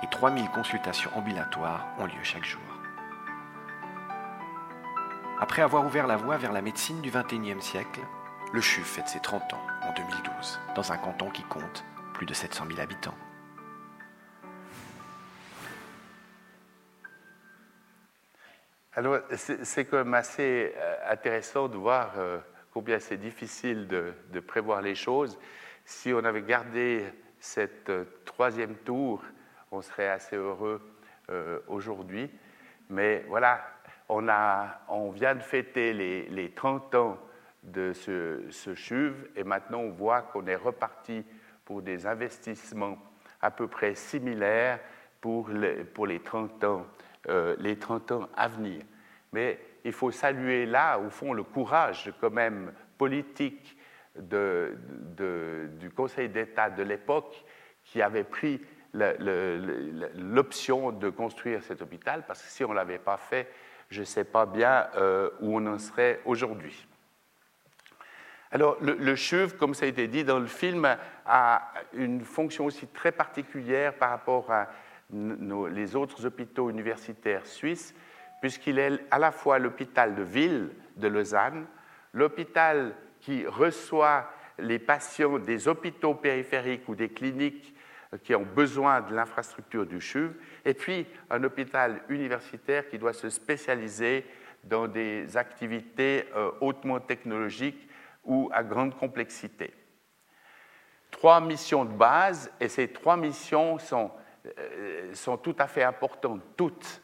et 0.04 0.06
3000 0.10 0.48
consultations 0.50 1.10
ambulatoires 1.16 1.88
ont 1.98 2.04
lieu 2.04 2.22
chaque 2.22 2.44
jour. 2.44 2.60
Après 5.40 5.62
avoir 5.62 5.84
ouvert 5.84 6.06
la 6.06 6.16
voie 6.16 6.36
vers 6.36 6.52
la 6.52 6.62
médecine 6.62 7.00
du 7.00 7.10
XXIe 7.10 7.60
siècle, 7.60 8.00
le 8.52 8.60
CHU 8.60 8.82
fête 8.82 9.08
ses 9.08 9.20
30 9.20 9.54
ans 9.54 9.66
en 9.82 9.92
2012, 9.92 10.60
dans 10.76 10.92
un 10.92 10.96
canton 10.98 11.30
qui 11.30 11.42
compte 11.42 11.84
plus 12.14 12.26
de 12.26 12.34
700 12.34 12.66
000 12.68 12.80
habitants. 12.80 13.14
Alors, 18.92 19.20
c'est 19.36 19.84
quand 19.84 19.98
même 19.98 20.14
assez 20.14 20.74
euh, 20.76 20.96
intéressant 21.08 21.68
de 21.68 21.76
voir 21.76 22.12
euh, 22.18 22.38
combien 22.72 22.98
c'est 22.98 23.18
difficile 23.18 23.86
de, 23.86 24.40
prévoir 24.40 24.82
les 24.82 24.96
choses. 24.96 25.38
Si 25.84 26.12
on 26.12 26.24
avait 26.24 26.42
gardé 26.42 27.04
cette 27.38 27.88
euh, 27.88 28.04
troisième 28.24 28.74
tour, 28.78 29.22
on 29.70 29.80
serait 29.80 30.08
assez 30.08 30.36
heureux 30.36 30.80
aujourd'hui. 31.68 32.28
Mais 32.88 33.24
voilà, 33.28 33.64
on, 34.08 35.10
vient 35.12 35.36
de 35.36 35.42
fêter 35.42 35.92
les, 35.92 36.28
les 36.28 36.50
30 36.50 36.94
ans 36.96 37.18
de 37.62 37.92
ce, 37.92 38.42
ce, 38.50 38.74
CHUV 38.74 39.14
et 39.36 39.44
maintenant 39.44 39.78
on 39.78 39.90
voit 39.90 40.22
qu'on 40.22 40.44
est 40.48 40.56
reparti 40.56 41.24
pour 41.64 41.82
des 41.82 42.04
investissements 42.08 42.98
à 43.40 43.52
peu 43.52 43.68
près 43.68 43.94
similaires 43.94 44.80
pour 45.20 45.48
les 45.48 46.20
30 46.20 46.64
ans 46.64 46.86
euh, 47.28 47.54
les 47.58 47.76
30 47.76 48.12
ans 48.12 48.28
à 48.36 48.48
venir. 48.48 48.82
Mais 49.32 49.58
il 49.84 49.92
faut 49.92 50.10
saluer 50.10 50.66
là, 50.66 50.98
au 50.98 51.10
fond, 51.10 51.32
le 51.32 51.42
courage 51.42 52.12
quand 52.20 52.30
même 52.30 52.72
politique 52.98 53.76
du 54.16 55.90
Conseil 55.94 56.28
d'État 56.28 56.70
de 56.70 56.82
l'époque 56.82 57.44
qui 57.84 58.02
avait 58.02 58.24
pris 58.24 58.60
l'option 60.16 60.92
de 60.92 61.10
construire 61.10 61.62
cet 61.62 61.80
hôpital, 61.82 62.24
parce 62.26 62.42
que 62.42 62.48
si 62.48 62.64
on 62.64 62.70
ne 62.70 62.74
l'avait 62.74 62.98
pas 62.98 63.16
fait, 63.16 63.48
je 63.88 64.00
ne 64.00 64.04
sais 64.04 64.24
pas 64.24 64.46
bien 64.46 64.88
euh, 64.96 65.30
où 65.40 65.56
on 65.56 65.66
en 65.66 65.78
serait 65.78 66.20
aujourd'hui. 66.24 66.86
Alors, 68.52 68.76
le, 68.80 68.94
le, 68.94 69.14
CHUV, 69.14 69.56
comme 69.56 69.74
ça 69.74 69.84
a 69.84 69.88
été 69.88 70.08
dit 70.08 70.24
dans 70.24 70.40
le 70.40 70.46
film, 70.46 70.96
a 71.24 71.72
une 71.92 72.22
fonction 72.22 72.64
aussi 72.64 72.88
très 72.88 73.12
particulière 73.12 73.94
par 73.94 74.10
rapport 74.10 74.50
à 74.50 74.68
les 75.12 75.96
autres 75.96 76.26
hôpitaux 76.26 76.70
universitaires 76.70 77.46
suisses, 77.46 77.94
puisqu'il 78.40 78.78
est 78.78 79.00
à 79.10 79.18
la 79.18 79.32
fois 79.32 79.58
l'hôpital 79.58 80.14
de 80.14 80.22
ville 80.22 80.70
de 80.96 81.08
Lausanne, 81.08 81.66
l'hôpital 82.12 82.94
qui 83.20 83.46
reçoit 83.46 84.30
les 84.58 84.78
patients 84.78 85.38
des 85.38 85.68
hôpitaux 85.68 86.14
périphériques 86.14 86.88
ou 86.88 86.94
des 86.94 87.08
cliniques 87.08 87.74
qui 88.24 88.34
ont 88.34 88.44
besoin 88.44 89.00
de 89.02 89.14
l'infrastructure 89.14 89.86
du 89.86 90.00
CHUV, 90.00 90.32
et 90.64 90.74
puis 90.74 91.06
un 91.30 91.44
hôpital 91.44 92.02
universitaire 92.08 92.88
qui 92.88 92.98
doit 92.98 93.12
se 93.12 93.30
spécialiser 93.30 94.24
dans 94.64 94.88
des 94.88 95.36
activités 95.36 96.24
euh, 96.34 96.50
hautement 96.60 97.00
technologiques 97.00 97.88
ou 98.24 98.50
à 98.52 98.62
grande 98.62 98.96
complexité. 98.96 99.72
Trois 101.10 101.40
missions 101.40 101.84
de 101.84 101.92
base, 101.92 102.52
et 102.60 102.68
ces 102.68 102.88
trois 102.88 103.16
missions 103.16 103.78
sont, 103.78 104.06
euh, 104.06 104.20
sont 105.14 105.36
tout 105.36 105.56
à 105.58 105.66
fait 105.66 105.82
importantes, 105.82 106.42
toutes. 106.56 107.02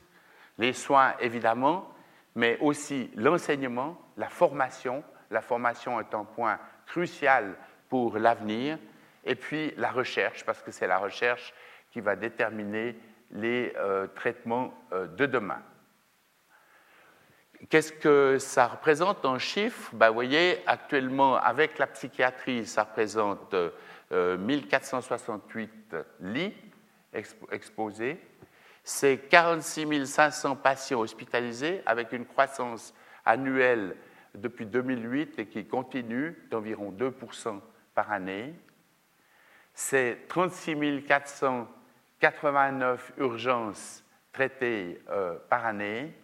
Les 0.59 0.73
soins, 0.73 1.15
évidemment, 1.21 1.93
mais 2.35 2.59
aussi 2.61 3.11
l'enseignement, 3.17 4.01
la 4.17 4.29
formation. 4.29 5.03
La 5.31 5.41
formation 5.41 6.01
est 6.01 6.15
un 6.15 6.25
point 6.25 6.59
crucial 6.87 7.57
pour 7.89 8.19
l'avenir, 8.19 8.79
et 9.25 9.35
puis 9.35 9.73
la 9.77 9.91
recherche, 9.91 10.45
parce 10.45 10.63
que 10.63 10.71
c'est 10.71 10.87
la 10.87 10.99
recherche 10.99 11.53
qui 11.91 12.01
va 12.01 12.17
déterminer 12.17 12.97
les 13.33 13.73
euh, 13.77 14.07
traitements 14.09 14.73
euh, 14.93 15.07
de 15.07 15.27
demain. 15.27 15.63
Qu'est-ce 17.71 17.93
que 17.93 18.39
ça 18.39 18.67
représente 18.67 19.25
en 19.25 19.39
chiffres? 19.39 19.91
Ben, 19.95 20.09
Vous 20.09 20.15
voyez, 20.15 20.63
actuellement, 20.67 21.37
avec 21.37 21.79
la 21.79 21.87
psychiatrie, 21.87 22.67
ça 22.67 22.85
représente 22.85 23.55
1468 24.11 25.95
euh, 25.95 26.03
exposés. 27.13 28.19
C'est 28.85 29.19
46 29.29 30.07
500 30.07 30.57
patients 30.57 31.01
hospitalisés 31.01 31.83
avec 31.87 32.13
une 32.13 32.25
croissance 32.25 32.95
annuelle 33.25 33.97
depuis 34.35 34.67
2008 34.67 35.39
et 35.39 35.47
qui 35.47 35.67
continue 35.67 36.37
d'environ 36.51 36.93
2% 36.93 37.61
par 37.95 38.13
année. 38.13 38.55
C'est 39.75 40.29
36 40.29 41.05
489 41.07 43.13
urgences 43.19 44.05
traitées 44.33 45.03
euh, 45.11 45.37
par 45.49 45.67
année. 45.67 46.15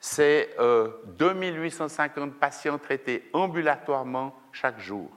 C'est 0.00 0.54
euh, 0.58 0.90
2850 1.18 2.38
patients 2.38 2.78
traités 2.78 3.28
ambulatoirement 3.32 4.34
chaque 4.52 4.78
jour, 4.78 5.10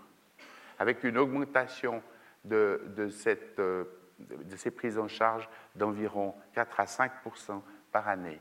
avec 0.79 1.03
une 1.03 1.17
augmentation 1.17 2.01
de, 2.43 3.09
cette, 3.11 3.59
euh, 3.59 3.83
de 4.29 4.55
ces 4.55 4.71
prises 4.71 4.97
en 4.97 5.07
charge 5.07 5.49
d'environ 5.75 6.35
4 6.53 6.79
à 6.79 6.85
5% 6.85 7.61
par 7.91 8.07
année. 8.07 8.39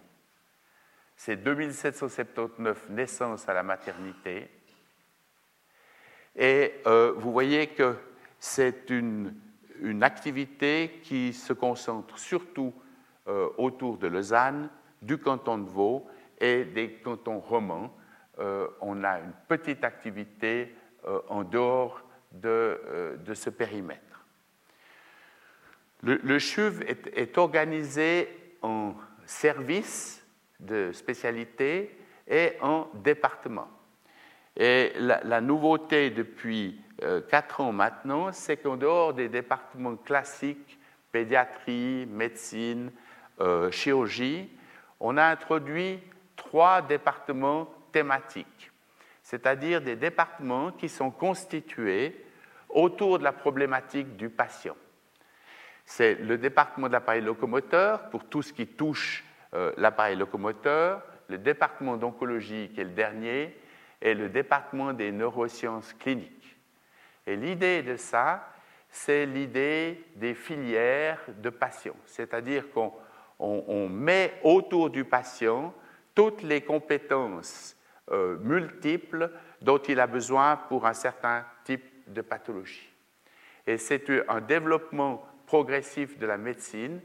C'est 1.17 1.37
2779 1.37 2.89
naissances 2.89 3.47
à 3.47 3.53
la 3.53 3.63
maternité. 3.63 4.49
Et 6.35 6.81
euh, 6.87 7.13
vous 7.15 7.31
voyez 7.31 7.67
que 7.67 7.95
c'est 8.39 8.89
une, 8.89 9.35
activité 10.01 11.01
qui 11.03 11.35
se 11.35 11.53
concentre 11.53 12.19
surtout 12.19 12.73
euh, 13.29 13.49
autour 13.59 13.99
de 13.99 14.07
Lausanne, 14.07 14.71
du 15.03 15.19
canton 15.19 15.59
de 15.59 15.69
Vaud 15.69 16.07
et 16.39 16.65
des 16.65 16.95
cantons 16.95 17.41
romans. 17.41 17.95
Euh, 18.39 18.69
on 18.81 19.05
a 19.05 19.21
une 19.21 19.33
petite 19.47 19.85
activité 19.85 20.75
en 21.29 21.45
dehors 21.45 22.03
de, 22.33 23.19
de, 23.25 23.35
ce 23.35 23.49
périmètre. 23.49 24.10
Le, 26.03 26.39
CHUV 26.39 26.85
est, 27.15 27.37
organisé 27.37 28.29
en 28.63 28.95
services 29.27 30.25
de 30.59 30.93
spécialité 30.93 31.97
et 32.27 32.53
en 32.63 32.89
département. 32.95 33.69
Et 34.57 34.93
la, 34.99 35.41
nouveauté 35.41 36.11
depuis 36.11 36.81
euh, 37.03 37.21
quatre 37.21 37.61
ans 37.61 37.73
maintenant, 37.73 38.33
c'est 38.33 38.57
qu'en 38.57 38.77
dehors 38.77 39.15
des 39.15 39.29
départements 39.29 39.97
classiques, 39.97 40.79
pédiatrie, 41.13 42.07
médecine, 42.07 42.93
euh, 43.41 43.71
chirurgie, 43.71 44.51
on 45.01 45.17
a 45.17 45.25
introduit 45.25 46.01
trois 46.37 46.83
départements 46.83 47.73
thématiques, 47.93 48.71
c'est-à-dire 49.23 49.81
des 49.81 49.97
départements 49.97 50.73
qui 50.73 50.89
sont 50.89 51.11
constitués 51.11 52.25
autour 52.69 53.19
de 53.19 53.25
la 53.25 53.33
problématique 53.33 54.17
du 54.17 54.31
patient. 54.31 54.77
C'est 55.91 56.15
le 56.15 56.39
département 56.39 56.87
de 56.87 56.93
l'appareil 56.93 57.21
locomoteur 57.21 58.11
pour 58.11 58.25
tout 58.25 58.43
ce 58.43 58.53
qui 58.53 58.65
touche 58.65 59.25
euh, 59.55 59.73
l'appareil 59.77 60.15
locomoteur, 60.15 61.03
le 61.27 61.37
département 61.37 61.97
d'oncologie 61.97 62.71
qui 62.73 62.81
est 62.81 62.85
le 62.85 62.91
dernier, 62.91 63.59
et 64.01 64.15
le 64.15 64.29
département 64.29 64.93
des 64.93 65.11
neurosciences 65.11 65.93
cliniques. 65.95 66.57
Et 67.27 67.35
l'idée 67.35 67.83
de 67.83 67.97
ça, 67.97 68.53
c'est 68.89 69.27
l'idée 69.27 70.05
des 70.15 70.35
filières 70.35 71.19
de 71.43 71.51
patients, 71.51 71.97
c'est-à-dire 72.07 72.67
qu'on 72.71 73.89
met 73.89 74.35
autour 74.45 74.91
du 74.91 75.05
patient 75.05 75.75
toutes 76.15 76.43
les 76.43 76.61
compétences 76.61 77.77
euh, 78.13 78.39
multiples 78.39 79.29
dont 79.61 79.79
il 79.79 79.99
a 79.99 80.07
besoin 80.07 80.55
pour 80.55 80.87
un 80.87 80.95
certain 80.95 81.45
type 81.65 81.85
de 82.07 82.21
pathologie. 82.21 82.89
Et 83.67 83.77
c'est 83.77 84.09
un 84.29 84.41
développement 84.41 85.27
progressif 85.51 86.17
de 86.17 86.27
la 86.27 86.37
médecine 86.37 87.01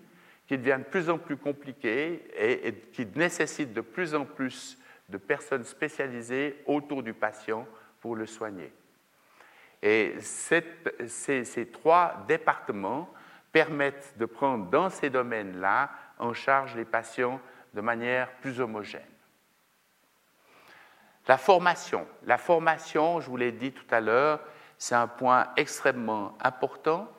qui 0.48 0.56
devient 0.56 0.78
de 0.78 0.84
plus 0.88 1.10
en 1.10 1.18
plus 1.18 1.36
compliqué 1.36 2.22
et, 2.38 2.76
qui 2.94 3.08
nécessite 3.16 3.74
de 3.74 3.82
plus 3.82 4.14
en 4.14 4.24
plus 4.24 4.78
de 5.10 5.18
personnes 5.18 5.64
spécialisées 5.64 6.62
autour 6.68 7.02
du 7.02 7.16
patient 7.16 7.68
pour 8.02 8.16
le 8.16 8.28
soigner. 8.28 8.72
Et 9.82 10.18
ces, 10.20 11.72
trois 11.74 12.24
départements 12.28 13.12
permettent 13.52 14.14
de 14.20 14.26
prendre 14.26 14.70
dans 14.70 14.92
ces 14.92 15.10
domaines-là 15.10 15.90
en 16.20 16.34
charge 16.34 16.76
les 16.76 16.86
patients 16.86 17.42
de 17.74 17.82
manière 17.82 18.32
plus 18.42 18.60
homogène. 18.60 19.02
La 21.28 21.40
formation. 21.40 22.06
La 22.28 22.38
formation, 22.38 23.22
je 23.22 23.28
vous 23.28 23.38
l'ai 23.38 23.52
dit 23.52 23.72
tout 23.72 23.88
à 23.90 24.02
l'heure, 24.02 24.40
c'est 24.78 24.94
un 24.94 25.08
point 25.08 25.48
extrêmement 25.58 26.38
important. 26.44 27.12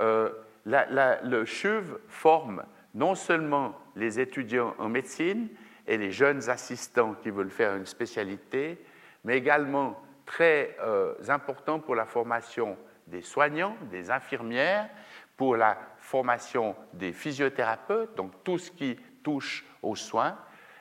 Euh, 0.00 0.32
le 0.66 1.44
CHUV 1.44 1.94
forme 2.08 2.64
non 2.94 3.14
seulement 3.14 3.74
les 3.94 4.20
étudiants 4.20 4.74
en 4.78 4.88
médecine 4.88 5.48
et 5.86 5.96
les 5.96 6.10
jeunes 6.10 6.48
assistants 6.50 7.14
qui 7.14 7.30
veulent 7.30 7.50
faire 7.50 7.76
une 7.76 7.86
spécialité, 7.86 8.78
mais 9.24 9.36
également 9.36 10.02
très 10.24 10.76
euh, 10.80 11.14
important 11.28 11.78
pour 11.78 11.94
la 11.94 12.04
formation 12.04 12.76
des 13.06 13.22
soignants, 13.22 13.76
des 13.90 14.10
infirmières, 14.10 14.88
pour 15.36 15.56
la 15.56 15.78
formation 15.98 16.74
des 16.92 17.12
physiothérapeutes, 17.12 18.16
donc 18.16 18.32
tout 18.42 18.58
ce 18.58 18.70
qui 18.70 18.96
touche 19.22 19.64
aux 19.82 19.96
soins, 19.96 20.36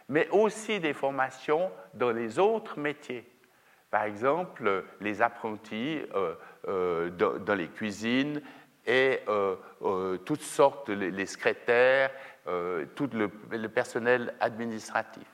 mais 0.10 0.28
aussi 0.30 0.80
des 0.80 0.94
formations 0.94 1.72
dans 1.94 2.12
les 2.12 2.40
autres 2.40 2.80
métiers. 2.80 3.30
Par 3.92 4.04
exemple, 4.04 4.84
les 5.02 5.22
apprentis 5.22 6.02
euh, 6.16 6.36
euh, 6.68 7.10
dans, 7.12 7.56
les 7.56 7.68
cuisines, 7.68 8.42
et 8.86 9.22
euh, 9.28 9.56
euh, 9.82 10.18
toutes 10.18 10.42
sortes, 10.42 10.90
les, 10.90 11.26
secrétaires, 11.26 12.12
euh, 12.48 12.86
tout 12.96 13.10
le, 13.14 13.68
personnel 13.68 14.34
administratif. 14.40 15.28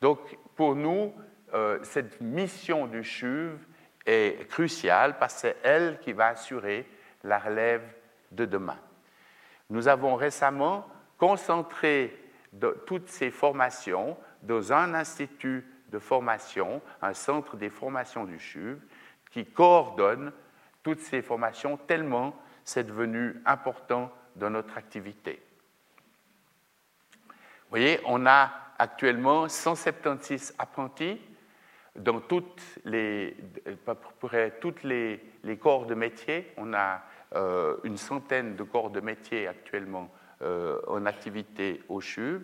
Donc, 0.00 0.18
pour 0.56 0.74
nous, 0.74 1.14
cette 1.82 2.20
mission 2.22 2.86
du 2.86 3.04
CHUV 3.04 3.58
est 4.06 4.48
cruciale 4.48 5.18
parce 5.18 5.34
que 5.34 5.40
c'est 5.40 5.56
elle 5.62 5.98
qui 6.00 6.12
va 6.12 6.28
assurer 6.28 6.88
la 7.24 7.38
relève 7.38 7.82
de 8.30 8.46
demain. 8.46 8.78
Nous 9.68 9.86
avons 9.86 10.14
récemment 10.14 10.88
concentré 11.18 12.18
toutes 12.86 13.08
ces 13.08 13.30
formations 13.30 14.16
dans 14.42 14.72
un 14.72 14.94
institut 14.94 15.64
de 15.90 15.98
formation, 15.98 16.80
un 17.02 17.12
centre 17.12 17.56
des 17.56 17.70
formations 17.70 18.24
du 18.24 18.38
CHUV, 18.38 18.78
qui 19.30 19.44
coordonne 19.44 20.32
toutes 20.82 21.00
ces 21.00 21.22
formations 21.22 21.76
tellement 21.76 22.34
c'est 22.64 22.84
devenu 22.84 23.40
important 23.44 24.12
dans 24.36 24.50
notre 24.50 24.76
activité. 24.78 25.42
Vous 27.28 27.78
voyez, 27.78 28.00
on 28.06 28.26
a 28.26 28.50
actuellement 28.78 29.48
176 29.48 30.54
apprentis 30.58 31.20
dans 31.96 32.20
toutes 32.20 32.62
les, 32.84 33.36
corps 35.60 35.86
de 35.86 35.94
métier. 35.94 36.52
On 36.56 36.72
a 36.74 37.02
euh, 37.34 37.76
une 37.84 37.96
centaine 37.96 38.56
de 38.56 38.62
corps 38.62 38.90
de 38.90 39.00
métier 39.00 39.46
actuellement 39.46 40.10
euh, 40.42 40.80
en 40.86 41.06
activité 41.06 41.82
au 41.88 42.00
CHUV. 42.00 42.40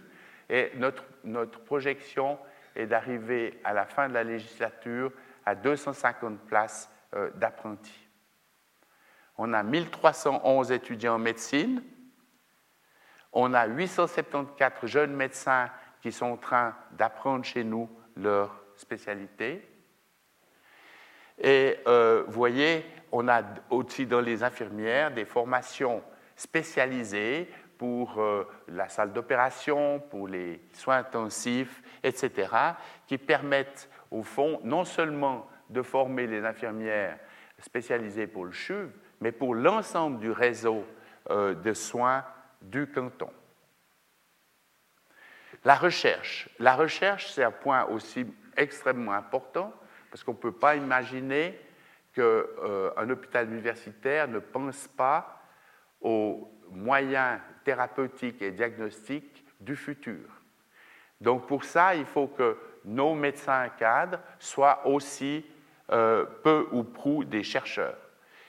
Et 0.51 0.71
notre, 0.77 1.05
notre 1.25 1.61
projection 1.61 2.39
est 2.75 2.87
d'arriver 2.87 3.61
à 3.65 3.73
la 3.73 3.85
fin 3.85 4.09
de 4.09 4.15
la 4.15 4.25
législature 4.25 5.13
à 5.45 5.55
250 5.55 6.41
places 6.47 6.91
euh, 7.15 7.31
d'apprentis 7.35 8.08
on 9.39 9.53
a 9.53 9.63
1311 9.63 10.73
étudiants 10.73 11.15
en 11.15 11.19
médecine, 11.19 11.83
on 13.33 13.55
a 13.55 13.67
874 13.67 14.91
jeunes 14.91 15.15
médecins 15.15 15.71
qui 16.03 16.11
sont 16.11 16.27
en 16.27 16.37
train 16.37 16.75
d'apprendre 16.93 17.45
chez 17.45 17.63
nous 17.63 17.89
leur 18.17 18.61
spécialité. 18.77 19.67
Et 21.41 21.77
euh, 21.87 22.25
voyez, 22.27 22.85
on 23.13 23.29
a 23.29 23.43
aussi 23.71 24.07
dans 24.07 24.21
les 24.21 24.43
infirmières 24.43 25.13
des 25.13 25.25
formations 25.25 26.03
spécialisées 26.35 27.49
pour 27.79 28.21
euh, 28.21 28.45
la 28.67 28.89
salle 28.89 29.13
d'opération, 29.13 30.01
pour 30.11 30.27
les 30.27 30.61
soins 30.73 30.99
intensifs, 30.99 31.81
etc., 32.03 32.51
qui 33.07 33.19
permettent 33.19 33.89
au 34.11 34.25
fond 34.25 34.61
non 34.65 34.85
seulement 34.85 35.47
de 35.71 35.83
former 35.83 36.27
les 36.27 36.45
infirmières 36.45 37.19
spécialisées 37.61 38.27
pour 38.27 38.45
le 38.45 38.53
CHUV, 38.53 38.91
mais 39.21 39.33
pour 39.33 39.55
l'ensemble 39.55 40.19
du 40.19 40.31
réseau 40.31 40.85
euh, 41.31 41.55
de 41.55 41.73
soins 41.75 42.25
du 42.63 42.87
canton. 42.87 43.31
La 45.65 45.75
recherche. 45.75 46.49
La 46.59 46.77
recherche, 46.77 47.33
c'est 47.33 47.45
un 47.45 47.51
point 47.51 47.85
aussi 47.87 48.27
extrêmement 48.57 49.13
important, 49.13 49.73
parce 50.11 50.25
qu'on 50.25 50.33
ne 50.33 50.39
peut 50.39 50.53
pas 50.53 50.77
imaginer 50.77 51.59
qu'un 52.15 52.23
euh, 52.23 52.91
hôpital 53.11 53.49
universitaire 53.51 54.29
ne 54.29 54.39
pense 54.39 54.89
pas 54.89 55.43
aux 56.01 56.51
moyens 56.71 57.41
thérapeutiques 57.65 58.41
et 58.43 58.51
diagnostiques 58.51 59.45
du 59.61 59.77
futur. 59.77 60.29
Donc 61.21 61.47
pour 61.47 61.65
ça, 61.65 61.95
il 61.95 62.07
faut 62.07 62.29
que 62.29 62.57
nos 62.85 63.15
médecins 63.15 63.69
cadres 63.71 64.21
soient 64.39 64.87
aussi 64.87 65.45
euh, 65.91 66.25
peu 66.43 66.69
ou 66.73 66.85
prou 66.85 67.25
des 67.25 67.43
chercheurs. 67.43 67.97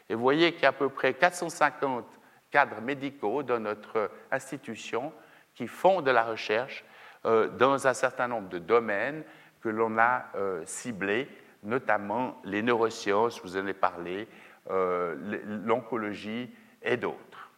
Et 0.09 0.15
vous 0.15 0.21
voyez 0.21 0.53
qu'il 0.53 0.63
y 0.63 0.65
a 0.65 0.69
à 0.69 0.73
peu 0.73 0.89
près 0.89 1.13
450 1.13 2.05
cadres 2.51 2.81
médicaux 2.81 3.43
dans 3.43 3.59
notre 3.59 4.11
institution 4.31 5.13
qui 5.53 5.67
font 5.67 6.01
de 6.01 6.11
la 6.11 6.23
recherche 6.23 6.83
euh, 7.25 7.47
dans 7.49 7.87
un 7.87 7.93
certain 7.93 8.27
nombre 8.27 8.49
de 8.49 8.59
domaines 8.59 9.23
que 9.61 9.69
l'on 9.69 9.97
a 9.97 10.25
euh, 10.35 10.63
ciblés, 10.65 11.27
notamment 11.63 12.41
les 12.43 12.61
neurosciences, 12.61 13.41
vous 13.43 13.57
en 13.57 13.59
avez 13.59 13.73
parlé, 13.73 14.27
l'oncologie 14.67 16.53
et 16.83 16.95
d'autres. 16.95 17.49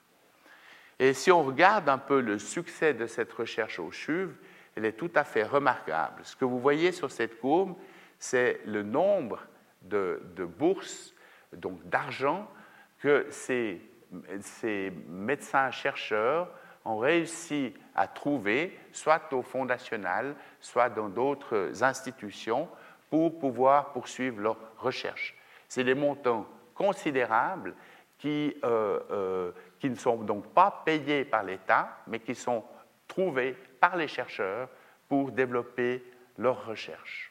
Et 1.01 1.13
si 1.13 1.31
on 1.31 1.43
regarde 1.43 1.89
un 1.89 1.97
peu 1.97 2.21
le 2.21 2.37
succès 2.37 2.93
de 2.93 3.07
cette 3.07 3.33
recherche 3.33 3.79
au 3.79 3.91
CHUV, 3.91 4.29
elle 4.75 4.85
est 4.85 4.93
tout 4.93 5.09
à 5.15 5.23
fait 5.23 5.43
remarquable. 5.43 6.21
Ce 6.23 6.35
que 6.35 6.45
vous 6.45 6.59
voyez 6.59 6.91
sur 6.91 7.11
cette 7.11 7.39
courbe, 7.39 7.75
c'est 8.19 8.61
le 8.65 8.83
nombre 8.83 9.39
de, 9.81 10.21
bourses, 10.57 11.15
donc 11.53 11.83
d'argent, 11.87 12.47
que 12.99 13.27
ces, 13.29 13.81
médecins-chercheurs 15.07 16.49
ont 16.83 16.97
réussi 16.97 17.73
à 17.95 18.07
trouver, 18.07 18.77
soit 18.91 19.31
au 19.33 19.41
Fonds 19.41 19.65
national, 19.65 20.35
soit 20.59 20.89
dans 20.89 21.09
d'autres 21.09 21.83
institutions, 21.83 22.67
pour 23.09 23.39
pouvoir 23.39 23.91
poursuivre 23.93 24.41
leur 24.41 24.57
recherche. 24.77 25.35
C'est 25.67 25.83
des 25.83 25.95
montants 25.95 26.45
considérables 26.73 27.75
qui, 28.17 28.55
euh, 28.63 28.99
euh, 29.11 29.51
qui 29.79 29.89
ne 29.89 29.95
sont 29.95 30.17
donc 30.17 30.53
pas 30.53 30.83
payés 30.85 31.25
par 31.25 31.43
l'État, 31.43 31.97
mais 32.07 32.19
qui 32.19 32.35
sont 32.35 32.63
trouvés 33.07 33.55
par 33.79 33.95
les 33.95 34.07
chercheurs 34.07 34.69
pour 35.07 35.31
développer 35.31 36.03
leurs 36.37 36.65
recherches. 36.65 37.30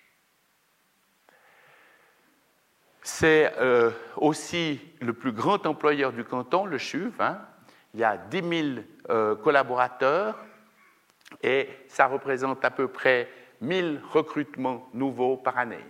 C'est 3.12 3.52
euh, 3.58 3.90
aussi 4.16 4.80
le 5.00 5.12
plus 5.12 5.32
grand 5.32 5.66
employeur 5.66 6.12
du 6.12 6.24
canton, 6.24 6.64
le 6.64 6.78
CHUV. 6.78 7.12
Hein. 7.18 7.38
Il 7.92 8.00
y 8.00 8.04
a 8.04 8.16
10 8.16 8.72
000 8.72 8.84
euh, 9.10 9.34
collaborateurs 9.34 10.38
et 11.42 11.68
ça 11.88 12.06
représente 12.06 12.64
à 12.64 12.70
peu 12.70 12.86
près 12.86 13.28
1000 13.60 14.00
recrutements 14.10 14.88
nouveaux 14.94 15.36
par 15.36 15.58
année. 15.58 15.84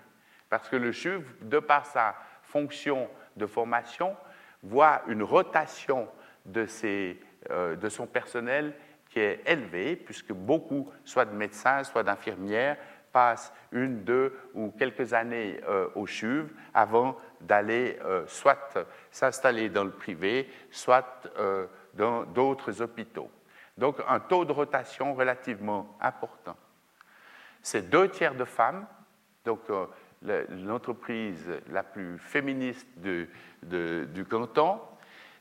Parce 0.49 0.69
que 0.69 0.77
le 0.77 0.93
CHUV, 0.93 1.23
de 1.43 1.59
par 1.59 1.85
sa 1.85 2.17
fonction 2.43 3.09
de 3.37 3.47
formation, 3.47 4.17
voit 4.63 5.03
une 5.07 5.23
rotation 5.23 6.09
de, 6.47 6.67
euh, 7.51 7.77
de 7.77 7.89
son 7.91 8.07
personnel 8.07 8.75
qui 9.11 9.21
est 9.21 9.43
élevé, 9.47 9.95
puisque 9.95 10.33
beaucoup, 10.33 10.91
soit 11.05 11.27
de 11.27 11.35
médecins, 11.35 11.85
soit 11.85 12.03
d'infirmières, 12.03 12.79
passent 13.13 13.53
une, 13.73 14.05
deux 14.05 14.37
ou 14.55 14.71
quelques 14.71 15.13
années 15.13 15.61
euh, 15.69 15.89
au 15.95 16.07
CHUV 16.07 16.49
avant 16.75 17.17
d'aller 17.41 17.99
euh, 18.05 18.25
soit 18.27 18.75
s'installer 19.11 19.69
dans 19.69 19.85
le 19.85 19.91
privé, 19.91 20.49
soit 20.71 21.27
euh, 21.39 21.67
dans 21.95 22.25
d'autres 22.25 22.83
hôpitaux. 22.83 23.31
Donc 23.77 23.97
un 24.09 24.21
taux 24.21 24.45
de 24.45 24.53
rotation 24.53 25.15
relativement 25.15 25.97
important. 26.01 26.57
C'est 27.63 27.91
deux 27.91 28.09
tiers 28.09 28.35
de 28.35 28.45
femmes, 28.45 28.87
donc 29.45 29.61
l'entreprise 30.23 31.47
la 31.71 31.83
plus 31.83 32.19
féministe 32.19 32.87
du 32.99 34.25
canton, 34.29 34.81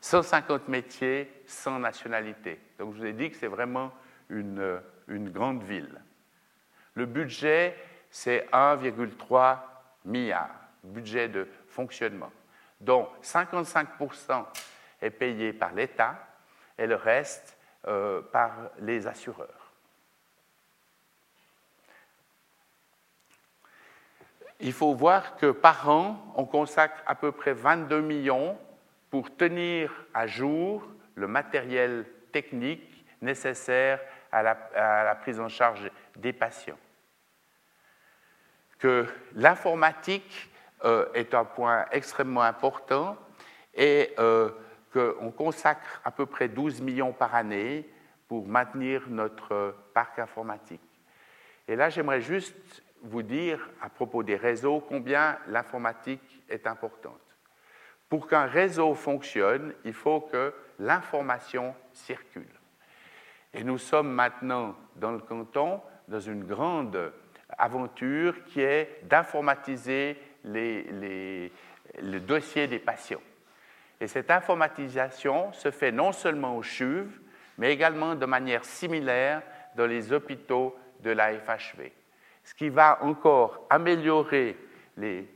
150 0.02 0.68
métiers, 0.68 1.30
sans 1.46 1.80
nationalité. 1.80 2.60
Donc 2.78 2.94
je 2.94 3.00
vous 3.00 3.06
ai 3.06 3.14
dit 3.14 3.30
que 3.30 3.36
c'est 3.36 3.48
vraiment 3.48 3.92
une, 4.30 4.82
grande 5.10 5.64
ville. 5.64 6.02
Le 7.00 7.06
budget, 7.06 7.78
c'est 8.12 8.46
1,3 8.52 9.58
milliard, 10.04 10.50
budget 10.84 11.30
de 11.30 11.48
fonctionnement, 11.70 12.30
dont 12.82 13.08
55% 13.24 14.44
est 15.02 15.10
payé 15.10 15.54
par 15.54 15.72
l'État 15.74 16.20
et 16.78 16.86
le 16.86 16.96
reste 16.96 17.58
euh, 17.88 18.22
par 18.22 18.52
les 18.80 19.08
assureurs. 19.08 19.72
Il 24.60 24.74
faut 24.74 24.94
voir 24.94 25.38
que 25.38 25.52
par 25.52 25.88
an, 25.88 26.34
on 26.36 26.44
consacre 26.44 27.02
à 27.06 27.16
peu 27.16 27.32
près 27.32 27.54
22 27.54 28.02
millions 28.02 28.60
pour 29.10 29.34
tenir 29.38 29.90
à 30.14 30.28
jour 30.28 30.86
le 31.16 31.30
matériel 31.30 32.06
technique 32.34 33.06
nécessaire 33.22 34.02
à 34.34 34.44
la, 34.44 35.16
prise 35.16 35.40
en 35.40 35.48
charge 35.48 35.90
des 36.18 36.34
patients. 36.34 36.78
Que 38.80 39.06
l'informatique 39.36 40.50
euh, 40.86 41.06
est 41.14 41.34
un 41.34 41.46
point 41.46 41.86
extrêmement 41.92 42.42
important 42.42 43.18
et 43.74 44.14
euh, 44.18 44.50
qu'on 44.94 45.32
consacre 45.32 46.02
à 46.04 46.12
peu 46.12 46.26
près 46.26 46.48
12 46.48 46.82
millions 46.82 47.14
par 47.14 47.36
année 47.36 47.88
pour 48.28 48.48
maintenir 48.48 49.04
notre 49.10 49.76
parc 49.94 50.20
informatique. 50.20 50.82
Et 51.68 51.76
là, 51.76 51.90
j'aimerais 51.90 52.22
juste 52.22 52.84
vous 53.02 53.22
dire 53.22 53.70
à 53.82 53.90
propos 53.90 54.24
des 54.24 54.36
réseaux 54.36 54.80
combien 54.80 55.38
l'informatique 55.48 56.44
est 56.50 56.68
importante. 56.68 57.20
Pour 58.08 58.28
qu'un 58.28 58.46
réseau 58.46 58.96
fonctionne, 58.96 59.74
il 59.86 59.94
faut 59.94 60.22
que 60.22 60.54
l'information 60.80 61.76
circule. 61.94 62.50
Et 63.54 63.64
nous 63.64 63.78
sommes 63.78 64.12
maintenant 64.12 64.76
dans 64.96 65.12
le 65.12 65.20
canton 65.20 65.82
dans 66.08 66.20
une 66.20 66.44
grande 66.44 67.14
aventure 67.58 68.44
qui 68.46 68.62
est 68.62 69.02
d'informatiser 69.04 70.18
le 70.44 71.50
dossier 72.20 72.68
des 72.68 72.80
patients. 72.80 73.22
Et 74.00 74.08
cette 74.08 74.32
informatisation 74.32 75.52
se 75.54 75.72
fait 75.72 75.92
non 75.92 76.12
seulement 76.12 76.56
au 76.56 76.64
CHUV, 76.64 77.08
mais 77.58 77.74
également 77.74 78.16
de 78.16 78.26
manière 78.26 78.64
similaire 78.64 79.42
dans 79.76 79.86
les 79.86 80.14
hôpitaux 80.14 80.76
de 81.02 81.12
la 81.12 81.34
FHV. 81.34 81.92
Ce 82.44 82.54
qui 82.54 82.70
va 82.70 83.04
encore 83.04 83.68
améliorer 83.70 84.58
les 84.98 85.28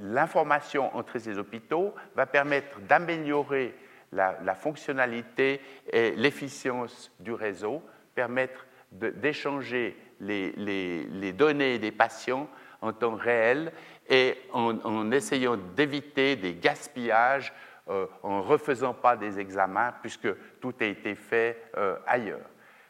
l'information 0.00 0.94
entre 0.96 1.18
ces 1.18 1.38
hôpitaux 1.38 1.94
va 2.14 2.26
permettre 2.26 2.80
d'améliorer 2.80 3.74
la, 4.12 4.54
fonctionnalité 4.54 5.60
et 5.90 6.12
l'efficience 6.12 7.12
du 7.20 7.32
réseau, 7.32 7.82
permettre 8.16 8.66
d'échanger 8.90 9.96
les, 10.20 11.32
données 11.32 11.78
des 11.78 11.92
patients 11.92 12.48
en 12.80 12.92
temps 12.92 13.14
réel 13.14 13.72
et 14.08 14.36
en, 14.52 15.10
essayant 15.12 15.56
d'éviter 15.56 16.34
des 16.36 16.54
gaspillages 16.54 17.52
euh, 17.88 18.06
en 18.22 18.38
ne 18.38 18.42
refaisant 18.42 18.94
pas 18.94 19.16
des 19.16 19.38
examens 19.38 19.92
puisque 20.00 20.28
tout 20.60 20.74
a 20.80 20.84
été 20.84 21.14
fait 21.14 21.70
euh, 21.76 21.96
ailleurs. 22.06 22.48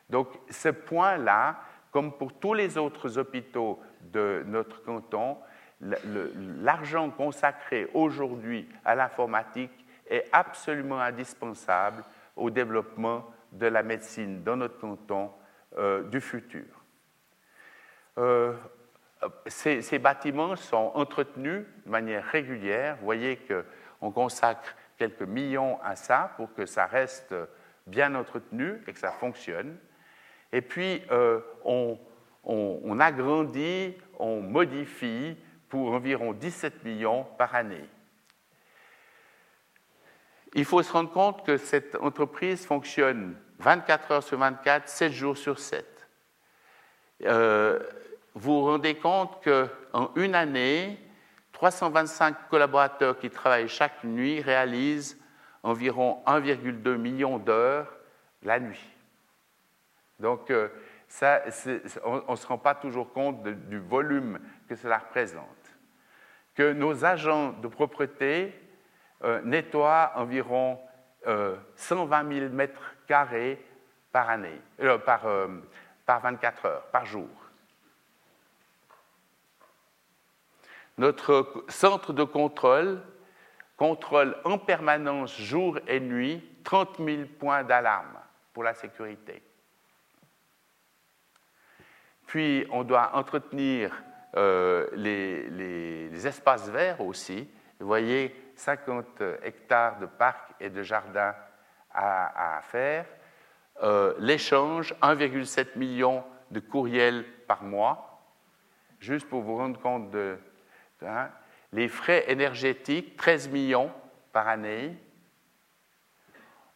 Donc 0.09 0.29
ce 0.49 0.69
point-là, 0.69 1.61
comme 1.91 2.13
pour 2.13 2.33
tous 2.33 2.55
les 2.55 2.79
autres 2.79 3.19
hôpitaux 3.19 3.81
de 4.01 4.45
notre 4.47 4.83
canton, 4.83 5.37
l'argent 5.81 7.11
consacré 7.11 7.89
aujourd'hui 7.93 8.69
à 8.85 8.95
l'informatique 8.95 9.85
est 10.09 10.25
absolument 10.33 11.01
indispensable 11.01 12.05
au 12.37 12.49
développement 12.49 13.27
de 13.53 13.67
la 13.67 13.83
médecine 13.83 14.43
dans 14.43 14.57
notre 14.57 14.79
canton 14.79 15.31
euh, 15.79 16.03
du 16.05 16.21
futur. 16.21 16.65
Euh, 18.19 18.55
ces, 19.47 19.99
bâtiments 19.99 20.57
sont 20.57 20.93
entretenus 20.95 21.65
de 21.85 21.91
manière 21.91 22.25
régulière. 22.25 22.97
Vous 22.97 23.05
voyez 23.05 23.39
qu'on 23.39 24.11
consacre 24.11 24.75
quelques 24.99 25.23
millions 25.23 25.79
à 25.83 25.97
ça 25.97 26.33
pour 26.37 26.53
que 26.55 26.67
ça 26.67 26.87
reste 26.87 27.35
bien 27.87 28.15
entretenu 28.15 28.81
et 28.87 28.93
que 28.93 28.99
ça 28.99 29.13
fonctionne. 29.13 29.77
Et 30.53 30.61
puis, 30.61 31.03
euh, 31.11 31.41
on 31.65 33.01
agrandit, 33.01 33.97
on 34.19 34.41
modifie 34.41 35.37
pour 35.69 35.93
environ 35.93 36.33
17 36.33 36.85
millions 36.85 37.25
par 37.37 37.55
année. 37.55 37.89
Il 40.55 40.65
faut 40.65 40.83
se 40.83 40.93
rendre 40.93 41.11
compte 41.11 41.45
que 41.45 41.57
cette 41.57 41.97
entreprise 41.97 42.65
fonctionne 42.65 43.37
24 43.59 44.11
heures 44.11 44.23
sur 44.23 44.39
24, 44.39 44.89
7 44.89 45.13
jours 45.13 45.37
sur 45.37 45.59
7. 45.59 45.85
Euh, 47.25 47.79
vous 48.35 48.61
vous 48.61 48.67
rendez 48.67 48.97
compte 48.97 49.43
qu'en 49.43 50.11
une 50.17 50.35
année, 50.35 50.99
325 51.53 52.49
collaborateurs 52.51 53.19
qui 53.19 53.31
travaillent 53.31 53.69
chaque 53.69 54.05
nuit 54.05 54.41
réalisent 54.41 55.19
environ 55.63 56.23
1,2 56.27 56.97
million 56.97 57.39
d'heures 57.39 57.93
la 58.43 58.61
nuit. 58.61 58.87
Donc, 60.21 60.51
euh, 60.51 60.69
on 62.05 62.33
ne 62.33 62.37
se 62.37 62.47
rend 62.47 62.59
pas 62.59 62.75
toujours 62.75 63.13
compte 63.13 63.43
du 63.43 63.79
volume 63.79 64.39
que 64.69 64.75
cela 64.75 64.99
représente. 64.99 65.45
Que 66.55 66.73
nos 66.73 67.05
agents 67.05 67.53
de 67.53 67.69
propreté 67.69 68.55
euh, 69.25 69.41
nettoient 69.43 70.13
environ 70.17 70.79
120 71.77 72.25
euh, 72.25 72.41
000 72.41 72.53
mètres 72.53 72.95
carrés 73.07 73.65
par 74.13 74.31
année, 74.31 74.61
par, 75.05 75.27
par 76.07 76.21
24 76.21 76.67
heures, 76.67 76.87
par 76.87 77.05
jour. 77.05 77.29
Notre 80.99 81.65
centre 81.69 82.13
de 82.13 82.25
contrôle 82.25 83.03
contrôle 83.77 84.37
en 84.45 84.59
permanence, 84.59 85.39
jour 85.39 85.79
et 85.87 86.01
nuit, 86.01 86.43
30 86.65 86.97
000 86.99 87.23
points 87.39 87.63
d'alarme 87.63 88.19
pour 88.53 88.65
la 88.65 88.75
sécurité. 88.75 89.43
Puis, 92.27 92.67
on 92.71 92.83
doit 92.83 93.15
entretenir 93.15 93.93
euh, 94.37 94.89
les, 94.95 96.27
espaces 96.27 96.69
verts 96.69 97.01
aussi. 97.01 97.49
Vous 97.81 97.87
voyez, 97.87 98.35
50 98.55 99.23
hectares 99.43 99.99
de 99.99 100.07
parcs 100.07 100.55
et 100.61 100.71
de 100.71 100.83
jardins 100.83 101.35
à, 101.93 102.61
faire. 102.63 103.07
Euh, 103.83 104.15
l'échange, 104.19 104.95
1,7 105.03 105.77
million 105.77 106.25
de 106.51 106.61
courriels 106.61 107.25
par 107.47 107.63
mois, 107.63 108.23
juste 109.01 109.29
pour 109.29 109.43
vous 109.43 109.57
rendre 109.57 109.81
compte 109.81 110.11
de, 110.11 110.39
Hein. 111.03 111.29
Les 111.73 111.89
frais 111.89 112.25
énergétiques, 112.29 113.17
13 113.17 113.49
millions 113.49 113.91
par 114.33 114.49
année. 114.49 114.97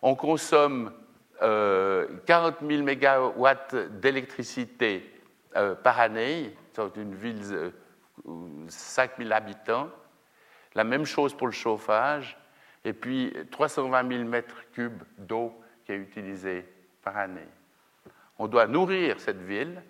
On 0.03 0.15
consomme 0.15 0.93
40 1.41 2.57
000 2.67 2.83
mégawatts 2.83 3.75
d'électricité 4.01 5.23
euh, 5.57 5.75
par 5.75 5.99
année, 5.99 6.55
dans 6.75 6.91
une 6.93 7.15
ville 7.15 7.49
de 7.49 7.73
5 8.69 9.13
000 9.19 9.33
habitants. 9.33 9.89
La 10.75 10.85
même 10.85 11.05
chose 11.05 11.35
pour 11.35 11.47
le 11.47 11.53
chauffage. 11.53 12.37
Et 12.85 12.93
puis 12.93 13.33
320 13.51 14.09
000 14.09 14.25
mètres 14.25 14.71
cubes 14.73 15.03
d'eau 15.19 15.61
qui 15.85 15.93
est 15.93 15.97
utilisée 15.97 16.65
par 17.03 17.17
année. 17.17 17.49
On 18.39 18.49
doit 18.49 18.67
nourrir 18.67 19.21
cette 19.21 19.43
ville. 19.43 19.83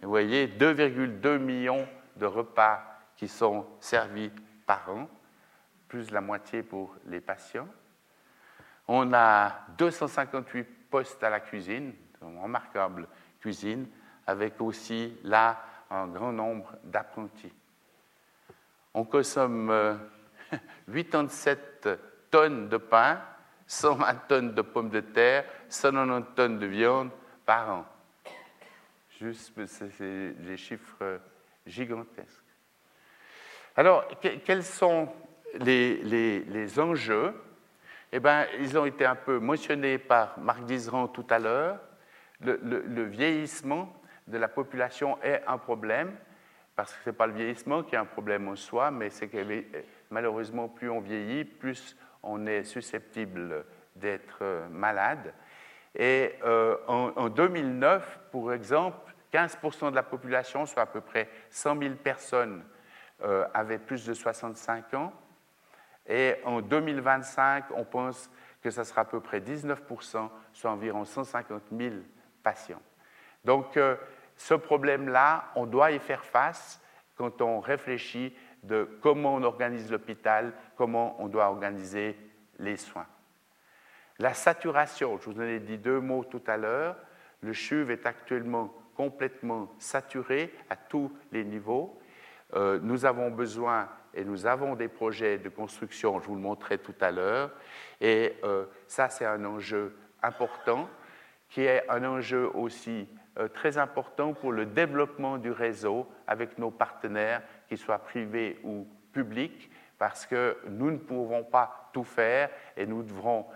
vous 0.00 0.08
voyez, 0.08 0.46
2,2 0.46 1.38
millions 1.38 1.86
de 2.16 2.26
repas 2.26 2.82
qui 3.16 3.28
sont 3.28 3.66
servis 3.80 4.30
par 4.64 4.88
an, 4.90 5.08
plus 5.88 6.10
la 6.10 6.20
moitié 6.20 6.62
pour 6.62 6.94
les 7.06 7.20
patients. 7.20 7.68
On 8.86 9.12
a 9.12 9.66
258 9.76 10.64
postes 10.90 11.22
à 11.22 11.28
la 11.28 11.40
cuisine, 11.40 11.92
une 12.22 12.40
remarquable 12.40 13.06
cuisine, 13.40 13.86
avec 14.26 14.60
aussi 14.60 15.14
là 15.24 15.62
un 15.90 16.06
grand 16.06 16.32
nombre 16.32 16.74
d'apprentis. 16.84 17.52
On 18.98 19.04
consomme 19.04 19.72
87 20.92 21.86
euh, 21.86 21.96
tonnes 22.32 22.68
de 22.68 22.78
pain, 22.78 23.20
120 23.68 24.14
tonnes 24.26 24.54
de 24.54 24.60
pommes 24.60 24.90
de 24.90 24.98
terre, 24.98 25.44
190 25.68 26.34
tonnes 26.34 26.58
de 26.58 26.66
viande 26.66 27.10
par 27.46 27.70
an. 27.70 27.84
Juste, 29.20 29.52
c'est 29.66 30.32
des 30.32 30.56
chiffres 30.56 31.20
gigantesques. 31.64 32.42
Alors, 33.76 34.04
quels 34.44 34.64
sont 34.64 35.08
les, 35.60 36.80
enjeux? 36.80 37.40
Eh 38.10 38.18
bien, 38.18 38.48
ils 38.58 38.76
ont 38.76 38.84
été 38.84 39.06
un 39.06 39.14
peu 39.14 39.38
mentionnés 39.38 39.98
par 39.98 40.36
Marc 40.40 40.64
Dizeran 40.64 41.06
tout 41.06 41.26
à 41.30 41.38
l'heure. 41.38 41.78
Le, 42.40 43.04
vieillissement 43.04 43.94
de 44.26 44.38
la 44.38 44.48
population 44.48 45.22
est 45.22 45.40
un 45.46 45.58
problème, 45.58 46.16
parce 46.78 46.94
que 46.94 47.02
ce 47.02 47.10
n'est 47.10 47.16
pas 47.16 47.26
le 47.26 47.32
vieillissement 47.32 47.82
qui 47.82 47.96
est 47.96 47.98
un 47.98 48.04
problème 48.04 48.46
en 48.46 48.54
soi, 48.54 48.92
mais 48.92 49.10
c'est 49.10 49.26
que 49.26 49.64
malheureusement, 50.10 50.68
plus 50.68 50.88
on 50.88 51.00
vieillit, 51.00 51.44
plus 51.44 51.96
on 52.22 52.46
est 52.46 52.62
susceptible 52.62 53.64
d'être 53.96 54.38
euh, 54.42 54.68
malade. 54.68 55.34
Et 55.96 56.36
euh, 56.44 56.76
en, 56.86 57.10
en, 57.16 57.28
2009, 57.30 58.20
pour 58.30 58.52
exemple, 58.52 59.12
15% 59.32 59.90
de 59.90 59.96
la 59.96 60.04
population, 60.04 60.66
soit 60.66 60.84
à 60.84 60.86
peu 60.86 61.00
près 61.00 61.28
100 61.50 61.80
000 61.80 61.94
personnes, 61.96 62.62
euh, 63.24 63.44
avaient 63.54 63.80
plus 63.80 64.06
de 64.06 64.14
65 64.14 64.94
ans. 64.94 65.12
Et 66.06 66.36
en 66.44 66.60
2025, 66.60 67.72
on 67.74 67.84
pense 67.84 68.30
que 68.62 68.70
ça 68.70 68.84
sera 68.84 69.00
à 69.00 69.04
peu 69.04 69.18
près 69.18 69.40
19%, 69.40 70.30
soit 70.52 70.70
environ 70.70 71.04
150 71.04 71.60
000 71.76 71.94
patients. 72.44 72.82
Donc, 73.44 73.76
ce 74.38 74.54
problème-là, 74.54 75.50
on 75.56 75.66
doit 75.66 75.90
y 75.90 75.98
faire 75.98 76.24
face 76.24 76.80
quand 77.16 77.42
on 77.42 77.60
réfléchit 77.60 78.34
de 78.62 78.88
comment 79.02 79.34
on 79.34 79.42
organise 79.42 79.90
l'hôpital, 79.90 80.54
comment 80.76 81.16
on 81.20 81.26
doit 81.28 81.48
organiser 81.48 82.16
les 82.58 82.76
soins. 82.76 83.06
La 84.18 84.34
saturation, 84.34 85.18
je 85.18 85.30
vous 85.30 85.40
en 85.40 85.44
ai 85.44 85.60
dit 85.60 85.76
deux 85.76 86.00
mots 86.00 86.24
tout 86.24 86.42
à 86.46 86.56
l'heure. 86.56 86.96
Le 87.40 87.52
CHUV 87.52 87.92
est 87.92 88.06
actuellement 88.06 88.72
complètement 88.96 89.72
saturé 89.78 90.54
à 90.70 90.76
tous 90.76 91.12
les 91.30 91.44
niveaux. 91.44 92.00
Euh, 92.54 92.78
nous 92.82 93.04
avons 93.04 93.30
besoin 93.30 93.88
et 94.14 94.24
nous 94.24 94.46
avons 94.46 94.74
des 94.74 94.88
projets 94.88 95.38
de 95.38 95.48
construction, 95.48 96.20
je 96.20 96.26
vous 96.26 96.34
le 96.34 96.40
montrais 96.40 96.78
tout 96.78 96.94
à 97.00 97.10
l'heure, 97.10 97.50
et 98.00 98.36
euh, 98.42 98.64
ça 98.86 99.08
c'est 99.08 99.26
un 99.26 99.44
enjeu 99.44 99.96
important, 100.22 100.88
qui 101.50 101.62
est 101.62 101.88
un 101.90 102.04
enjeu 102.04 102.50
aussi 102.54 103.06
très 103.54 103.78
important 103.78 104.32
pour 104.34 104.52
le 104.52 104.66
développement 104.66 105.38
du 105.38 105.50
réseau 105.50 106.08
avec 106.26 106.58
nos 106.58 106.70
partenaires, 106.70 107.42
qu'ils 107.68 107.78
soient 107.78 107.98
privés 107.98 108.58
ou 108.64 108.86
publics, 109.12 109.70
parce 109.98 110.26
que 110.26 110.56
nous 110.68 110.90
ne 110.90 110.98
pouvons 110.98 111.44
pas 111.44 111.90
tout 111.92 112.04
faire 112.04 112.50
et 112.76 112.86
nous 112.86 113.02
devrons 113.02 113.46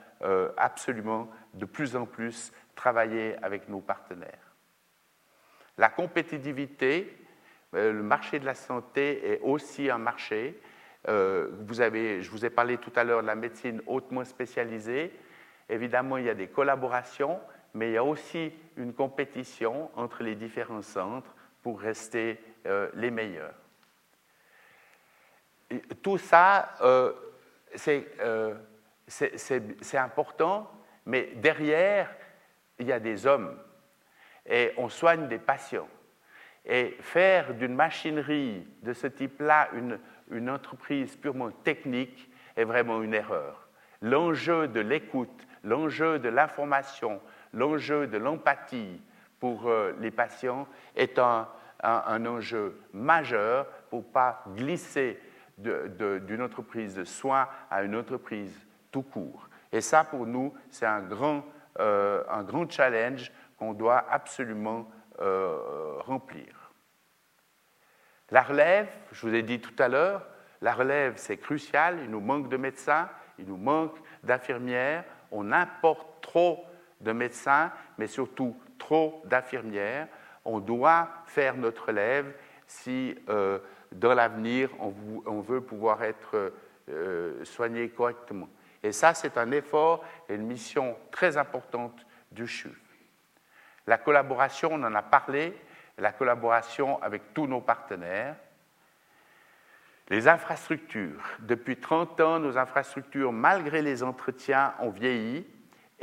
absolument 0.57 1.29
de 1.55 1.65
plus 1.65 1.97
en 1.97 2.07
plus 2.07 2.53
travailler 2.77 3.37
avec 3.43 3.69
nos 3.69 3.81
partenaires. 3.81 4.53
La 5.79 5.89
compétitivité, 5.89 7.17
euh, 7.75 7.93
le 7.93 8.03
marché 8.03 8.39
de 8.39 8.45
la 8.45 8.55
santé 8.55 9.33
est 9.33 9.41
aussi 9.41 9.91
un 9.91 9.99
marché. 9.99 10.61
Euh, 11.09 11.49
vous 11.61 11.81
avez, 11.81 12.21
je 12.21 12.31
vous 12.31 12.45
ai 12.45 12.51
parlé 12.51 12.77
tout 12.77 12.93
à 12.95 13.05
l'heure 13.05 13.23
de 13.23 13.27
la 13.27 13.35
médecine 13.35 13.81
hautement 13.87 14.25
spécialisée. 14.25 15.13
Évidemment, 15.69 16.19
il 16.19 16.27
y 16.27 16.31
a 16.31 16.35
des 16.35 16.49
collaborations, 16.49 17.41
mais 17.75 17.91
il 17.91 17.95
y 17.95 17.97
a 17.97 18.05
aussi 18.05 18.53
une 18.77 18.93
compétition 18.93 19.91
entre 19.97 20.23
les 20.23 20.35
différents 20.35 20.83
centres 20.83 21.35
pour 21.63 21.81
rester 21.81 22.39
euh, 22.67 22.91
les 22.95 23.11
meilleurs. 23.11 23.55
tout 26.03 26.19
ça, 26.19 26.75
c'est 27.77 28.07
important, 29.95 30.71
mais 31.07 31.31
derrière, 31.37 32.15
il 32.79 32.87
y 32.87 32.93
a 32.93 33.01
des 33.01 33.27
hommes 33.27 33.59
et 34.47 34.73
on 34.77 34.89
soigne 34.89 35.29
des 35.29 35.39
patients. 35.39 35.89
Et 36.65 36.97
faire 37.01 37.55
d'une 37.55 37.75
machinerie 37.75 38.67
de 38.83 38.93
ce 38.93 39.07
type-là 39.07 39.71
une 40.31 40.51
entreprise 40.51 41.17
purement 41.17 41.51
technique 41.51 42.31
est 42.57 42.65
vraiment 42.65 43.03
une 43.03 43.15
erreur. 43.15 43.69
L'enjeu 44.01 44.69
de 44.69 44.81
l'écoute, 44.81 45.47
l'enjeu 45.63 46.19
de 46.19 46.29
l'information, 46.29 47.21
l'enjeu 47.53 48.07
de 48.07 48.19
l'empathie 48.19 49.01
pour 49.41 49.69
euh, 49.69 49.93
les 50.01 50.11
patients 50.11 50.67
est 50.95 51.19
un, 51.19 51.49
un, 51.83 52.27
enjeu 52.27 52.81
majeur 52.93 53.67
pour 53.91 54.01
ne 54.01 54.13
pas 54.13 54.45
glisser 54.55 55.19
d'une 55.59 56.43
entreprise 56.43 56.95
de 56.95 57.05
soins 57.05 57.49
à 57.71 57.83
une 57.83 57.97
entreprise 57.97 58.57
tout 58.91 59.03
court. 59.03 59.49
Et 59.71 59.81
ça, 59.81 60.05
pour 60.05 60.27
nous, 60.27 60.55
c'est 60.71 60.87
un 60.87 61.03
grand, 61.03 61.45
euh, 61.79 62.23
un 62.29 62.43
grand 62.43 62.71
challenge 62.71 63.31
qu'on 63.59 63.73
doit 63.73 64.05
absolument 64.11 64.89
euh, 65.21 65.99
remplir. 66.01 66.73
La 68.31 68.43
relève, 68.43 68.89
je 69.13 69.27
vous 69.27 69.35
ai 69.35 69.43
dit 69.43 69.61
tout 69.61 69.75
à 69.79 69.89
l'heure, 69.89 70.27
la 70.63 70.73
relève, 70.73 71.15
c'est 71.17 71.37
crucial. 71.37 71.99
Il 72.03 72.11
nous 72.11 72.21
manque 72.21 72.49
de 72.49 72.57
médecins, 72.57 73.09
il 73.39 73.47
nous 73.47 73.57
manque 73.57 73.97
d'infirmières. 74.23 75.05
On 75.31 75.53
importe 75.53 76.23
trop 76.23 76.65
de 77.03 77.13
médecins, 77.13 77.73
mais 77.99 78.07
surtout 78.07 78.57
trop 78.79 79.23
d'infirmières. 79.27 80.09
On 80.45 80.59
doit 80.59 81.09
faire 81.27 81.57
notre 81.57 81.87
relève 81.87 82.35
si 82.67 83.15
euh, 83.29 83.59
dans 83.93 84.15
l'avenir, 84.15 84.71
on, 84.81 85.41
veut 85.41 85.61
pouvoir 85.61 86.03
être 86.03 86.53
euh, 86.89 87.45
soigné 87.45 87.91
correctement. 87.91 88.49
Et 88.83 88.93
ça, 88.93 89.15
c'est 89.15 89.37
un 89.37 89.51
effort 89.53 90.05
et 90.29 90.35
une 90.35 90.47
mission 90.47 90.97
très 91.11 91.37
importante 91.37 92.07
du 92.31 92.47
CHUV. 92.47 92.75
La 93.87 93.99
collaboration, 93.99 94.71
on 94.73 94.83
en 94.83 94.95
a 94.95 95.03
parlé, 95.03 95.57
la 95.99 96.13
collaboration 96.13 97.01
avec 97.03 97.35
tous 97.35 97.47
nos 97.47 97.61
partenaires. 97.61 98.37
Les 100.09 100.29
infrastructures. 100.29 101.23
Depuis 101.41 101.77
30 101.77 102.21
ans, 102.21 102.39
nos 102.39 102.59
infrastructures, 102.59 103.33
malgré 103.33 103.83
les 103.83 104.03
entretiens, 104.03 104.75
ont 104.81 104.91
vieilli 104.91 105.47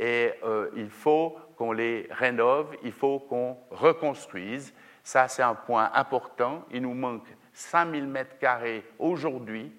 et 0.00 0.32
euh, 0.44 0.70
il 0.76 0.88
faut 0.88 1.36
qu'on 1.56 1.72
les 1.72 2.08
rénove, 2.10 2.74
il 2.82 2.92
faut 2.92 3.18
qu'on 3.18 3.58
reconstruise. 3.70 4.72
Ça, 5.04 5.28
c'est 5.28 5.42
un 5.42 5.54
point 5.54 5.90
important. 5.92 6.64
Il 6.70 6.82
nous 6.82 6.94
manque 6.94 7.28
5000 7.52 8.06
mètres 8.06 8.38
carrés 8.38 8.82
aujourd'hui 8.98 9.70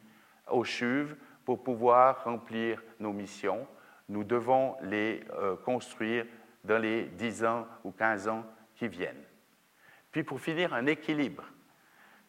au 0.48 0.64
CHUV 0.64 1.16
pour 1.44 1.64
pouvoir 1.64 2.24
remplir 2.24 2.84
nos 3.00 3.12
missions. 3.12 3.68
Nous 4.10 4.24
devons 4.24 4.76
les 4.84 5.24
euh, 5.40 5.56
construire 5.56 6.26
dans 6.64 6.78
les 6.78 7.06
10 7.06 7.44
ans 7.46 7.68
ou 7.84 7.90
15 7.92 8.28
ans 8.28 8.46
qui 8.76 8.88
viennent. 8.88 9.24
Puis 10.12 10.24
pour 10.24 10.40
finir, 10.40 10.76
un 10.76 10.86
équilibre, 10.86 11.46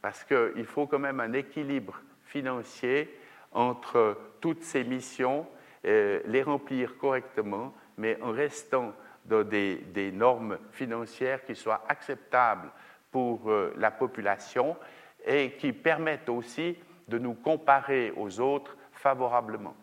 parce 0.01 0.25
qu'il 0.25 0.65
faut 0.65 0.87
quand 0.87 0.99
même 0.99 1.21
un 1.21 1.35
équilibre 1.35 2.01
financier 2.25 3.15
entre 3.53 4.17
toutes 4.41 4.63
ces 4.63 4.83
missions, 4.83 5.47
euh, 5.85 6.21
les 6.25 6.43
remplir 6.43 6.97
correctement, 6.97 7.75
mais 7.97 8.19
en 8.23 8.33
restant 8.33 8.93
dans 9.25 9.45
des, 9.45 10.11
normes 10.13 10.59
financières 10.73 11.45
qui 11.45 11.55
soient 11.55 11.85
acceptables 11.89 12.71
pour 13.11 13.51
euh, 13.51 13.73
la 13.77 13.91
population 13.91 14.77
et 15.25 15.53
qui 15.53 15.73
permettent 15.73 16.29
aussi 16.29 16.77
de 17.09 17.19
nous 17.19 17.35
comparer 17.35 18.13
aux 18.17 18.41
autres 18.41 18.77
favorablement. 18.93 19.75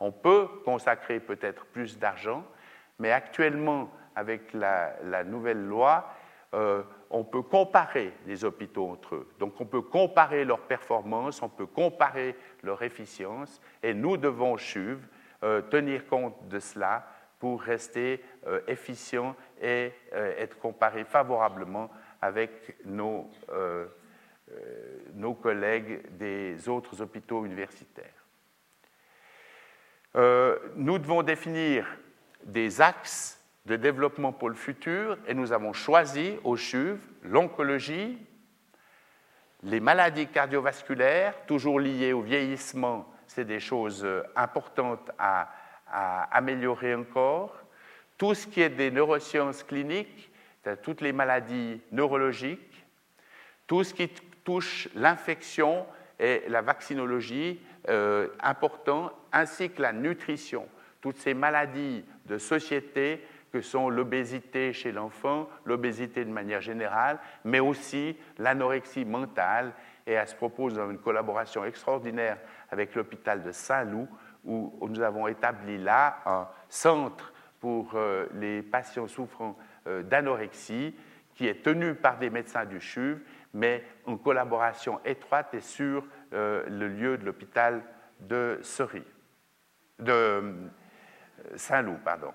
On 0.00 0.12
peut 0.12 0.46
consacrer 0.64 1.20
peut-être 1.20 1.66
plus 1.66 1.98
d'argent, 1.98 2.44
mais 2.98 3.10
actuellement, 3.10 3.90
avec 4.14 4.52
la, 4.52 5.24
nouvelle 5.24 5.64
loi, 5.64 6.12
euh, 6.54 6.82
on 7.10 7.24
peut 7.24 7.42
comparer 7.42 8.12
les 8.26 8.44
hôpitaux 8.44 8.90
entre 8.90 9.16
eux. 9.16 9.28
Donc 9.38 9.60
on 9.60 9.66
peut 9.66 9.82
comparer 9.82 10.44
leurs 10.44 10.60
performances, 10.60 11.42
on 11.42 11.48
peut 11.48 11.66
comparer 11.66 12.36
leur 12.62 12.82
efficience, 12.82 13.60
et 13.82 13.92
nous 13.94 14.16
devons, 14.16 14.56
CHUV, 14.56 14.98
euh, 15.44 15.62
tenir 15.62 16.06
compte 16.06 16.48
de 16.48 16.58
cela 16.58 17.06
pour 17.38 17.62
rester 17.62 18.22
euh, 18.46 18.60
efficients 18.66 19.36
et 19.60 19.92
être 20.12 20.58
comparés 20.58 21.04
favorablement 21.04 21.90
avec 22.20 22.76
nos, 22.84 23.28
nos 25.14 25.34
collègues 25.34 26.00
des 26.16 26.68
autres 26.68 27.02
hôpitaux 27.02 27.44
universitaires. 27.44 28.24
nous 30.14 30.98
devons 30.98 31.22
définir 31.24 31.86
des 32.44 32.80
axes 32.80 33.44
de 33.66 33.76
développement 33.76 34.32
pour 34.32 34.48
le 34.48 34.54
futur 34.54 35.18
et 35.26 35.34
nous 35.34 35.52
avons 35.52 35.72
choisi 35.72 36.38
au 36.44 36.56
CHUV 36.56 36.98
l'oncologie, 37.22 38.18
les 39.62 39.80
maladies 39.80 40.26
cardiovasculaires, 40.26 41.34
toujours 41.46 41.80
liées 41.80 42.12
au 42.12 42.22
vieillissement, 42.22 43.06
c'est 43.26 43.44
des 43.44 43.60
choses 43.60 44.04
euh, 44.04 44.22
importantes 44.36 45.10
à, 45.18 45.50
améliorer 45.90 46.94
encore. 46.94 47.56
Tout 48.16 48.34
ce 48.34 48.46
qui 48.46 48.60
est 48.60 48.70
des 48.70 48.90
neurosciences 48.90 49.62
cliniques, 49.62 50.30
toutes 50.82 51.00
les 51.00 51.12
maladies 51.12 51.80
neurologiques, 51.92 52.84
tout 53.66 53.84
ce 53.84 53.94
qui 53.94 54.08
touche 54.44 54.88
l'infection 54.94 55.86
et 56.18 56.42
la 56.48 56.62
vaccinologie, 56.62 57.60
euh, 57.88 58.28
important, 58.40 59.12
ainsi 59.32 59.70
que 59.70 59.82
la 59.82 59.92
nutrition. 59.92 60.66
Toutes 61.00 61.18
ces 61.18 61.34
maladies 61.34 62.04
de 62.26 62.38
société 62.38 63.24
que 63.52 63.60
sont 63.60 63.88
l'obésité 63.88 64.72
chez 64.72 64.92
l'enfant, 64.92 65.48
l'obésité 65.64 66.24
de 66.24 66.30
manière 66.30 66.60
générale, 66.60 67.18
mais 67.44 67.60
aussi 67.60 68.16
l'anorexie 68.38 69.04
mentale. 69.04 69.72
Et 70.06 70.16
à 70.16 70.26
ce 70.26 70.34
propos, 70.34 70.70
nous 70.70 70.78
avons 70.78 70.90
une 70.90 70.98
collaboration 70.98 71.64
extraordinaire 71.64 72.38
avec 72.70 72.94
l'hôpital 72.94 73.42
de 73.42 73.52
Saint-Loup, 73.52 74.08
où 74.48 74.88
nous 74.88 75.00
avons 75.02 75.28
établi 75.28 75.78
là 75.78 76.20
un 76.26 76.48
centre 76.68 77.32
pour 77.60 77.92
euh, 77.94 78.26
les 78.34 78.62
patients 78.62 79.06
souffrant 79.06 79.58
euh, 79.86 80.02
d'anorexie, 80.02 80.94
qui 81.34 81.46
est 81.46 81.62
tenu 81.62 81.94
par 81.94 82.18
des 82.18 82.30
médecins 82.30 82.64
du 82.64 82.80
CHUV, 82.80 83.18
mais 83.54 83.84
en 84.06 84.16
collaboration 84.16 85.00
étroite 85.04 85.54
et 85.54 85.60
sur 85.60 86.04
euh, 86.32 86.64
le 86.68 86.88
lieu 86.88 87.18
de 87.18 87.24
l'hôpital 87.24 87.82
de 88.20 88.60
de 89.98 90.54
Saint-Loup, 91.56 91.98
pardon. 92.04 92.32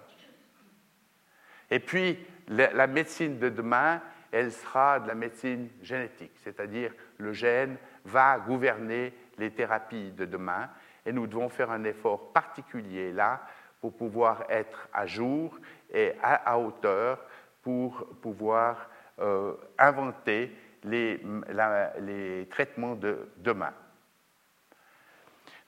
Et 1.70 1.80
puis, 1.80 2.20
la, 2.48 2.88
médecine 2.88 3.40
de 3.40 3.50
demain, 3.50 4.02
elle 4.32 4.52
sera 4.52 5.00
de 5.00 5.08
la 5.08 5.16
médecine 5.16 5.70
génétique, 5.82 6.34
c'est-à-dire 6.44 6.94
le 7.18 7.34
gène 7.34 7.78
va 8.06 8.40
gouverner 8.40 9.14
les 9.38 9.52
thérapies 9.52 10.12
de 10.12 10.26
demain 10.26 10.70
et 11.06 11.12
nous 11.12 11.28
devons 11.28 11.50
faire 11.50 11.72
un 11.72 11.84
effort 11.84 12.32
particulier 12.32 13.12
là 13.12 13.42
pour 13.82 13.94
pouvoir 13.94 14.44
être 14.50 14.88
à 14.94 15.06
jour 15.06 15.58
et 15.92 16.14
à, 16.22 16.58
hauteur 16.58 17.20
pour 17.62 18.08
pouvoir 18.22 18.90
euh, 19.20 19.54
inventer 19.78 20.56
les, 20.84 22.48
traitements 22.50 22.96
de 22.96 23.30
demain. 23.38 23.74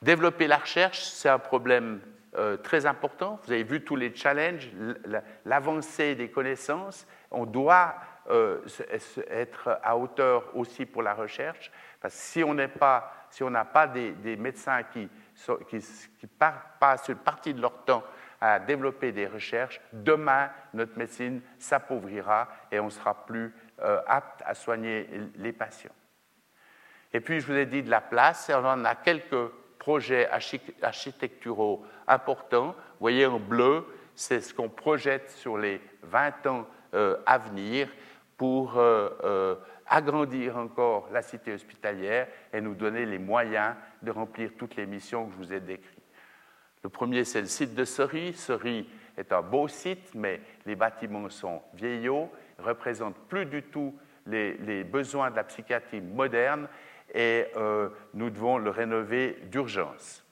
Développer 0.01 0.47
la 0.47 0.57
recherche, 0.57 0.99
c'est 0.99 1.29
un 1.29 1.39
problème 1.39 2.01
euh, 2.35 2.57
très 2.57 2.85
important. 2.85 3.39
Vous 3.45 3.51
avez 3.51 3.63
vu 3.63 3.81
tous 3.81 3.95
les 3.95 4.15
challenges, 4.15 4.69
l'avancée 5.45 6.15
des 6.15 6.29
connaissances. 6.29 7.07
On 7.31 7.45
doit 7.45 7.95
euh, 8.29 8.59
être 9.29 9.79
à 9.83 9.97
hauteur 9.97 10.55
aussi 10.55 10.85
pour 10.85 11.03
la 11.03 11.13
recherche, 11.13 11.71
parce 12.01 12.13
que 12.13 12.19
si 12.19 12.43
on 12.43 12.53
n'a 12.53 12.67
pas, 12.67 13.27
si 13.29 13.43
pas 13.71 13.87
des, 13.87 14.35
médecins 14.35 14.83
qui, 14.83 15.09
qui, 15.69 16.27
passent 16.79 17.07
une 17.07 17.15
partie 17.15 17.53
de 17.53 17.61
leur 17.61 17.83
temps 17.83 18.03
à 18.41 18.59
développer 18.59 19.11
des 19.11 19.27
recherches, 19.27 19.81
demain, 19.91 20.49
notre 20.73 20.97
médecine 20.97 21.41
s'appauvrira 21.57 22.47
et 22.71 22.79
on 22.79 22.89
sera 22.89 23.25
plus 23.25 23.53
euh, 23.81 24.01
apte 24.07 24.41
à 24.45 24.53
soigner 24.53 25.09
les 25.35 25.53
patients. 25.53 25.95
Et 27.13 27.21
puis, 27.21 27.39
je 27.39 27.47
vous 27.47 27.57
ai 27.57 27.65
dit 27.65 27.81
de 27.81 27.89
la 27.89 28.01
place, 28.01 28.51
on 28.53 28.85
a 28.85 28.95
quelques 28.95 29.49
projets 29.79 30.29
architecturaux 30.81 31.85
importants. 32.07 32.67
Vous 32.67 32.99
voyez 32.99 33.25
en 33.25 33.39
bleu, 33.39 33.85
c'est 34.15 34.41
ce 34.41 34.53
qu'on 34.53 34.69
projette 34.69 35.29
sur 35.31 35.57
les 35.57 35.81
20 36.03 36.47
ans 36.47 36.67
euh, 36.93 37.17
à 37.25 37.37
venir 37.37 37.89
pour 38.37 38.77
euh, 38.77 39.55
agrandir 39.87 40.57
encore 40.57 41.09
la 41.11 41.21
cité 41.21 41.53
hospitalière 41.53 42.27
et 42.53 42.61
nous 42.61 42.75
donner 42.75 43.05
les 43.05 43.19
moyens 43.19 43.75
de 44.01 44.11
remplir 44.11 44.51
toutes 44.57 44.75
les 44.75 44.85
missions 44.85 45.27
que 45.27 45.33
je 45.33 45.37
vous 45.37 45.53
ai 45.53 45.59
décrites. 45.59 46.03
Le 46.83 46.89
premier, 46.89 47.23
c'est 47.23 47.41
le 47.41 47.47
site 47.47 47.73
de 47.73 47.83
Sery. 47.83 48.33
Sery 48.33 48.87
est 49.17 49.31
un 49.31 49.41
beau 49.41 49.67
site, 49.67 50.13
mais 50.13 50.41
les 50.65 50.75
bâtiments 50.75 51.29
sont 51.29 51.61
vieillots, 51.73 52.31
représentent 52.59 53.19
plus 53.27 53.45
du 53.45 53.63
tout 53.63 53.95
les, 54.27 54.57
les 54.57 54.83
besoins 54.83 55.31
de 55.31 55.35
la 55.35 55.43
psychiatrie 55.43 56.01
moderne 56.01 56.67
et 57.13 57.47
euh, 57.55 57.89
nous 58.13 58.29
devons 58.29 58.57
le 58.57 58.69
rénover 58.69 59.37
d'urgence. 59.43 60.25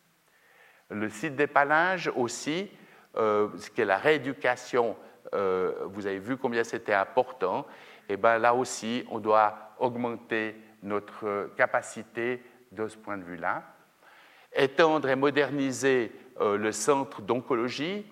Le 0.90 1.10
site 1.10 1.36
des 1.36 1.48
Palinges 1.48 2.12
aussi, 2.16 2.70
euh, 3.16 3.50
ce 3.58 3.70
qui 3.70 3.82
est 3.82 3.86
la 3.86 3.98
rééducation, 3.98 4.96
euh, 5.34 5.74
vous 5.86 6.08
avez 6.08 6.20
vu 6.20 6.38
combien 6.38 6.64
c'était 6.64 6.94
important, 6.94 7.66
et 8.10 8.18
bien 8.18 8.38
là 8.38 8.54
aussi, 8.54 9.06
on 9.10 9.20
doit 9.20 9.74
augmenter 9.80 10.56
notre 10.82 11.50
capacité 11.56 12.44
de 12.72 12.88
ce 12.88 12.98
point 12.98 13.18
de 13.18 13.24
vue-là. 13.24 13.64
Étendre 14.56 15.10
et 15.10 15.16
moderniser 15.16 16.12
le 16.40 16.72
centre 16.72 17.22
d'oncologie, 17.22 18.06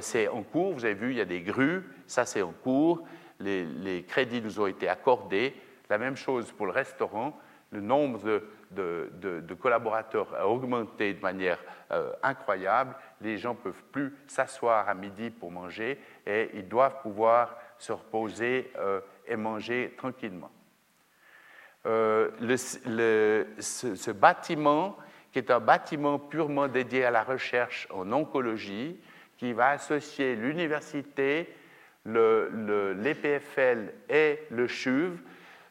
c'est 0.00 0.28
en 0.28 0.42
cours, 0.42 0.74
vous 0.74 0.84
avez 0.84 0.94
vu, 0.94 1.12
il 1.12 1.18
y 1.18 1.20
a 1.20 1.26
des 1.26 1.40
grues, 1.40 1.84
ça 2.06 2.26
c'est 2.26 2.42
en 2.42 2.52
cours, 2.52 3.06
les, 3.40 4.04
crédits 4.06 4.42
nous 4.42 4.60
ont 4.60 4.66
été 4.66 4.88
accordés. 4.88 5.54
La 5.88 5.98
même 5.98 6.16
chose 6.16 6.52
pour 6.52 6.66
le 6.66 6.72
restaurant, 6.72 7.38
le 7.70 7.80
nombre 7.80 8.42
de, 8.70 9.54
collaborateurs 9.60 10.34
a 10.34 10.46
augmenté 10.46 11.14
de 11.14 11.20
manière 11.20 11.58
euh, 11.90 12.12
incroyable. 12.22 12.94
Les 13.20 13.38
gens 13.38 13.54
ne 13.54 13.58
peuvent 13.58 13.84
plus 13.92 14.14
s'asseoir 14.26 14.88
à 14.88 14.94
midi 14.94 15.30
pour 15.30 15.50
manger 15.50 15.98
et 16.26 16.50
ils 16.54 16.68
doivent 16.68 17.00
pouvoir 17.02 17.56
se 17.78 17.92
reposer 17.92 18.72
euh, 18.78 19.00
et 19.26 19.36
manger 19.36 19.94
tranquillement. 19.96 20.50
Euh, 21.86 22.30
ce, 23.58 24.10
bâtiment, 24.10 24.96
qui 25.32 25.38
est 25.38 25.50
un 25.50 25.60
bâtiment 25.60 26.18
purement 26.18 26.68
dédié 26.68 27.04
à 27.04 27.10
la 27.10 27.22
recherche 27.22 27.88
en 27.90 28.12
oncologie, 28.12 29.00
qui 29.38 29.52
va 29.54 29.70
associer 29.70 30.36
l'université, 30.36 31.54
l'EPFL 32.04 33.92
et 34.08 34.40
le 34.50 34.66
CHUV, 34.68 35.18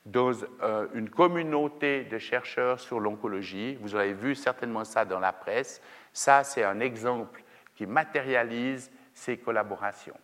dans 0.06 0.32
euh, 0.64 0.88
une 0.95 1.10
communauté 1.10 2.06
de 2.06 2.18
chercheurs 2.18 2.80
sur 2.80 3.00
l'oncologie. 3.00 3.78
Vous 3.82 3.95
avez 3.95 4.14
vu 4.14 4.34
certainement 4.34 4.86
ça 4.86 5.06
dans 5.06 5.20
la 5.20 5.34
presse. 5.34 5.82
Ça, 6.14 6.43
c'est 6.43 6.64
un 6.64 6.80
exemple 6.80 7.43
qui 7.76 7.86
matérialise 7.86 8.91
ces 9.14 9.38
collaborations. 9.38 10.18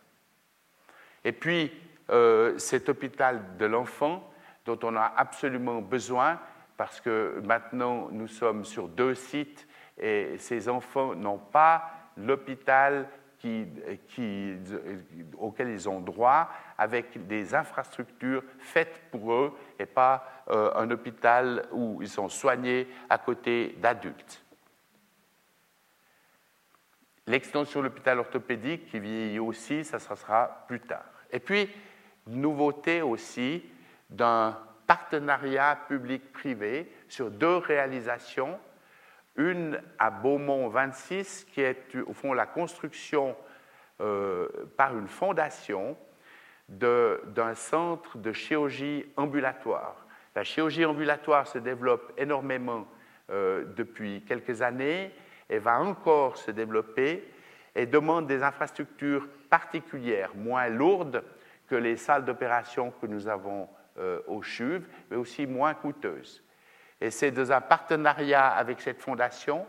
Et 1.24 1.32
puis, 1.32 1.70
euh, 2.10 2.56
cet 2.58 2.88
hôpital 2.88 3.56
de 3.58 3.66
l'enfant, 3.66 4.28
dont 4.64 4.78
on 4.82 4.96
a 4.96 5.12
absolument 5.16 5.80
besoin, 5.80 6.40
parce 6.76 7.00
que 7.00 7.40
maintenant 7.44 8.08
nous 8.10 8.28
sommes 8.28 8.64
sur 8.64 8.88
deux 8.88 9.14
sites 9.14 9.66
et 9.98 10.36
ces 10.38 10.68
enfants 10.68 11.14
n'ont 11.14 11.38
pas 11.38 11.90
l'hôpital 12.16 13.08
auquel 15.38 15.68
ils 15.68 15.88
ont 15.88 16.00
droit 16.00 16.48
avec 16.78 17.26
des 17.26 17.54
infrastructures 17.54 18.42
faites 18.58 19.02
pour 19.10 19.32
eux 19.32 19.52
et 19.78 19.86
pas 19.86 20.44
euh, 20.50 20.72
un 20.74 20.90
hôpital 20.90 21.66
où 21.72 22.00
ils 22.02 22.08
sont 22.08 22.28
soignés 22.28 22.88
à 23.08 23.18
côté 23.18 23.76
d'adultes. 23.78 24.42
L'extension 27.26 27.80
de 27.80 27.86
l'hôpital 27.86 28.18
orthopédique 28.18 28.86
qui 28.86 29.00
vieillit 29.00 29.38
aussi, 29.38 29.84
ça 29.84 29.98
sera 29.98 30.64
plus 30.68 30.80
tard. 30.80 31.04
Et 31.32 31.40
puis, 31.40 31.68
nouveauté 32.26 33.02
aussi 33.02 33.64
d'un 34.10 34.58
partenariat 34.86 35.78
public-privé 35.88 36.90
sur 37.08 37.30
deux 37.30 37.56
réalisations. 37.56 38.58
Une 39.36 39.80
à 39.98 40.10
Beaumont 40.10 40.68
26, 40.68 41.46
qui 41.52 41.60
est 41.60 41.94
au 42.06 42.12
fond 42.12 42.32
la 42.32 42.46
construction 42.46 43.36
euh, 44.00 44.48
par 44.76 44.96
une 44.96 45.08
fondation 45.08 45.96
d'un 46.68 47.54
centre 47.54 48.18
de 48.18 48.32
chirurgie 48.32 49.04
ambulatoire. 49.16 50.06
La 50.34 50.42
chirurgie 50.42 50.84
ambulatoire 50.84 51.46
se 51.46 51.58
développe 51.58 52.12
énormément 52.16 52.86
euh, 53.30 53.64
depuis 53.76 54.22
quelques 54.26 54.62
années 54.62 55.12
et 55.48 55.58
va 55.58 55.80
encore 55.80 56.36
se 56.36 56.50
développer 56.50 57.24
et 57.74 57.86
demande 57.86 58.26
des 58.26 58.42
infrastructures 58.42 59.28
particulières, 59.48 60.34
moins 60.34 60.68
lourdes 60.68 61.22
que 61.68 61.74
les 61.74 61.96
salles 61.96 62.24
d'opération 62.24 62.92
que 63.00 63.06
nous 63.06 63.28
avons 63.28 63.68
euh, 63.98 64.20
au 64.26 64.42
CHUV, 64.42 64.82
mais 65.10 65.16
aussi 65.16 65.46
moins 65.46 65.74
coûteuses. 65.74 66.42
Et 67.00 67.10
c'est 67.10 67.30
dans 67.30 67.50
un 67.52 67.60
partenariat 67.60 68.48
avec 68.48 68.80
cette 68.80 69.00
fondation 69.00 69.66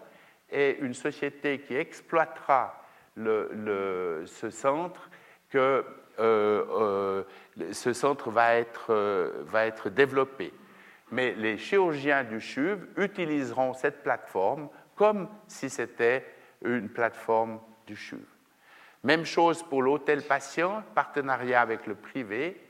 et 0.50 0.78
une 0.80 0.94
société 0.94 1.60
qui 1.60 1.76
exploitera 1.76 2.82
ce 3.16 4.50
centre 4.50 5.10
que 5.50 5.84
euh, 6.20 6.66
euh, 6.70 7.24
ce 7.72 7.94
centre 7.94 8.30
va 8.30 8.56
être, 8.56 8.94
va 9.46 9.66
être 9.66 9.90
développé. 9.90 10.54
Mais 11.12 11.34
les 11.34 11.58
chirurgiens 11.58 12.24
du 12.24 12.42
CHUV 12.42 12.80
utiliseront 12.98 13.74
cette 13.74 14.04
plateforme 14.04 14.70
comme 14.96 15.30
si 15.48 15.70
c'était 15.70 16.26
une 16.64 16.90
plateforme 16.90 17.60
du 17.86 17.96
CHUV. 17.96 18.37
Même 19.04 19.26
chose 19.26 19.64
pour 19.64 19.82
l'hôtel 19.82 20.22
patient, 20.24 20.84
partenariat 20.96 21.62
avec 21.62 21.86
le 21.88 21.96
privé, 21.96 22.62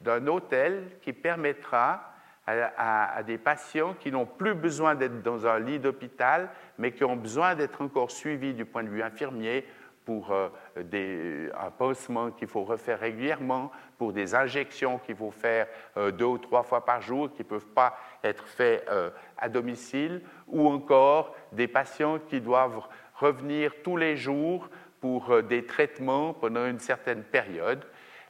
d'un 0.00 0.26
hôtel 0.26 0.98
qui 1.02 1.12
permettra 1.12 2.10
à, 2.46 3.22
des 3.22 3.38
patients 3.38 3.94
qui 3.94 4.10
n'ont 4.10 4.26
plus 4.26 4.54
besoin 4.54 4.94
d'être 4.94 5.22
dans 5.22 5.46
un 5.46 5.58
lit 5.58 5.78
d'hôpital, 5.78 6.50
mais 6.78 6.92
qui 6.92 7.04
ont 7.04 7.16
besoin 7.16 7.54
d'être 7.54 7.80
encore 7.80 8.10
suivis 8.10 8.54
du 8.54 8.64
point 8.64 8.82
de 8.82 8.88
vue 8.88 9.02
infirmier 9.02 9.64
pour 10.04 10.32
euh, 10.32 10.48
des, 10.82 11.48
un 11.56 11.70
pansement 11.70 12.30
qu'il 12.30 12.48
faut 12.48 12.64
refaire 12.64 12.98
régulièrement, 12.98 13.70
pour 13.98 14.12
des 14.12 14.34
injections 14.34 14.98
qu'il 14.98 15.14
faut 15.14 15.30
faire 15.30 15.66
euh, 15.96 16.10
deux 16.10 16.24
ou 16.24 16.38
trois 16.38 16.62
fois 16.62 16.84
par 16.84 17.00
jour, 17.00 17.30
qui 17.32 17.42
ne 17.42 17.48
peuvent 17.48 17.68
pas 17.68 17.96
être 18.24 18.46
faites 18.48 18.88
euh, 18.88 19.10
à 19.38 19.48
domicile, 19.48 20.22
ou 20.48 20.66
encore 20.68 21.36
des 21.52 21.68
patients 21.68 22.18
qui 22.18 22.40
doivent 22.40 22.80
revenir 23.14 23.72
tous 23.84 23.96
les 23.96 24.16
jours 24.16 24.68
pour 25.00 25.30
euh, 25.30 25.42
des 25.42 25.64
traitements 25.64 26.32
pendant 26.32 26.66
une 26.66 26.78
certaine 26.78 27.22
période. 27.22 27.84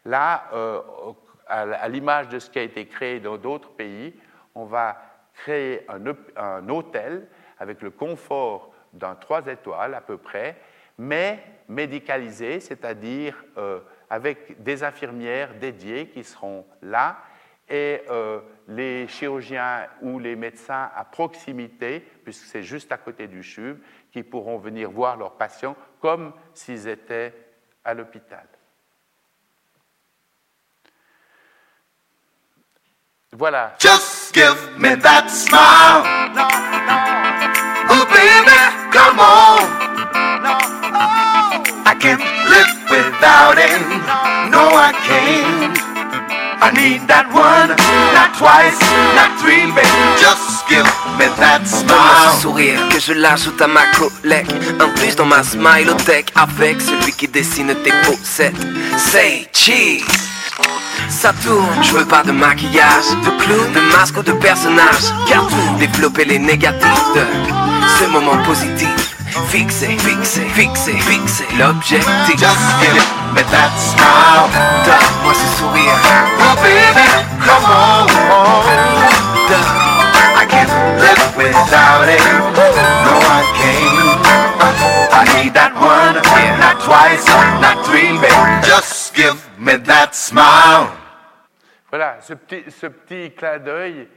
Là, 0.04 0.48
euh, 0.52 0.80
à 1.46 1.88
l'image 1.88 2.28
de 2.28 2.38
ce 2.38 2.48
qui 2.48 2.60
a 2.60 2.62
été 2.62 2.86
créé 2.86 3.18
dans 3.18 3.36
d'autres 3.36 3.70
pays, 3.70 4.14
on 4.54 4.64
va 4.64 5.02
créer 5.34 5.84
un, 5.88 6.68
hôtel 6.68 7.26
avec 7.58 7.82
le 7.82 7.90
confort 7.90 8.72
d'un 8.92 9.16
trois 9.16 9.44
étoiles 9.46 9.94
à 9.94 10.00
peu 10.00 10.16
près, 10.16 10.56
mais 10.96 11.42
médicalisé, 11.68 12.60
c'est-à-dire 12.60 13.44
euh, 13.56 13.80
avec 14.08 14.62
des 14.62 14.84
infirmières 14.84 15.54
dédiées 15.54 16.06
qui 16.06 16.22
seront 16.22 16.64
là 16.82 17.18
et 17.68 18.02
les 18.66 19.06
chirurgiens 19.06 19.86
ou 20.02 20.18
les 20.18 20.34
médecins 20.34 20.90
à 20.92 21.04
proximité, 21.04 22.04
puisque 22.24 22.46
c'est 22.46 22.64
juste 22.64 22.90
à 22.90 22.96
côté 22.96 23.28
du 23.28 23.44
CHUV, 23.44 23.76
qui 24.12 24.22
pourront 24.22 24.58
venir 24.58 24.90
voir 24.90 25.16
leurs 25.16 25.36
patients 25.36 25.76
comme 26.00 26.32
s'ils 26.54 26.88
étaient 26.88 27.34
à 27.84 27.94
l'hôpital. 27.94 28.46
Voilà. 33.32 33.76
Just 33.78 34.34
give 34.34 34.76
me 34.76 34.96
that 34.96 35.28
smile. 35.28 36.02
No, 36.34 36.48
no. 36.86 37.20
Oh, 37.88 38.04
baby, 38.10 38.58
come 38.90 39.20
on. 39.20 39.90
No. 40.42 40.58
I 41.86 41.94
can't 41.94 42.20
live 42.48 42.90
without 42.90 43.56
it. 43.56 43.80
No, 44.50 44.74
I 44.74 44.92
can't. 45.06 45.89
I 46.62 46.70
need 46.72 47.08
that 47.08 47.26
one, 47.32 47.72
not 48.12 48.36
twice, 48.36 48.76
not 49.16 49.32
three, 49.40 49.64
baby. 49.72 49.88
Just 50.20 50.68
give 50.68 50.84
me 51.16 51.26
that 51.40 51.64
smile. 51.64 52.34
ce 52.36 52.42
sourire 52.42 52.80
que 52.90 53.00
je 53.00 53.14
l'ajoute 53.14 53.60
à 53.62 53.66
ma 53.66 53.86
collègue. 53.96 54.46
Un 54.78 54.88
plus 54.90 55.16
dans 55.16 55.24
ma 55.24 55.42
smile-o-tech 55.42 56.26
avec 56.34 56.80
celui 56.80 57.12
qui 57.12 57.28
dessine 57.28 57.74
tes 57.82 57.92
posettes. 58.04 58.54
Say 58.98 59.48
cheese. 59.54 60.04
Ça 61.08 61.32
tourne, 61.42 61.82
je 61.82 61.92
veux 61.92 62.04
pas 62.04 62.22
de 62.22 62.32
maquillage, 62.32 63.08
de 63.24 63.30
clown, 63.42 63.72
de 63.72 63.80
masque 63.96 64.18
ou 64.18 64.22
de 64.22 64.32
personnage. 64.32 65.04
Car 65.28 65.46
tout 65.48 65.78
développer 65.78 66.26
les 66.26 66.38
négatifs 66.38 67.06
de 67.14 67.24
ce 67.98 68.04
moment 68.10 68.36
positif. 68.44 68.99
Fixé, 69.30 69.86
fixé, 69.98 70.42
fixé, 70.48 70.92
fixé 70.98 71.44
l'objectif. 71.56 72.36
Just 72.36 72.66
give 72.80 72.98
me 73.32 73.42
that 73.50 73.70
smile. 73.78 74.50
Donne-moi 74.84 75.34
ce 75.34 75.46
sourire. 75.58 75.94
Oh 76.40 76.56
baby, 76.62 77.06
come 77.46 77.64
on. 77.64 78.06
I 80.34 80.46
can't 80.48 80.70
live 80.98 81.36
without 81.36 82.08
it. 82.08 82.20
No, 83.06 83.14
I 83.22 83.42
can't. 83.54 84.00
I 85.12 85.42
need 85.42 85.54
that 85.54 85.74
one, 85.78 86.14
not 86.58 86.80
twice, 86.82 87.26
not 87.60 87.84
three, 87.86 88.18
baby. 88.18 88.66
Just 88.66 89.14
give 89.14 89.38
me 89.58 89.76
that 89.76 90.14
smile. 90.14 90.90
Voilà, 91.90 92.18
ce 92.20 92.34
petit, 92.34 92.70
ce 92.70 92.86
petit 92.86 93.32
clin 93.32 93.58
d'œil 93.58 94.08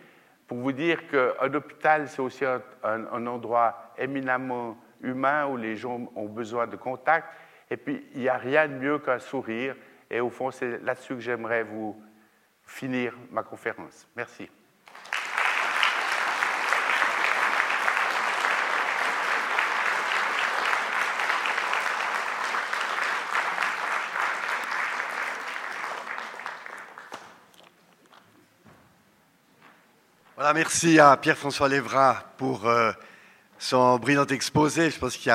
pour 0.47 0.59
vous 0.59 0.71
dire 0.71 1.07
qu'un 1.07 1.53
hôpital, 1.53 2.07
c'est 2.07 2.21
aussi 2.21 2.45
un, 2.45 2.61
un 2.83 3.27
endroit 3.27 3.93
éminemment 3.97 4.77
humain 5.03 5.45
où 5.47 5.57
les 5.57 5.75
gens 5.75 6.11
ont 6.15 6.27
besoin 6.27 6.65
de 6.67 6.75
contact. 6.75 7.27
Et 7.69 7.77
puis, 7.77 8.05
il 8.13 8.21
n'y 8.21 8.29
a 8.29 8.37
rien 8.37 8.67
de 8.67 8.73
mieux 8.73 8.99
qu'un 8.99 9.19
sourire. 9.19 9.75
Et 10.09 10.19
au 10.19 10.29
fond, 10.29 10.51
c'est 10.51 10.79
là-dessus 10.83 11.15
que 11.15 11.21
j'aimerais 11.21 11.63
vous 11.63 12.01
finir 12.65 13.13
ma 13.31 13.43
conférence. 13.43 14.07
Merci. 14.15 14.49
Voilà, 30.35 30.53
merci 30.55 30.99
à 30.99 31.15
Pierre-François 31.15 31.69
Lévra 31.69 32.23
pour 32.37 32.67
euh, 32.67 32.91
son 33.63 33.97
brillant 33.97 34.25
exposé. 34.25 34.89
Je 34.89 34.99
pense 34.99 35.15
qu'il 35.15 35.33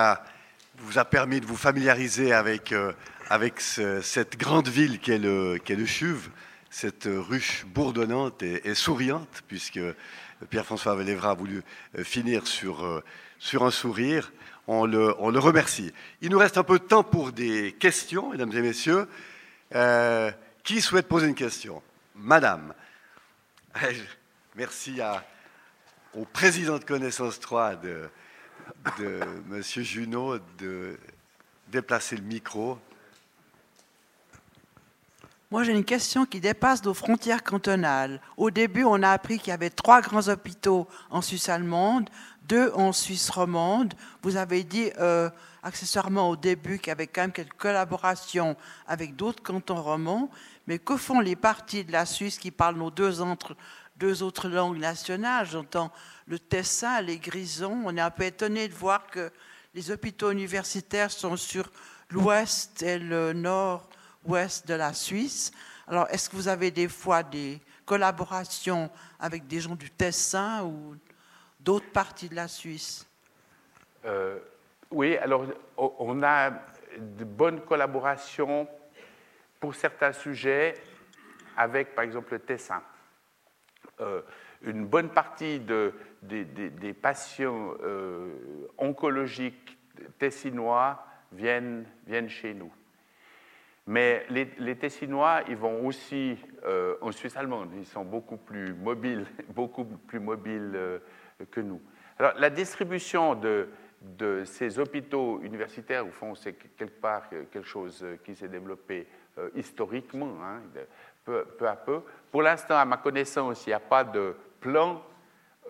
vous 0.80 0.98
a 0.98 1.04
permis 1.06 1.40
de 1.40 1.46
vous 1.46 1.56
familiariser 1.56 2.34
avec, 2.34 2.72
euh, 2.72 2.92
avec 3.30 3.58
cette 3.58 4.36
grande 4.36 4.68
ville 4.68 5.00
qu'est 5.00 5.16
le, 5.16 5.56
qu'est 5.56 5.76
le 5.76 5.86
Chuve, 5.86 6.28
cette 6.68 7.08
ruche 7.10 7.64
bourdonnante 7.64 8.42
et, 8.42 8.74
souriante, 8.74 9.42
puisque 9.48 9.80
Pierre-François 10.50 11.02
Lévra 11.02 11.30
a 11.30 11.34
voulu 11.34 11.62
euh, 11.96 12.04
finir 12.04 12.46
sur, 12.46 12.84
euh, 12.84 13.02
sur 13.38 13.64
un 13.64 13.70
sourire. 13.70 14.30
On 14.66 14.84
le, 14.84 15.14
on 15.18 15.30
le, 15.30 15.38
remercie. 15.38 15.94
Il 16.20 16.30
nous 16.30 16.38
reste 16.38 16.58
un 16.58 16.64
peu 16.64 16.78
de 16.78 16.84
temps 16.84 17.04
pour 17.04 17.32
des 17.32 17.72
questions, 17.80 18.32
mesdames 18.32 18.52
et 18.52 18.60
messieurs. 18.60 19.08
qui 20.62 20.82
souhaite 20.82 21.08
poser 21.08 21.28
une 21.28 21.34
question? 21.34 21.82
Madame. 22.14 22.74
Merci 24.54 25.00
à, 25.00 25.24
au 26.14 26.24
président 26.24 26.78
de 26.78 26.84
Connaissance 26.84 27.40
3 27.40 27.76
de, 27.76 28.08
de 28.98 29.20
M. 29.52 29.62
Junot 29.62 30.38
de 30.58 30.98
déplacer 31.68 32.16
le 32.16 32.22
micro. 32.22 32.78
Moi, 35.50 35.64
j'ai 35.64 35.72
une 35.72 35.84
question 35.84 36.26
qui 36.26 36.40
dépasse 36.40 36.84
nos 36.84 36.92
frontières 36.92 37.42
cantonales. 37.42 38.20
Au 38.36 38.50
début, 38.50 38.84
on 38.84 39.02
a 39.02 39.10
appris 39.10 39.38
qu'il 39.38 39.48
y 39.48 39.52
avait 39.52 39.70
trois 39.70 40.02
grands 40.02 40.28
hôpitaux 40.28 40.86
en 41.08 41.22
Suisse 41.22 41.48
allemande, 41.48 42.10
deux 42.46 42.70
en 42.74 42.92
Suisse 42.92 43.30
romande. 43.30 43.94
Vous 44.22 44.36
avez 44.36 44.62
dit 44.62 44.90
euh, 44.98 45.30
accessoirement 45.62 46.28
au 46.28 46.36
début 46.36 46.78
qu'il 46.78 46.88
y 46.88 46.90
avait 46.90 47.06
quand 47.06 47.22
même 47.22 47.32
quelques 47.32 47.56
collaborations 47.56 48.56
avec 48.86 49.16
d'autres 49.16 49.42
cantons 49.42 49.82
romans. 49.82 50.30
Mais 50.66 50.78
que 50.78 50.98
font 50.98 51.20
les 51.20 51.36
partis 51.36 51.82
de 51.82 51.92
la 51.92 52.04
Suisse 52.04 52.38
qui 52.38 52.50
parlent 52.50 52.76
nos 52.76 52.90
deux, 52.90 53.22
deux 53.98 54.22
autres 54.22 54.48
langues 54.48 54.78
nationales 54.78 55.46
J'entends 55.46 55.90
le 56.26 56.38
Tessin, 56.38 57.00
les 57.00 57.18
Grisons. 57.18 57.82
On 57.84 57.96
est 57.96 58.00
un 58.00 58.10
peu 58.10 58.24
étonné 58.24 58.68
de 58.68 58.74
voir 58.74 59.06
que 59.06 59.30
les 59.74 59.90
hôpitaux 59.90 60.30
universitaires 60.30 61.10
sont 61.10 61.36
sur 61.36 61.70
l'ouest 62.10 62.82
et 62.82 62.98
le 62.98 63.32
nord-ouest 63.32 64.66
de 64.66 64.74
la 64.74 64.92
Suisse. 64.92 65.50
Alors, 65.86 66.06
est-ce 66.10 66.30
que 66.30 66.36
vous 66.36 66.48
avez 66.48 66.70
des 66.70 66.88
fois 66.88 67.22
des 67.22 67.60
collaborations 67.84 68.90
avec 69.18 69.46
des 69.46 69.60
gens 69.60 69.74
du 69.74 69.90
Tessin 69.90 70.64
ou 70.64 70.96
d'autres 71.58 71.90
parties 71.90 72.28
de 72.28 72.36
la 72.36 72.48
Suisse? 72.48 73.06
Euh, 74.04 74.38
Oui, 74.90 75.16
alors 75.18 75.44
on 75.76 76.22
a 76.22 76.50
de 76.96 77.24
bonnes 77.24 77.60
collaborations 77.60 78.66
pour 79.60 79.74
certains 79.74 80.12
sujets 80.12 80.74
avec, 81.56 81.94
par 81.94 82.04
exemple, 82.04 82.32
le 82.32 82.38
Tessin. 82.38 82.80
Euh, 84.00 84.22
une 84.62 84.86
bonne 84.86 85.10
partie 85.10 85.60
de, 85.60 85.92
des, 86.22 86.92
patients 86.92 87.74
euh, 87.84 88.66
oncologiques 88.76 89.78
tessinois 90.18 91.06
viennent, 91.30 91.84
viennent 92.08 92.28
chez 92.28 92.54
nous. 92.54 92.72
Mais 93.86 94.26
les, 94.30 94.76
Tessinois, 94.76 95.42
ils 95.48 95.56
vont 95.56 95.86
aussi 95.86 96.36
euh, 96.64 96.96
en 97.00 97.12
Suisse 97.12 97.36
allemande. 97.36 97.70
Ils 97.76 97.86
sont 97.86 98.04
beaucoup 98.04 98.36
plus 98.36 98.74
mobiles, 98.74 99.26
beaucoup 99.50 99.84
plus 99.84 100.18
mobiles 100.18 101.00
que 101.52 101.60
nous. 101.60 101.80
Alors, 102.18 102.32
la 102.36 102.50
distribution 102.50 103.36
de, 103.36 103.68
de, 104.02 104.42
ces 104.44 104.80
hôpitaux 104.80 105.40
universitaires, 105.42 106.04
au 106.04 106.10
fond, 106.10 106.34
c'est 106.34 106.54
quelque 106.54 107.00
part 107.00 107.28
quelque 107.30 107.62
chose 107.62 108.04
qui 108.24 108.34
s'est 108.34 108.48
développé 108.48 109.06
historiquement, 109.54 110.34
hein, 110.42 110.62
peu, 111.24 111.44
peu, 111.44 111.68
à 111.68 111.76
peu. 111.76 112.00
Pour 112.30 112.42
l'instant, 112.42 112.76
à 112.76 112.84
ma 112.84 112.98
connaissance, 112.98 113.66
il 113.66 113.70
n'y 113.70 113.74
a 113.74 113.80
pas 113.80 114.04
de 114.04 114.36
plan 114.60 115.02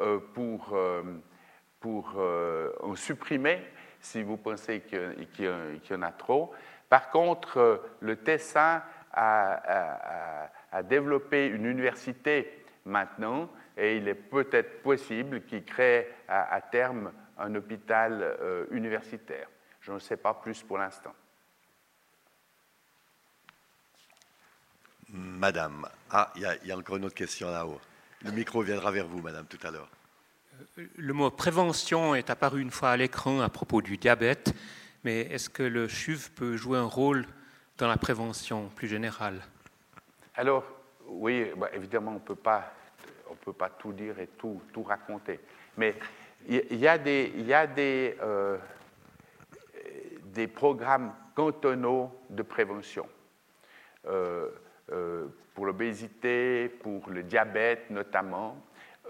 euh, 0.01 0.19
pour, 0.35 0.71
euh, 0.75 1.03
pour 1.81 2.15
euh, 2.17 2.73
en 2.81 2.95
supprimer 2.95 3.61
si 4.01 4.23
vous 4.23 4.37
pensez 4.37 4.81
qu'il 4.83 5.29
y, 5.41 5.95
en 5.95 6.03
a 6.03 6.13
trop. 6.13 6.53
Par 6.89 7.11
contre, 7.11 7.83
le 8.01 8.17
Tessin 8.17 8.83
a, 9.13 10.49
a, 10.71 10.83
développé 10.85 11.47
une 11.47 11.67
université 11.67 12.65
maintenant 12.85 13.51
et 13.77 13.97
il 13.97 14.07
est 14.07 14.15
peut-être 14.15 14.83
possible 14.83 15.43
qu'il 15.43 15.65
crée 15.65 16.15
à, 16.29 16.61
terme 16.61 17.13
un 17.39 17.55
hôpital 17.57 18.39
universitaire. 18.71 19.49
Je 19.81 19.93
ne 19.93 19.99
sais 19.99 20.17
pas 20.17 20.35
plus 20.35 20.63
pour 20.63 20.79
l'instant. 20.79 21.13
Madame, 25.11 25.89
ah, 26.11 26.33
il 26.37 26.43
y, 26.43 26.69
y, 26.69 26.73
a 26.73 26.77
encore 26.77 26.97
une 26.97 27.07
autre 27.07 27.15
question 27.15 27.51
là-haut. 27.51 27.81
Le 28.25 28.33
micro 28.33 28.63
viendra 28.63 28.91
vers 28.91 29.07
vous, 29.07 29.23
madame, 29.23 29.47
tout 29.47 29.59
à 29.67 29.71
l'heure. 29.71 29.89
Le 30.97 31.13
mot 31.13 31.31
prévention 31.31 32.15
est 32.15 32.31
apparu 32.31 32.61
une 32.61 32.71
fois 32.71 32.91
à 32.91 32.97
l'écran 32.97 33.41
à 33.41 33.49
propos 33.49 33.81
du 33.81 33.97
diabète, 33.97 34.55
mais 35.05 35.21
est-ce 35.21 35.49
que 35.49 35.63
le 35.63 35.89
CHUV 35.89 36.31
peut 36.35 36.57
jouer 36.57 36.79
un 36.79 36.85
rôle 36.85 37.27
dans 37.79 37.89
la 37.89 37.97
prévention 37.97 38.69
plus 38.75 38.89
générale? 38.89 39.41
Alors, 40.35 40.65
oui, 41.07 41.51
bah, 41.57 41.69
évidemment, 41.73 42.11
on 42.11 42.15
ne 42.15 42.19
peut 42.19 42.35
pas 42.35 43.71
tout 43.79 43.93
dire 43.93 44.19
et 44.19 44.29
tout, 44.39 44.61
tout 44.73 44.83
raconter. 44.83 45.41
Mais 45.77 45.97
il 46.49 46.77
y, 46.77 46.89
a 46.89 46.99
des, 46.99 47.33
y 47.37 47.55
a 47.55 47.67
des, 47.67 48.17
euh, 48.21 48.59
des 50.25 50.47
programmes 50.47 51.15
cantonaux 51.35 52.11
de 52.31 52.43
prévention. 52.43 53.09
Euh, 54.07 54.51
euh, 54.93 55.27
pour 55.55 55.67
l'obésité, 55.67 56.69
pour 56.69 57.11
le 57.11 57.23
diabète 57.23 57.91
notamment, 57.91 58.57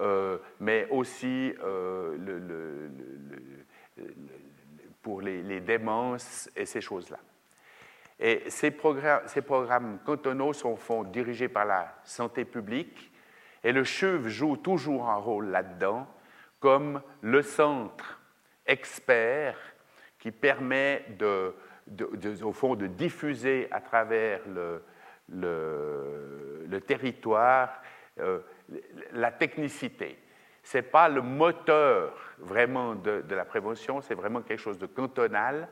euh, 0.00 0.38
mais 0.60 0.88
aussi 0.90 1.52
euh, 1.62 2.16
pour 5.02 5.20
les, 5.20 5.60
démences 5.60 6.50
et 6.56 6.64
ces 6.64 6.80
choses-là. 6.80 7.18
Et 8.18 8.44
ces 8.48 8.70
programmes, 8.72 9.98
cantonaux 10.04 10.52
sont, 10.52 11.04
dirigés 11.04 11.48
par 11.48 11.66
la 11.66 11.94
santé 12.02 12.44
publique 12.44 13.12
et 13.62 13.70
le 13.70 13.84
CHUV 13.84 14.28
joue 14.28 14.56
toujours 14.56 15.08
un 15.08 15.16
rôle 15.16 15.50
là-dedans 15.50 16.08
comme 16.58 17.02
le 17.20 17.42
centre 17.42 18.20
expert 18.66 19.56
qui 20.18 20.32
permet 20.32 21.04
au 22.42 22.52
fond 22.52 22.74
de 22.74 22.86
diffuser 22.86 23.68
à 23.70 23.80
travers 23.80 24.40
le, 24.48 24.82
le, 25.30 26.80
territoire, 26.86 27.82
euh, 28.18 28.40
la 29.12 29.30
technicité. 29.32 30.18
Ce 30.62 30.78
n'est 30.78 30.82
pas 30.82 31.08
le 31.08 31.22
moteur 31.22 32.14
vraiment 32.38 32.94
de, 32.94 33.22
la 33.30 33.44
prévention, 33.44 34.00
c'est 34.00 34.14
vraiment 34.14 34.42
quelque 34.42 34.60
chose 34.60 34.78
de 34.78 34.86
cantonal, 34.86 35.68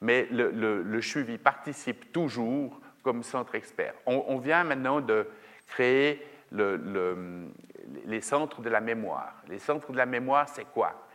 mais 0.00 0.26
le, 0.30 0.50
le, 0.50 1.38
participe 1.38 2.12
toujours 2.12 2.80
comme 3.02 3.22
centre 3.22 3.54
expert. 3.54 3.94
On, 4.06 4.38
vient 4.38 4.64
maintenant 4.64 5.00
de 5.00 5.26
créer 5.66 6.26
les 6.52 8.20
centres 8.20 8.60
de 8.60 8.68
la 8.68 8.80
mémoire. 8.80 9.34
Les 9.48 9.58
centres 9.58 9.92
de 9.92 9.96
la 9.96 10.06
mémoire, 10.06 10.48
c'est 10.48 10.64
quoi? 10.64 11.06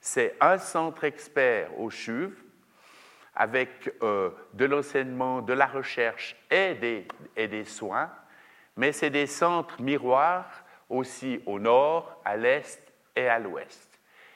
C'est 0.00 0.36
un 0.40 0.58
centre 0.58 1.04
expert 1.04 1.78
au 1.80 1.90
CHUV 1.90 2.32
avec 3.36 3.92
euh, 4.02 4.30
de 4.52 4.64
l'enseignement, 4.64 5.42
de 5.42 5.52
la 5.52 5.66
recherche 5.66 6.36
et 6.50 6.74
des, 7.36 7.64
soins, 7.64 8.10
mais 8.76 8.92
c'est 8.92 9.10
des 9.10 9.26
centres 9.26 9.80
miroirs 9.82 10.64
aussi 10.88 11.40
au 11.46 11.58
nord, 11.58 12.20
à 12.24 12.36
l'est 12.36 12.80
et 13.16 13.28
à 13.28 13.38
l'ouest. 13.38 13.88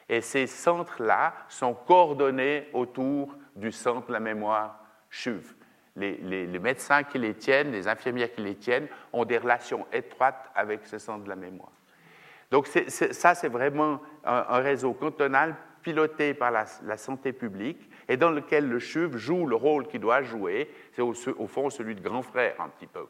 Et 0.08 0.20
ces 0.20 0.46
centres-là 0.46 1.34
sont 1.48 1.74
coordonnés 1.74 2.68
autour 2.72 3.34
du 3.54 3.70
centre 3.70 4.08
de 4.08 4.12
la 4.12 4.20
mémoire 4.20 4.80
CHUV. 5.10 5.54
Les, 5.96 6.46
médecins 6.60 7.02
qui 7.02 7.18
les 7.18 7.34
tiennent, 7.34 7.72
les 7.72 7.88
infirmières 7.88 8.32
qui 8.32 8.40
les 8.40 8.54
tiennent, 8.54 8.86
ont 9.12 9.24
des 9.24 9.38
relations 9.38 9.86
étroites 9.92 10.50
avec 10.54 10.86
ce 10.86 10.98
centre 10.98 11.24
de 11.24 11.28
la 11.28 11.36
mémoire. 11.36 11.72
Donc 12.50 12.68
ça, 12.68 13.34
c'est 13.34 13.48
vraiment 13.48 14.00
un, 14.24 14.58
réseau 14.58 14.92
cantonal 14.92 15.56
piloté 15.82 16.34
par 16.34 16.50
la 16.52 16.96
santé 16.96 17.32
publique 17.32 17.90
et 18.08 18.16
dans 18.16 18.30
lequel 18.30 18.68
le 18.68 18.80
CHUV 18.80 19.18
joue 19.18 19.46
le 19.46 19.54
rôle 19.54 19.86
qu'il 19.86 20.00
doit 20.00 20.22
jouer, 20.22 20.70
c'est 20.92 21.02
au, 21.02 21.14
fond 21.46 21.70
celui 21.70 21.94
de 21.94 22.00
grand 22.00 22.22
frère 22.22 22.60
un 22.60 22.70
petit 22.70 22.86
peu, 22.86 23.06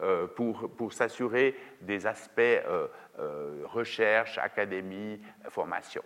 euh, 0.00 0.26
pour, 0.26 0.70
pour 0.76 0.92
s'assurer 0.92 1.56
des 1.80 2.06
aspects 2.06 2.38
euh, 2.38 2.86
euh, 3.18 3.62
recherche, 3.64 4.38
académie, 4.38 5.20
formation. 5.48 6.02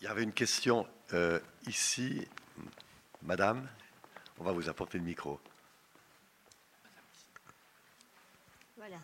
il 0.00 0.04
y 0.04 0.06
avait 0.06 0.22
une 0.22 0.32
question 0.32 0.86
ici. 1.66 2.28
Madame, 3.22 3.66
on 4.38 4.44
va 4.44 4.52
vous 4.52 4.68
apporter 4.68 4.98
le 4.98 5.04
micro. 5.04 5.40
Voilà. 8.76 8.98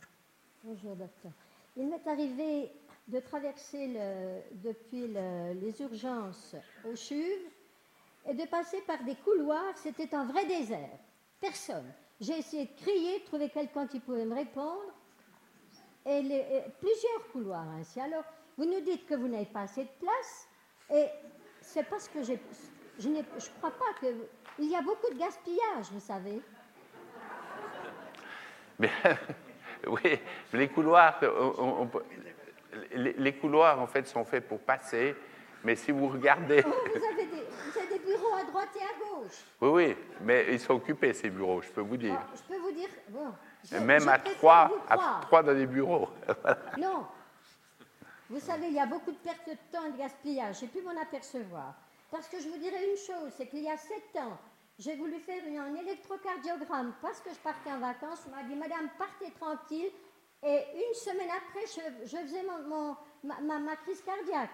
Bonjour, 0.64 0.96
docteur. 0.96 1.32
Il 1.76 1.88
m'est 1.88 2.06
arrivé 2.06 2.70
de 3.08 3.20
traverser 3.20 3.88
depuis 4.52 5.08
les 5.08 5.80
urgences 5.80 6.54
au 6.84 6.94
CHUV 6.94 7.50
et 8.28 8.34
de 8.34 8.44
passer 8.46 8.80
par 8.82 9.02
des 9.02 9.14
couloirs. 9.16 9.76
C'était 9.76 10.14
un 10.14 10.26
vrai 10.26 10.44
désert. 10.44 10.98
Personne. 11.40 11.92
J'ai 12.20 12.38
essayé 12.38 12.66
de 12.66 12.80
crier, 12.80 13.20
de 13.20 13.24
trouver 13.24 13.48
quelqu'un 13.48 13.86
qui 13.86 14.00
pouvait 14.00 14.24
me 14.24 14.34
répondre. 14.34 14.92
Et, 16.04 16.22
plusieurs 16.80 17.28
couloirs 17.32 17.68
ainsi. 17.78 18.00
Alors, 18.00 18.24
vous 18.56 18.64
nous 18.64 18.80
dites 18.80 19.06
que 19.06 19.14
vous 19.14 19.28
n'avez 19.28 19.46
pas 19.46 19.62
assez 19.62 19.84
de 19.84 19.90
place. 20.00 20.48
Et 20.92 21.06
c'est 21.60 21.84
parce 21.84 22.08
que 22.08 22.22
je 22.22 22.32
ne 23.08 23.22
crois 23.58 23.70
pas 23.70 23.92
que. 24.00 24.06
Il 24.58 24.68
y 24.68 24.74
a 24.74 24.82
beaucoup 24.82 25.12
de 25.12 25.18
gaspillage, 25.18 25.92
vous 25.92 26.00
savez. 26.00 26.42
Mais, 28.78 28.90
oui, 29.86 30.18
les 30.52 30.68
couloirs, 30.68 31.20
les, 32.92 33.36
couloirs, 33.36 33.80
en 33.80 33.86
fait, 33.86 34.06
sont 34.06 34.24
faits 34.24 34.46
pour 34.46 34.60
passer, 34.60 35.14
mais 35.64 35.76
si 35.76 35.90
vous 35.90 36.08
regardez... 36.08 36.62
Oh, 36.66 36.70
vous, 36.70 37.04
avez 37.04 37.26
des, 37.26 37.98
bureaux 37.98 38.34
à 38.34 38.44
droite 38.44 38.68
et 38.76 38.82
à 38.82 38.98
gauche. 38.98 39.44
Oui, 39.60 39.68
oui, 39.68 39.96
mais 40.20 40.46
ils 40.50 40.60
sont 40.60 40.74
occupés, 40.74 41.12
ces 41.12 41.30
bureaux, 41.30 41.60
je 41.62 41.68
peux 41.68 41.80
vous 41.80 41.96
dire. 41.96 42.16
Ah, 42.18 42.26
je 42.34 42.54
peux 42.54 42.60
vous 42.60 42.72
dire... 42.72 42.88
Bon, 43.08 43.32
Même 43.84 44.08
à 44.08 44.18
trois, 44.18 44.70
à 44.88 45.20
trois 45.22 45.42
dans 45.42 45.52
les 45.52 45.66
bureaux. 45.66 46.08
Non. 46.78 47.06
Vous 48.30 48.40
savez, 48.40 48.66
il 48.66 48.74
y 48.74 48.80
a 48.80 48.86
beaucoup 48.86 49.10
de 49.10 49.16
pertes 49.16 49.48
de 49.48 49.56
temps 49.72 49.86
et 49.86 49.92
de 49.92 49.96
gaspillage. 49.96 50.60
J'ai 50.60 50.66
pu 50.66 50.82
m'en 50.82 51.00
apercevoir. 51.00 51.74
Parce 52.10 52.28
que 52.28 52.38
je 52.40 52.48
vous 52.48 52.58
dirais 52.58 52.90
une 52.90 52.96
chose, 52.96 53.32
c'est 53.36 53.46
qu'il 53.46 53.62
y 53.62 53.70
a 53.70 53.76
sept 53.76 54.16
ans, 54.16 54.38
J'ai 54.78 54.96
voulu 54.96 55.18
faire 55.20 55.42
un 55.44 55.74
électrocardiogramme 55.74 56.92
parce 57.02 57.20
que 57.20 57.30
je 57.30 57.38
partais 57.38 57.72
en 57.72 57.80
vacances. 57.80 58.24
On 58.28 58.36
m'a 58.36 58.44
dit, 58.44 58.54
Madame, 58.54 58.88
partez 58.96 59.32
tranquille. 59.32 59.90
Et 60.46 60.60
une 60.74 60.94
semaine 60.94 61.30
après, 61.30 61.66
je, 61.66 62.16
faisais 62.16 62.44
mon, 62.44 62.96
ma, 63.24 63.58
ma, 63.58 63.76
crise 63.76 64.00
cardiaque. 64.02 64.50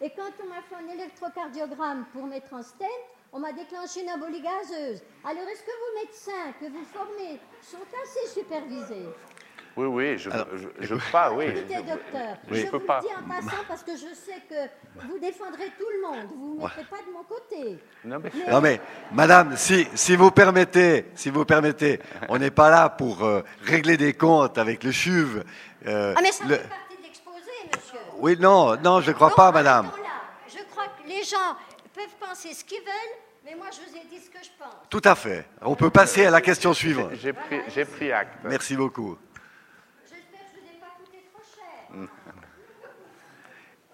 Et 0.00 0.10
quand 0.10 0.30
on 0.42 0.48
m'a 0.48 0.62
fait 0.62 0.74
un 0.76 0.88
électrocardiogramme 0.88 2.06
pour 2.12 2.26
mettre 2.26 2.54
un 2.54 2.62
stent, 2.62 2.86
on 3.32 3.38
m'a 3.38 3.52
déclenché 3.52 4.02
une 4.02 4.10
embolie 4.10 4.40
gazeuse. 4.40 5.02
Alors, 5.24 5.46
est-ce 5.48 5.62
que 5.62 5.70
vos 5.70 6.00
médecins 6.02 6.52
que 6.60 6.66
vous 6.66 6.84
formez 6.84 7.38
sont 7.60 7.84
assez 8.02 8.40
supervisés? 8.40 9.08
Oui, 9.76 9.86
oui, 9.86 10.18
je, 10.18 10.30
je, 10.80 10.94
pas, 11.12 11.30
oui. 11.32 11.46
Écoutez, 11.48 11.76
docteur, 11.82 12.36
je 12.50 12.66
vous 12.66 12.78
le 12.78 13.00
dis 13.00 13.14
en 13.14 13.28
passant 13.28 13.62
parce 13.68 13.82
que 13.82 13.92
je 13.92 14.14
sais 14.14 14.40
que 14.48 15.06
vous 15.06 15.18
défendrez 15.18 15.70
tout 15.78 15.86
le 15.94 16.00
monde. 16.00 16.28
Vous 16.34 16.56
ne 16.56 16.62
mettrez 16.62 16.84
pas 16.84 16.96
de 17.06 17.12
mon 17.12 17.22
côté. 17.24 17.78
Non 18.50 18.60
mais, 18.62 18.80
madame, 19.12 19.54
si, 19.56 19.86
si, 19.94 20.16
vous 20.16 20.30
permettez, 20.30 21.04
si 21.14 21.28
vous 21.28 21.44
permettez, 21.44 22.00
on 22.30 22.38
n'est 22.38 22.50
pas 22.50 22.70
là 22.70 22.88
pour 22.88 23.22
euh, 23.22 23.42
régler 23.64 23.98
des 23.98 24.14
comptes 24.14 24.56
avec 24.56 24.82
le 24.82 24.92
CHUV. 24.92 25.42
Euh, 25.86 26.14
ah 26.16 26.20
mais 26.22 26.32
ça 26.32 26.46
fait 26.46 26.68
partie 26.68 26.96
de 26.96 27.02
l'exposé, 27.02 27.50
monsieur. 27.66 28.00
Oui, 28.18 28.36
non, 28.40 28.76
non, 28.78 29.02
je 29.02 29.10
ne 29.10 29.14
crois 29.14 29.34
pas, 29.34 29.52
madame. 29.52 29.90
je 30.48 30.62
crois 30.70 30.86
que 30.86 31.06
les 31.06 31.22
gens 31.22 31.54
peuvent 31.94 32.16
penser 32.18 32.54
ce 32.54 32.64
qu'ils 32.64 32.80
veulent, 32.80 33.16
mais 33.44 33.54
moi 33.54 33.66
je 33.70 33.78
vous 33.90 33.94
ai 33.94 34.06
dit 34.08 34.24
ce 34.24 34.30
que 34.30 34.42
je 34.42 34.50
pense. 34.58 34.72
Tout 34.88 35.02
à 35.04 35.14
fait. 35.14 35.46
On 35.60 35.74
peut 35.74 35.90
passer 35.90 36.24
à 36.24 36.30
la 36.30 36.40
question 36.40 36.72
suivante. 36.72 37.10
J'ai 37.20 37.34
pris, 37.34 37.84
pris 37.84 38.10
acte. 38.10 38.38
Merci 38.42 38.74
beaucoup. 38.74 39.18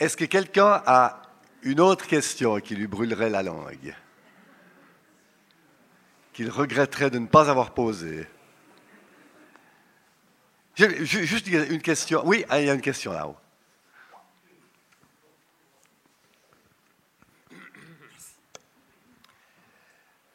Est-ce 0.02 0.16
que 0.16 0.24
quelqu'un 0.24 0.82
a 0.84 1.22
une 1.62 1.78
autre 1.78 2.08
question 2.08 2.58
qui 2.58 2.74
lui 2.74 2.88
brûlerait 2.88 3.30
la 3.30 3.44
langue 3.44 3.94
Qu'il 6.32 6.50
regretterait 6.50 7.08
de 7.08 7.20
ne 7.20 7.28
pas 7.28 7.48
avoir 7.48 7.72
posée? 7.72 8.26
Juste 10.74 11.46
une 11.46 11.80
question. 11.80 12.22
Oui, 12.24 12.44
ah, 12.48 12.58
il 12.60 12.66
y 12.66 12.70
a 12.70 12.74
une 12.74 12.80
question 12.80 13.12
là-haut. 13.12 13.36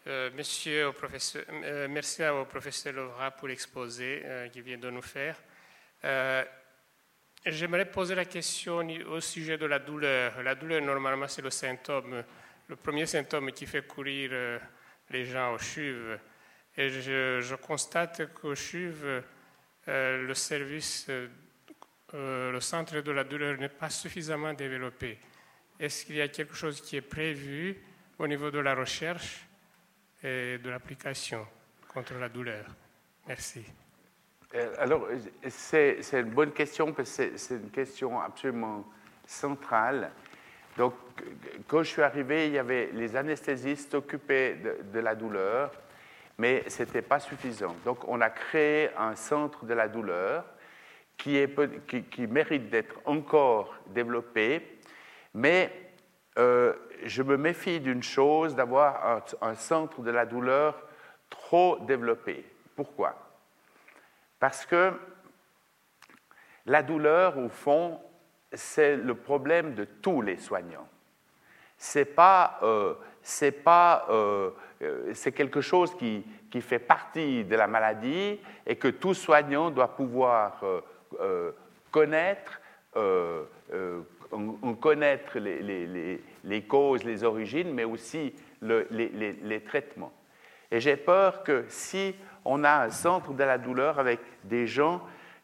Euh, 0.07 0.29
euh, 0.29 1.87
merci 1.89 2.25
au 2.25 2.45
professeur 2.45 2.93
Lovra 2.93 3.31
pour 3.31 3.49
l'exposé 3.49 4.21
euh, 4.23 4.47
qu'il 4.47 4.61
vient 4.61 4.77
de 4.77 4.89
nous 4.89 5.01
faire. 5.01 5.35
J'aimerais 7.49 7.85
poser 7.89 8.13
la 8.13 8.25
question 8.25 8.85
au 9.09 9.21
sujet 9.21 9.57
de 9.57 9.65
la 9.65 9.79
douleur. 9.79 10.43
La 10.43 10.53
douleur, 10.53 10.81
normalement, 10.81 11.29
c'est 11.29 11.41
le 11.41 11.49
symptôme, 11.49 12.21
le 12.67 12.75
premier 12.75 13.05
symptôme 13.05 13.53
qui 13.53 13.65
fait 13.65 13.87
courir 13.87 14.31
euh, 14.33 14.59
les 15.11 15.23
gens 15.23 15.53
au 15.53 15.57
CHUV. 15.57 16.17
Et 16.75 16.89
je, 16.89 17.55
constate 17.55 18.33
qu'au 18.33 18.53
CHUV, 18.53 19.21
euh, 19.87 20.27
le 20.27 20.33
service, 20.33 21.07
euh, 21.09 22.51
le 22.51 22.59
centre 22.59 22.99
de 22.99 23.11
la 23.13 23.23
douleur 23.23 23.57
n'est 23.57 23.69
pas 23.69 23.89
suffisamment 23.89 24.53
développé. 24.53 25.17
Est-ce 25.79 26.05
qu'il 26.05 26.17
y 26.17 26.21
a 26.21 26.27
quelque 26.27 26.53
chose 26.53 26.81
qui 26.81 26.97
est 26.97 27.01
prévu 27.01 27.77
au 28.19 28.27
niveau 28.27 28.51
de 28.51 28.59
la 28.59 28.75
recherche 28.75 29.47
et 30.21 30.57
de 30.57 30.69
l'application 30.69 31.47
contre 31.87 32.15
la 32.15 32.27
douleur? 32.27 32.65
Merci. 33.25 33.63
Euh, 34.55 34.73
alors, 34.77 35.07
c'est 35.49 35.99
une 36.13 36.29
bonne 36.29 36.51
question 36.51 36.93
parce 36.93 37.17
que 37.17 37.37
c'est 37.37 37.55
une 37.55 37.69
question 37.69 38.19
absolument 38.19 38.85
centrale. 39.25 40.11
Donc, 40.77 40.93
quand 41.67 41.83
je 41.83 41.89
suis 41.89 42.01
arrivé, 42.01 42.47
il 42.47 42.53
y 42.53 42.59
avait 42.59 42.89
les 42.93 43.15
anesthésistes 43.15 43.95
occupés 43.95 44.55
de, 44.93 44.99
la 44.99 45.15
douleur, 45.15 45.71
mais 46.37 46.63
ce 46.69 46.83
n'était 46.83 47.01
pas 47.01 47.19
suffisant. 47.19 47.75
Donc, 47.83 48.07
on 48.07 48.21
a 48.21 48.29
créé 48.29 48.89
un 48.95 49.15
centre 49.15 49.65
de 49.65 49.73
la 49.73 49.87
douleur 49.87 50.45
qui, 51.17 51.35
mérite 52.29 52.69
d'être 52.69 53.01
encore 53.05 53.75
développé, 53.87 54.79
mais 55.33 55.71
euh, 56.37 56.73
je 57.03 57.23
me 57.23 57.37
méfie 57.37 57.79
d'une 57.79 58.03
chose, 58.03 58.55
d'avoir 58.55 59.23
un 59.41 59.55
centre 59.55 60.01
de 60.01 60.11
la 60.11 60.27
douleur 60.27 60.79
trop 61.29 61.79
développé. 61.79 62.45
Pourquoi? 62.75 63.26
Parce 64.39 64.65
que 64.65 64.93
la 66.65 66.83
douleur, 66.83 67.37
au 67.37 67.49
fond, 67.49 67.99
c'est 68.53 68.95
le 68.97 69.15
problème 69.15 69.73
de 69.73 69.85
tous 69.85 70.21
les 70.21 70.37
soignants. 70.37 70.87
C'est 71.77 72.05
pas, 72.05 72.59
euh, 72.63 72.95
pas, 73.63 74.07
euh, 74.09 74.49
euh, 74.81 75.11
c'est 75.13 75.31
quelque 75.31 75.61
chose 75.61 75.95
qui, 75.95 76.25
qui, 76.49 76.61
fait 76.61 76.79
partie 76.79 77.45
de 77.45 77.55
la 77.55 77.67
maladie 77.67 78.39
et 78.65 78.75
que 78.75 78.87
tout 78.87 79.13
soignant 79.13 79.69
doit 79.69 79.95
pouvoir 79.95 80.63
connaître, 81.91 82.59
connaître 84.81 85.39
les, 85.39 85.61
les, 85.61 86.21
les, 86.43 86.61
causes, 86.63 87.03
les 87.03 87.23
origines, 87.23 87.73
mais 87.73 87.83
aussi 87.83 88.33
les, 88.61 89.63
traitements. 89.65 90.13
Et 90.71 90.79
j'ai 90.79 90.97
peur 90.97 91.43
que 91.43 91.65
si 91.69 92.15
on 92.49 92.63
a 92.63 92.85
un 92.85 92.89
centre 92.89 93.33
de 93.33 93.43
la 93.43 93.57
douleur 93.57 93.99
avec 93.99 94.21
des 94.45 94.67
gens 94.67 95.01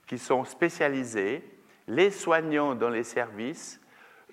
qui 0.08 0.18
sont 0.18 0.46
spécialisés. 0.46 1.44
Les 1.86 2.10
soignants 2.10 2.76
dans 2.76 2.90
les 2.90 3.04
services 3.04 3.82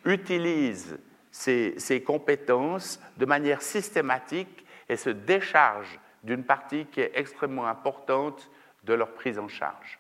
utilisent 0.05 0.97
ces, 1.33 2.03
compétences 2.07 3.01
de 3.17 3.27
manière 3.27 3.61
systématique 3.61 4.65
et 4.89 4.97
se 4.97 5.11
déchargent 5.11 5.99
d'une 6.23 6.45
partie 6.45 6.87
qui 6.87 7.01
est 7.01 7.11
extrêmement 7.15 7.67
importante 7.67 8.49
de 8.85 8.95
leur 8.95 9.15
prise 9.15 9.41
en 9.41 9.49
charge. 9.49 9.99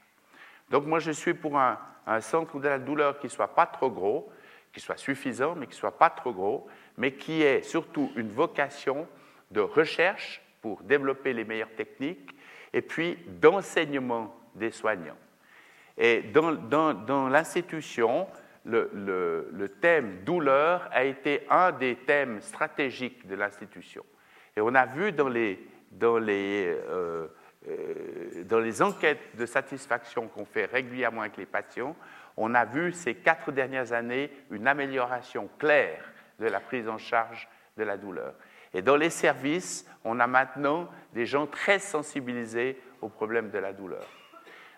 Donc 0.70 0.86
moi, 0.86 1.00
je 1.00 1.10
suis 1.10 1.34
pour 1.34 1.58
un, 1.58 1.76
centre 2.20 2.58
de 2.60 2.68
la 2.68 2.78
douleur 2.78 3.18
qui 3.18 3.26
ne 3.26 3.32
soit 3.32 3.54
pas 3.54 3.66
trop 3.66 3.90
gros, 3.90 4.32
qui 4.72 4.78
soit 4.78 4.96
suffisant, 4.96 5.56
mais 5.56 5.66
qui 5.66 5.72
ne 5.72 5.78
soit 5.78 5.98
pas 5.98 6.10
trop 6.10 6.32
gros, 6.32 6.68
mais 6.96 7.14
qui 7.14 7.42
ait 7.42 7.62
surtout 7.62 8.12
une 8.14 8.30
vocation 8.30 9.08
de 9.50 9.60
recherche 9.60 10.40
pour 10.62 10.82
développer 10.82 11.32
les 11.32 11.44
meilleures 11.44 11.74
techniques 11.74 12.30
et 12.72 12.82
puis 12.82 13.18
d'enseignement 13.26 14.34
des 14.54 14.70
soignants. 14.70 15.16
Et 15.98 16.22
dans, 16.22 17.28
l'institution, 17.28 18.26
le, 18.64 18.90
le, 19.52 19.68
thème 19.68 20.24
douleur 20.24 20.88
a 20.92 21.04
été 21.04 21.46
un 21.50 21.72
des 21.72 21.96
thèmes 21.96 22.40
stratégiques 22.40 23.26
de 23.26 23.34
l'institution. 23.34 24.04
Et 24.56 24.60
on 24.60 24.74
a 24.74 24.86
vu 24.86 25.12
dans 25.12 25.28
les, 25.28 25.60
dans 25.90 26.18
les, 26.18 26.66
euh, 26.88 27.26
euh, 27.68 28.44
dans 28.44 28.60
les 28.60 28.80
enquêtes 28.80 29.36
de 29.36 29.44
satisfaction 29.44 30.28
qu'on 30.28 30.44
fait 30.44 30.64
régulièrement 30.66 31.22
avec 31.22 31.36
les 31.36 31.46
patients, 31.46 31.94
on 32.36 32.54
a 32.54 32.64
vu 32.64 32.92
ces 32.92 33.16
quatre 33.16 33.52
dernières 33.52 33.92
années 33.92 34.30
une 34.50 34.66
amélioration 34.66 35.50
claire 35.58 36.02
de 36.38 36.46
la 36.46 36.60
prise 36.60 36.88
en 36.88 36.98
charge 36.98 37.48
de 37.76 37.84
la 37.84 37.96
douleur. 37.96 38.34
Et 38.72 38.82
dans 38.82 38.96
les 38.96 39.10
services, 39.10 39.86
on 40.04 40.20
a 40.20 40.26
maintenant 40.26 40.88
des 41.12 41.26
gens 41.26 41.46
très 41.46 41.78
sensibilisés 41.78 42.80
au 43.00 43.08
problème 43.08 43.50
de 43.50 43.58
la 43.58 43.72
douleur. 43.72 44.06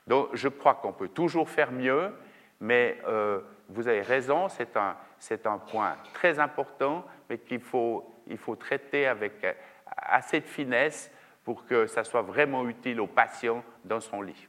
Donc 0.06 0.30
je 0.32 0.48
crois 0.48 0.74
qu'on 0.74 0.92
peut 0.92 1.08
toujours 1.08 1.48
faire 1.48 1.72
mieux, 1.72 2.12
mais 2.60 2.98
euh, 3.06 3.40
vous 3.68 3.88
avez 3.88 4.02
raison, 4.02 4.48
c'est 4.48 4.76
un, 4.76 4.96
un, 5.44 5.58
point 5.58 5.96
très 6.14 6.38
important, 6.38 7.06
mais 7.28 7.38
qu'il 7.38 7.60
faut, 7.60 8.12
il 8.26 8.38
faut 8.38 8.56
traiter 8.56 9.06
avec 9.06 9.44
euh, 9.44 9.52
assez 9.86 10.40
de 10.40 10.46
finesse 10.46 11.10
pour 11.44 11.66
que 11.66 11.86
ça 11.86 12.04
soit 12.04 12.22
vraiment 12.22 12.68
utile 12.68 13.00
au 13.00 13.06
patient 13.06 13.64
dans 13.84 14.00
son 14.00 14.22
lit. 14.22 14.48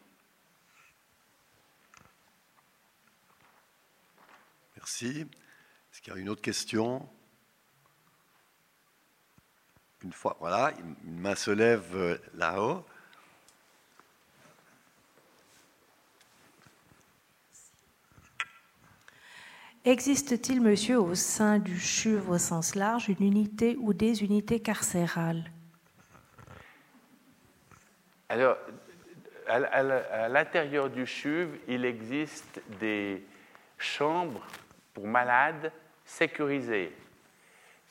Merci. 4.75 5.27
Est-ce 5.91 6.01
qu'il 6.01 6.13
y 6.13 6.17
a 6.17 6.19
une 6.19 6.29
autre 6.29 6.41
question? 6.41 7.07
Une 10.03 10.11
fois, 10.11 10.35
voilà, 10.39 10.71
une 11.05 11.19
main 11.19 11.35
se 11.35 11.51
lève 11.51 11.95
euh, 11.95 12.17
là-haut. 12.35 12.85
Existe-t-il, 19.85 20.61
monsieur, 20.61 20.97
au 20.99 21.13
sein 21.13 21.59
du 21.59 21.77
CHUV 21.77 22.29
au 22.29 22.37
sens 22.37 22.75
large, 22.75 23.09
une 23.09 23.25
unité 23.25 23.75
ou 23.79 23.93
des 23.93 24.23
unités 24.23 24.61
carcérales? 24.61 25.43
Alors, 28.29 28.57
à 29.47 30.29
l'intérieur 30.29 30.89
du 30.89 31.05
CHUV, 31.05 31.61
il 31.67 31.83
existe 31.83 32.61
des 32.79 33.23
chambres 33.77 34.45
pour 34.93 35.05
malades 35.05 35.71
sécurisées, 36.05 36.95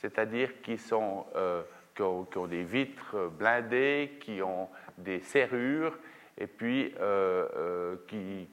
c'est-à-dire 0.01 0.63
qui 0.63 0.79
sont 0.79 1.27
euh, 1.37 1.63
qui 1.95 2.03
ont, 2.03 2.47
des 2.47 2.65
vitres 2.65 3.31
blindées, 3.39 4.19
qui 4.21 4.43
ont 4.43 4.69
des 4.99 5.21
serrures 5.21 5.97
et 6.39 6.47
puis 6.47 6.95
euh, 7.01 7.49
euh, 7.57 7.97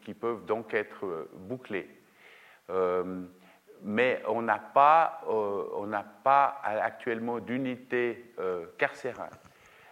qui, 0.04 0.14
peuvent 0.14 0.46
donc 0.46 0.74
être 0.74 1.30
bouclées. 1.34 1.90
Euh, 2.70 3.24
mais 3.82 4.22
on 4.28 4.42
n'a 4.42 4.60
pas, 4.60 5.22
pas 6.24 6.62
actuellement 6.64 7.40
d'unité 7.40 8.34
carcérale. 8.78 9.32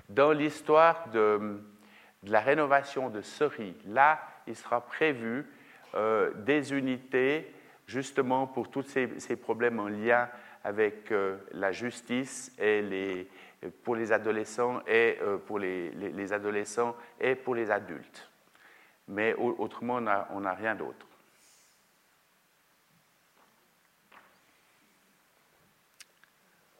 Dans 0.09 0.33
l'histoire 0.33 1.07
de, 1.13 1.61
la 2.23 2.41
rénovation 2.41 3.09
de 3.09 3.21
Ceris, 3.21 3.77
là, 3.85 4.19
il 4.45 4.57
sera 4.57 4.81
prévu 4.81 5.45
des 6.35 6.73
unités 6.73 7.49
justement 7.85 8.45
pour 8.45 8.69
tous 8.69 8.83
ces, 8.83 9.35
problèmes 9.37 9.79
en 9.79 9.87
lien 9.87 10.27
avec 10.63 11.11
euh, 11.11 11.37
la 11.51 11.71
justice 11.71 12.51
et 12.57 12.81
les, 12.81 13.29
pour 13.83 13.95
les 13.95 14.11
adolescents 14.11 14.81
et 14.87 15.17
euh, 15.21 15.37
pour 15.37 15.59
les, 15.59 16.33
adolescents 16.33 16.95
et 17.19 17.35
pour 17.35 17.55
les 17.55 17.71
adultes. 17.71 18.29
Mais 19.07 19.33
autrement, 19.33 20.01
on 20.31 20.41
n'a 20.41 20.53
rien 20.53 20.75
d'autre. 20.75 21.07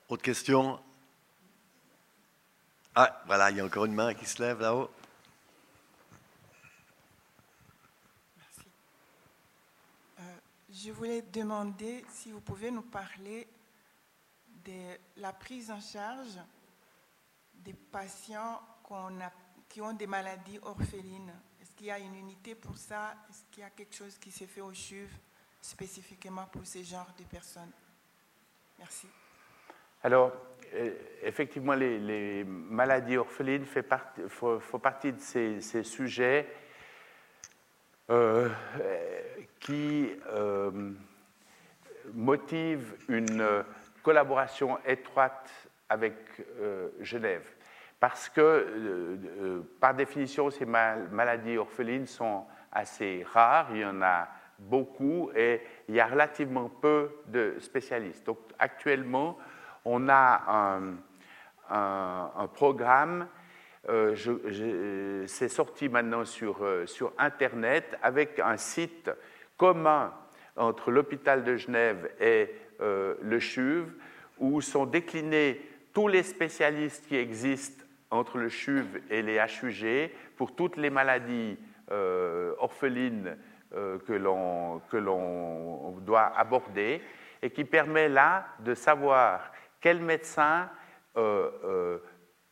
Autre 0.10 0.24
question? 0.24 0.80
Ah, 2.96 3.22
voilà, 3.26 3.52
il 3.52 3.58
y 3.58 3.60
a 3.60 3.66
encore 3.66 3.86
une 3.86 3.94
main 3.94 4.14
qui 4.14 4.26
se 4.26 4.42
lève 4.42 4.62
là-haut. 4.62 4.90
Merci. 8.38 8.68
Euh, 10.20 10.24
je 10.72 10.92
voulais 10.92 11.22
demander 11.22 12.06
si 12.10 12.32
vous 12.32 12.40
pouvez 12.40 12.72
nous 12.72 12.82
parler 12.82 13.48
la 15.18 15.34
prise 15.34 15.72
en 15.72 15.80
charge 15.80 16.40
des 17.54 17.74
patients 17.74 18.62
qui 19.68 19.82
ont 19.82 19.94
des 19.94 20.08
maladies 20.08 20.60
orphelines. 20.64 21.34
Est-ce 21.62 21.72
qu'il 21.76 21.88
y 21.88 21.92
a 21.92 22.00
une 22.00 22.16
unité 22.16 22.56
pour 22.56 22.78
ça? 22.78 23.16
Est-ce 23.30 23.44
qu'il 23.52 23.64
y 23.64 23.66
a 23.66 23.70
quelque 23.70 23.96
chose 23.96 24.18
qui 24.18 24.32
s'est 24.32 24.48
fait 24.48 24.62
au 24.62 24.74
CHUV 24.74 25.10
spécifiquement 25.62 26.46
pour 26.46 26.66
ces 26.66 26.84
genres 26.84 27.14
de 27.18 27.24
personnes? 27.24 27.72
Merci. 28.80 29.08
Alors, 30.04 30.32
euh, 30.74 30.94
effectivement, 31.24 31.74
les, 31.74 32.44
maladies 32.44 33.18
orphelines 33.18 33.66
font 33.66 34.80
partie 34.82 35.12
de 35.12 35.20
ces, 35.20 35.84
sujets 35.84 36.48
euh, 38.10 38.50
qui 39.60 40.12
euh, 40.28 40.94
motivent 42.14 42.96
une 43.10 43.64
collaboration 44.08 44.78
étroite 44.86 45.52
avec 45.90 46.14
Genève. 47.02 47.44
Parce 48.00 48.30
que, 48.30 49.60
par 49.82 49.94
définition, 49.96 50.50
ces 50.50 50.66
maladies 50.66 51.58
orphelines 51.58 52.08
sont 52.08 52.46
assez 52.72 53.26
rares, 53.34 53.68
il 53.72 53.80
y 53.80 53.86
en 53.86 54.02
a 54.02 54.30
beaucoup 54.60 55.30
et 55.36 55.62
il 55.90 55.96
y 55.96 56.00
a 56.00 56.08
relativement 56.08 56.70
peu 56.70 57.10
de 57.26 57.56
spécialistes. 57.60 58.26
Donc, 58.26 58.40
actuellement, 58.58 59.38
on 59.84 60.08
a 60.08 60.80
un, 61.70 62.48
programme, 62.54 63.28
euh, 63.90 65.26
c'est 65.28 65.50
sorti 65.50 65.90
maintenant 65.90 66.24
euh, 66.62 66.86
sur 66.86 67.12
Internet 67.18 67.98
avec 68.02 68.40
un 68.40 68.56
site 68.56 69.12
commun 69.58 70.14
entre 70.56 70.92
l'hôpital 70.92 71.44
de 71.44 71.58
Genève 71.58 72.10
et 72.22 72.50
euh, 72.82 73.16
le 73.22 73.40
CHUV, 73.40 73.86
où 74.40 74.62
sont 74.62 74.86
déclinés 74.86 75.62
tous 75.94 76.08
les 76.08 76.24
spécialistes 76.24 77.08
qui 77.08 77.16
existent 77.16 77.84
entre 78.10 78.38
le 78.38 78.50
CHUV 78.50 79.04
et 79.10 79.22
les 79.22 79.38
HUG 79.38 80.12
pour 80.36 80.56
toutes 80.56 80.78
les 80.78 80.90
maladies 80.90 81.58
orphelines 82.60 83.38
que 83.72 84.14
l'on 84.14 85.92
doit 86.02 86.34
aborder 86.38 87.02
et 87.42 87.50
qui 87.50 87.66
permet 87.66 88.10
là 88.10 88.46
de 88.60 88.74
savoir 88.74 89.52
quel 89.80 90.02
médecin 90.02 90.70
euh, 91.16 91.50
euh, 91.64 91.98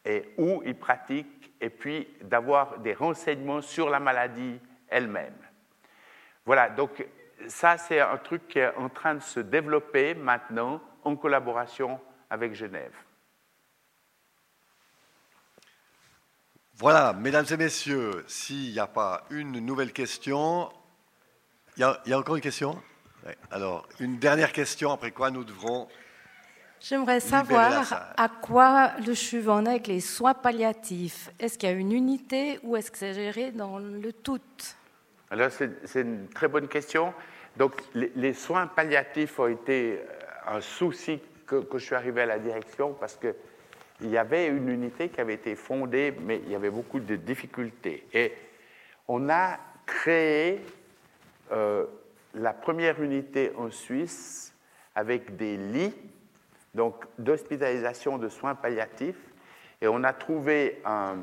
et 0.06 0.34
où 0.38 0.62
il 0.66 0.76
pratique, 0.76 1.52
et 1.60 1.70
puis 1.70 2.08
d'avoir 2.22 2.80
des 2.80 2.94
renseignements 2.94 3.62
sur 3.62 3.90
la 3.90 4.00
maladie 4.00 4.60
elle-même. 4.88 5.34
Voilà, 6.46 6.70
donc 6.70 7.06
ça 7.48 7.78
c'est 7.78 8.00
un 8.00 8.18
truc 8.18 8.48
qui 8.48 8.60
est 8.60 8.76
en 8.76 8.90
train 8.90 9.16
de 9.16 9.22
se 9.22 9.40
développer 9.40 10.14
maintenant 10.14 10.82
en 11.04 11.16
collaboration 11.16 12.00
avec 12.30 12.54
Genève. 12.54 12.94
Voilà, 16.78 17.14
mesdames 17.14 17.46
et 17.50 17.58
messieurs, 17.58 18.26
s'il 18.28 18.72
n'y 18.72 18.80
a 18.80 18.88
pas 18.88 19.24
une 19.30 19.60
nouvelle 19.60 19.94
question, 19.94 20.70
il 21.78 21.82
y, 21.82 22.14
a, 22.14 22.20
encore 22.20 22.36
une 22.36 22.42
question? 22.42 22.82
Alors, 23.50 23.88
une 24.00 24.20
dernière 24.20 24.52
question, 24.52 24.92
après 24.92 25.12
quoi 25.12 25.32
nous 25.32 25.46
devrons 25.46 25.88
J'aimerais 26.82 27.22
savoir 27.22 28.14
à 28.18 28.28
quoi 28.30 28.92
le 29.00 29.14
CHUV 29.14 29.50
en 29.50 29.66
est 29.66 29.70
avec 29.70 29.88
les 29.88 30.02
soins 30.02 30.34
palliatifs? 30.34 31.32
Est-ce 31.40 31.58
qu'il 31.58 31.70
y 31.70 31.72
a 31.72 31.76
une 31.76 31.94
unité 31.94 32.60
ou 32.64 32.76
est-ce 32.76 32.92
que 32.92 32.98
c'est 32.98 33.14
géré 33.14 33.52
dans 33.52 33.80
le 33.80 34.12
tout? 34.12 34.40
Alors, 35.32 35.50
c'est 35.52 36.02
une 36.02 36.28
très 36.30 36.48
bonne 36.48 36.68
question. 36.68 37.14
Donc, 37.58 37.74
les, 37.94 38.34
soins 38.34 38.68
palliatifs 38.68 39.40
ont 39.40 39.48
été 39.48 40.00
euh, 40.00 40.56
un 40.56 40.62
souci 40.62 41.20
que, 41.48 41.56
que, 41.56 41.78
je 41.78 41.86
suis 41.86 41.96
arrivé 41.96 42.22
à 42.22 42.26
la 42.26 42.40
direction 42.40 42.94
parce 42.94 43.18
qu'il 43.18 44.10
y 44.10 44.18
avait 44.18 44.48
une 44.48 44.70
unité 44.70 45.10
qui 45.10 45.22
avait 45.22 45.36
été 45.36 45.56
fondée, 45.56 46.14
mais 46.22 46.42
il 46.46 46.52
y 46.52 46.56
avait 46.56 46.70
beaucoup 46.70 47.00
de 47.00 47.16
difficultés. 47.16 48.06
Et 48.14 48.34
on 49.08 49.30
a 49.30 49.58
créé 49.86 50.62
euh, 51.52 51.86
la 52.34 52.54
première 52.54 53.02
unité 53.02 53.52
en 53.58 53.72
Suisse 53.72 54.54
avec 54.96 55.36
des 55.38 55.58
lits 55.58 55.94
donc 56.76 57.06
d'hospitalisation 57.18 58.18
de 58.18 58.30
soins 58.30 58.54
palliatifs. 58.54 59.34
Et 59.82 59.88
on 59.88 60.04
a 60.04 60.14
trouvé 60.14 60.82
un, 60.86 61.18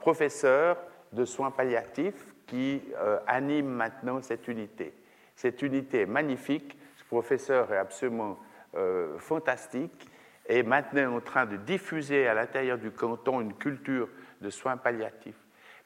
professeur 0.00 0.78
de 1.12 1.24
soins 1.24 1.50
palliatifs 1.50 2.33
qui 2.46 2.82
euh, 2.96 3.18
anime 3.26 3.68
maintenant 3.68 4.20
cette 4.22 4.48
unité. 4.48 4.92
Cette 5.34 5.62
unité 5.62 6.02
est 6.02 6.06
magnifique, 6.06 6.78
ce 6.96 7.04
professeur 7.04 7.72
est 7.72 7.78
absolument 7.78 8.38
euh, 8.76 9.18
fantastique 9.18 10.08
et 10.46 10.62
maintenant 10.62 11.16
en 11.16 11.20
train 11.20 11.46
de 11.46 11.56
diffuser 11.56 12.28
à 12.28 12.34
l'intérieur 12.34 12.78
du 12.78 12.90
canton 12.90 13.40
une 13.40 13.54
culture 13.54 14.08
de 14.40 14.50
soins 14.50 14.76
palliatifs. 14.76 15.38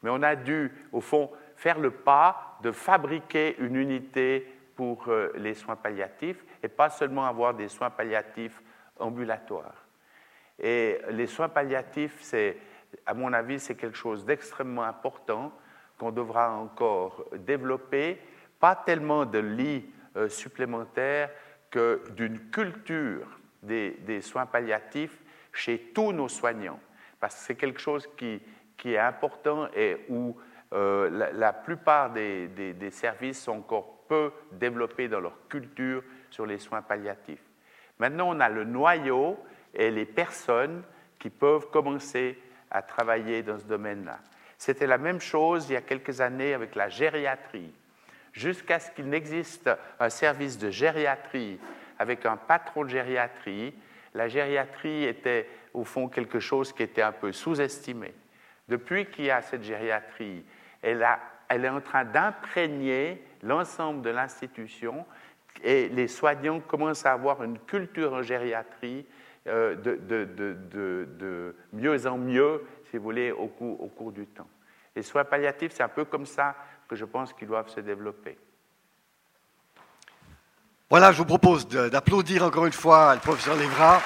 Mais 0.03 0.11
on 0.11 0.23
a 0.23 0.37
dû, 0.37 0.71
au 0.93 1.01
fond, 1.01 1.31
faire 1.57 1.79
le 1.79 1.91
pas 1.91 2.59
de 2.63 2.73
fabriquer 2.73 3.57
une 3.59 3.77
unité 3.77 4.47
pour 4.77 5.09
euh, 5.09 5.33
les 5.37 5.55
soins 5.55 5.77
palliatifs 5.77 6.45
et 6.63 6.69
pas 6.69 6.91
seulement 6.91 7.27
avoir 7.27 7.55
des 7.55 7.69
soins 7.69 7.91
palliatifs 7.91 8.63
ambulatoire. 8.99 9.87
Et 10.59 10.99
les 11.11 11.27
soins 11.27 11.49
palliatifs, 11.49 12.19
c'est, 12.21 12.57
à 13.07 13.15
mon 13.15 13.33
avis, 13.33 13.61
c'est 13.61 13.77
quelque 13.77 13.97
chose 13.97 14.25
d'extrêmement 14.25 14.83
important 14.83 15.53
qu'on 15.99 16.11
devra 16.11 16.53
encore 16.53 17.25
développer, 17.37 18.19
pas 18.61 18.77
tellement 18.77 19.25
de 19.25 19.39
lits 19.39 19.87
euh, 20.17 20.29
supplémentaires 20.29 21.31
que 21.71 22.03
d'une 22.17 22.51
culture 22.51 23.27
des, 23.63 24.21
soins 24.23 24.47
palliatifs 24.47 25.19
chez 25.53 25.91
tous 25.95 26.13
nos 26.13 26.29
soignants, 26.29 26.81
parce 27.21 27.35
que 27.35 27.41
c'est 27.41 27.57
quelque 27.57 27.81
chose 27.81 28.09
qui, 28.17 28.41
est 28.85 28.99
important 28.99 29.69
et 29.75 30.07
où 30.09 30.37
euh, 30.73 31.31
la, 31.35 31.53
plupart 31.53 32.11
des 32.13 32.91
services 32.91 33.43
sont 33.43 33.59
encore 33.59 33.99
peu 34.09 34.33
développés 34.53 35.09
dans 35.09 35.21
leur 35.21 35.49
culture 35.49 36.03
sur 36.31 36.47
les 36.47 36.59
soins 36.59 36.83
palliatifs. 36.83 37.43
Maintenant, 37.99 38.35
on 38.35 38.41
a 38.41 38.49
le 38.49 38.65
noyau 38.65 39.39
et 39.75 39.91
les 39.91 40.07
personnes 40.07 40.83
qui 41.19 41.31
peuvent 41.31 41.71
commencer 41.71 42.39
à 42.71 42.83
travailler 42.83 43.43
dans 43.43 43.59
ce 43.59 43.65
domaine-là. 43.65 44.19
C'était 44.59 44.89
la 44.89 44.99
même 44.99 45.21
chose 45.21 45.71
il 45.71 45.75
y 45.75 45.77
a 45.77 45.81
quelques 45.81 46.21
années 46.21 46.53
avec 46.53 46.75
la 46.75 46.89
gériatrie. 46.89 47.73
Jusqu'à 48.33 48.81
ce 48.81 48.91
qu'il 48.91 49.09
n'existe 49.09 49.71
un 49.99 50.11
service 50.11 50.59
de 50.59 50.71
gériatrie 50.71 51.59
avec 51.99 52.27
un 52.27 52.37
patron 52.37 52.85
de 52.85 52.91
gériatrie, 52.91 53.73
la 54.15 54.29
gériatrie 54.29 55.05
était 55.05 55.49
au 55.73 55.85
fond 55.85 56.09
quelque 56.09 56.41
chose 56.41 56.73
qui 56.73 56.83
était 56.83 57.03
un 57.03 57.13
peu 57.13 57.33
sous-estimé. 57.33 58.13
Depuis 58.69 59.07
qu'il 59.07 59.27
y 59.27 59.31
a 59.31 59.43
cette 59.43 59.63
gériatrie, 59.63 60.45
elle, 60.83 61.05
est 61.51 61.69
en 61.69 61.81
train 61.81 62.05
d'imprégner 62.05 63.23
l'ensemble 63.43 64.03
de 64.03 64.11
l'institution 64.11 65.07
et 65.63 65.89
les 65.89 66.09
soignants 66.09 66.61
commencent 66.61 67.07
à 67.07 67.13
avoir 67.13 67.43
une 67.43 67.59
culture 67.61 68.13
en 68.13 68.23
gériatrie 68.23 69.07
euh, 69.47 69.75
de, 69.77 71.55
mieux 71.73 72.07
en 72.07 72.19
mieux, 72.19 72.63
si 72.91 72.97
vous 72.97 73.03
voulez, 73.03 73.33
au 73.33 73.47
cours, 73.49 74.13
du 74.13 74.27
temps. 74.27 74.49
Les 74.97 75.03
soins 75.03 75.25
palliatifs, 75.25 75.73
c'est 75.75 75.83
un 75.83 75.89
peu 75.89 76.05
comme 76.05 76.27
ça 76.27 76.55
que 76.89 76.97
je 76.97 77.05
pense 77.05 77.33
qu'ils 77.33 77.49
doivent 77.49 77.69
se 77.69 77.81
développer. 77.81 78.39
Voilà, 80.91 81.13
je 81.13 81.19
vous 81.19 81.27
propose 81.27 81.69
d'applaudir 81.69 82.45
encore 82.45 82.67
une 82.67 82.73
fois 82.73 83.15
le 83.15 83.21
professeur 83.21 83.57
Lévra. 83.57 84.01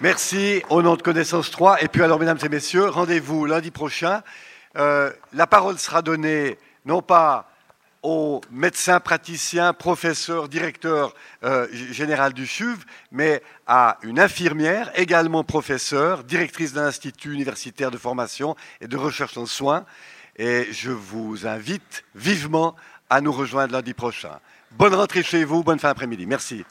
Merci 0.00 0.62
au 0.68 0.82
nom 0.82 0.96
de 0.96 1.02
Connaissance 1.02 1.50
3. 1.50 1.82
Et 1.82 1.88
puis 1.88 2.02
alors, 2.02 2.18
mesdames 2.18 2.38
et 2.42 2.48
messieurs, 2.48 2.88
rendez-vous 2.88 3.46
lundi 3.46 3.70
prochain. 3.70 4.22
Euh, 4.76 5.10
la 5.32 5.46
parole 5.46 5.78
sera 5.78 6.02
donnée 6.02 6.58
non 6.84 7.00
pas 7.00 7.48
au 8.06 8.40
médecin 8.52 9.00
praticien, 9.00 9.72
professeur, 9.72 10.48
directeur 10.48 11.12
euh, 11.42 11.66
général 11.90 12.32
du 12.34 12.46
CHUV, 12.46 12.78
mais 13.10 13.42
à 13.66 13.98
une 14.02 14.20
infirmière, 14.20 14.92
également 14.94 15.42
professeure, 15.42 16.22
directrice 16.22 16.72
d'un 16.72 16.84
institut 16.84 17.32
universitaire 17.32 17.90
de 17.90 17.98
formation 17.98 18.54
et 18.80 18.86
de 18.86 18.96
recherche 18.96 19.36
en 19.36 19.46
soins. 19.46 19.84
Et 20.36 20.68
je 20.70 20.92
vous 20.92 21.48
invite 21.48 22.04
vivement 22.14 22.76
à 23.10 23.20
nous 23.20 23.32
rejoindre 23.32 23.72
lundi 23.72 23.92
prochain. 23.92 24.38
Bonne 24.70 24.94
rentrée 24.94 25.24
chez 25.24 25.42
vous, 25.42 25.64
bonne 25.64 25.80
fin 25.80 25.88
d'après-midi. 25.88 26.26
Merci. 26.26 26.64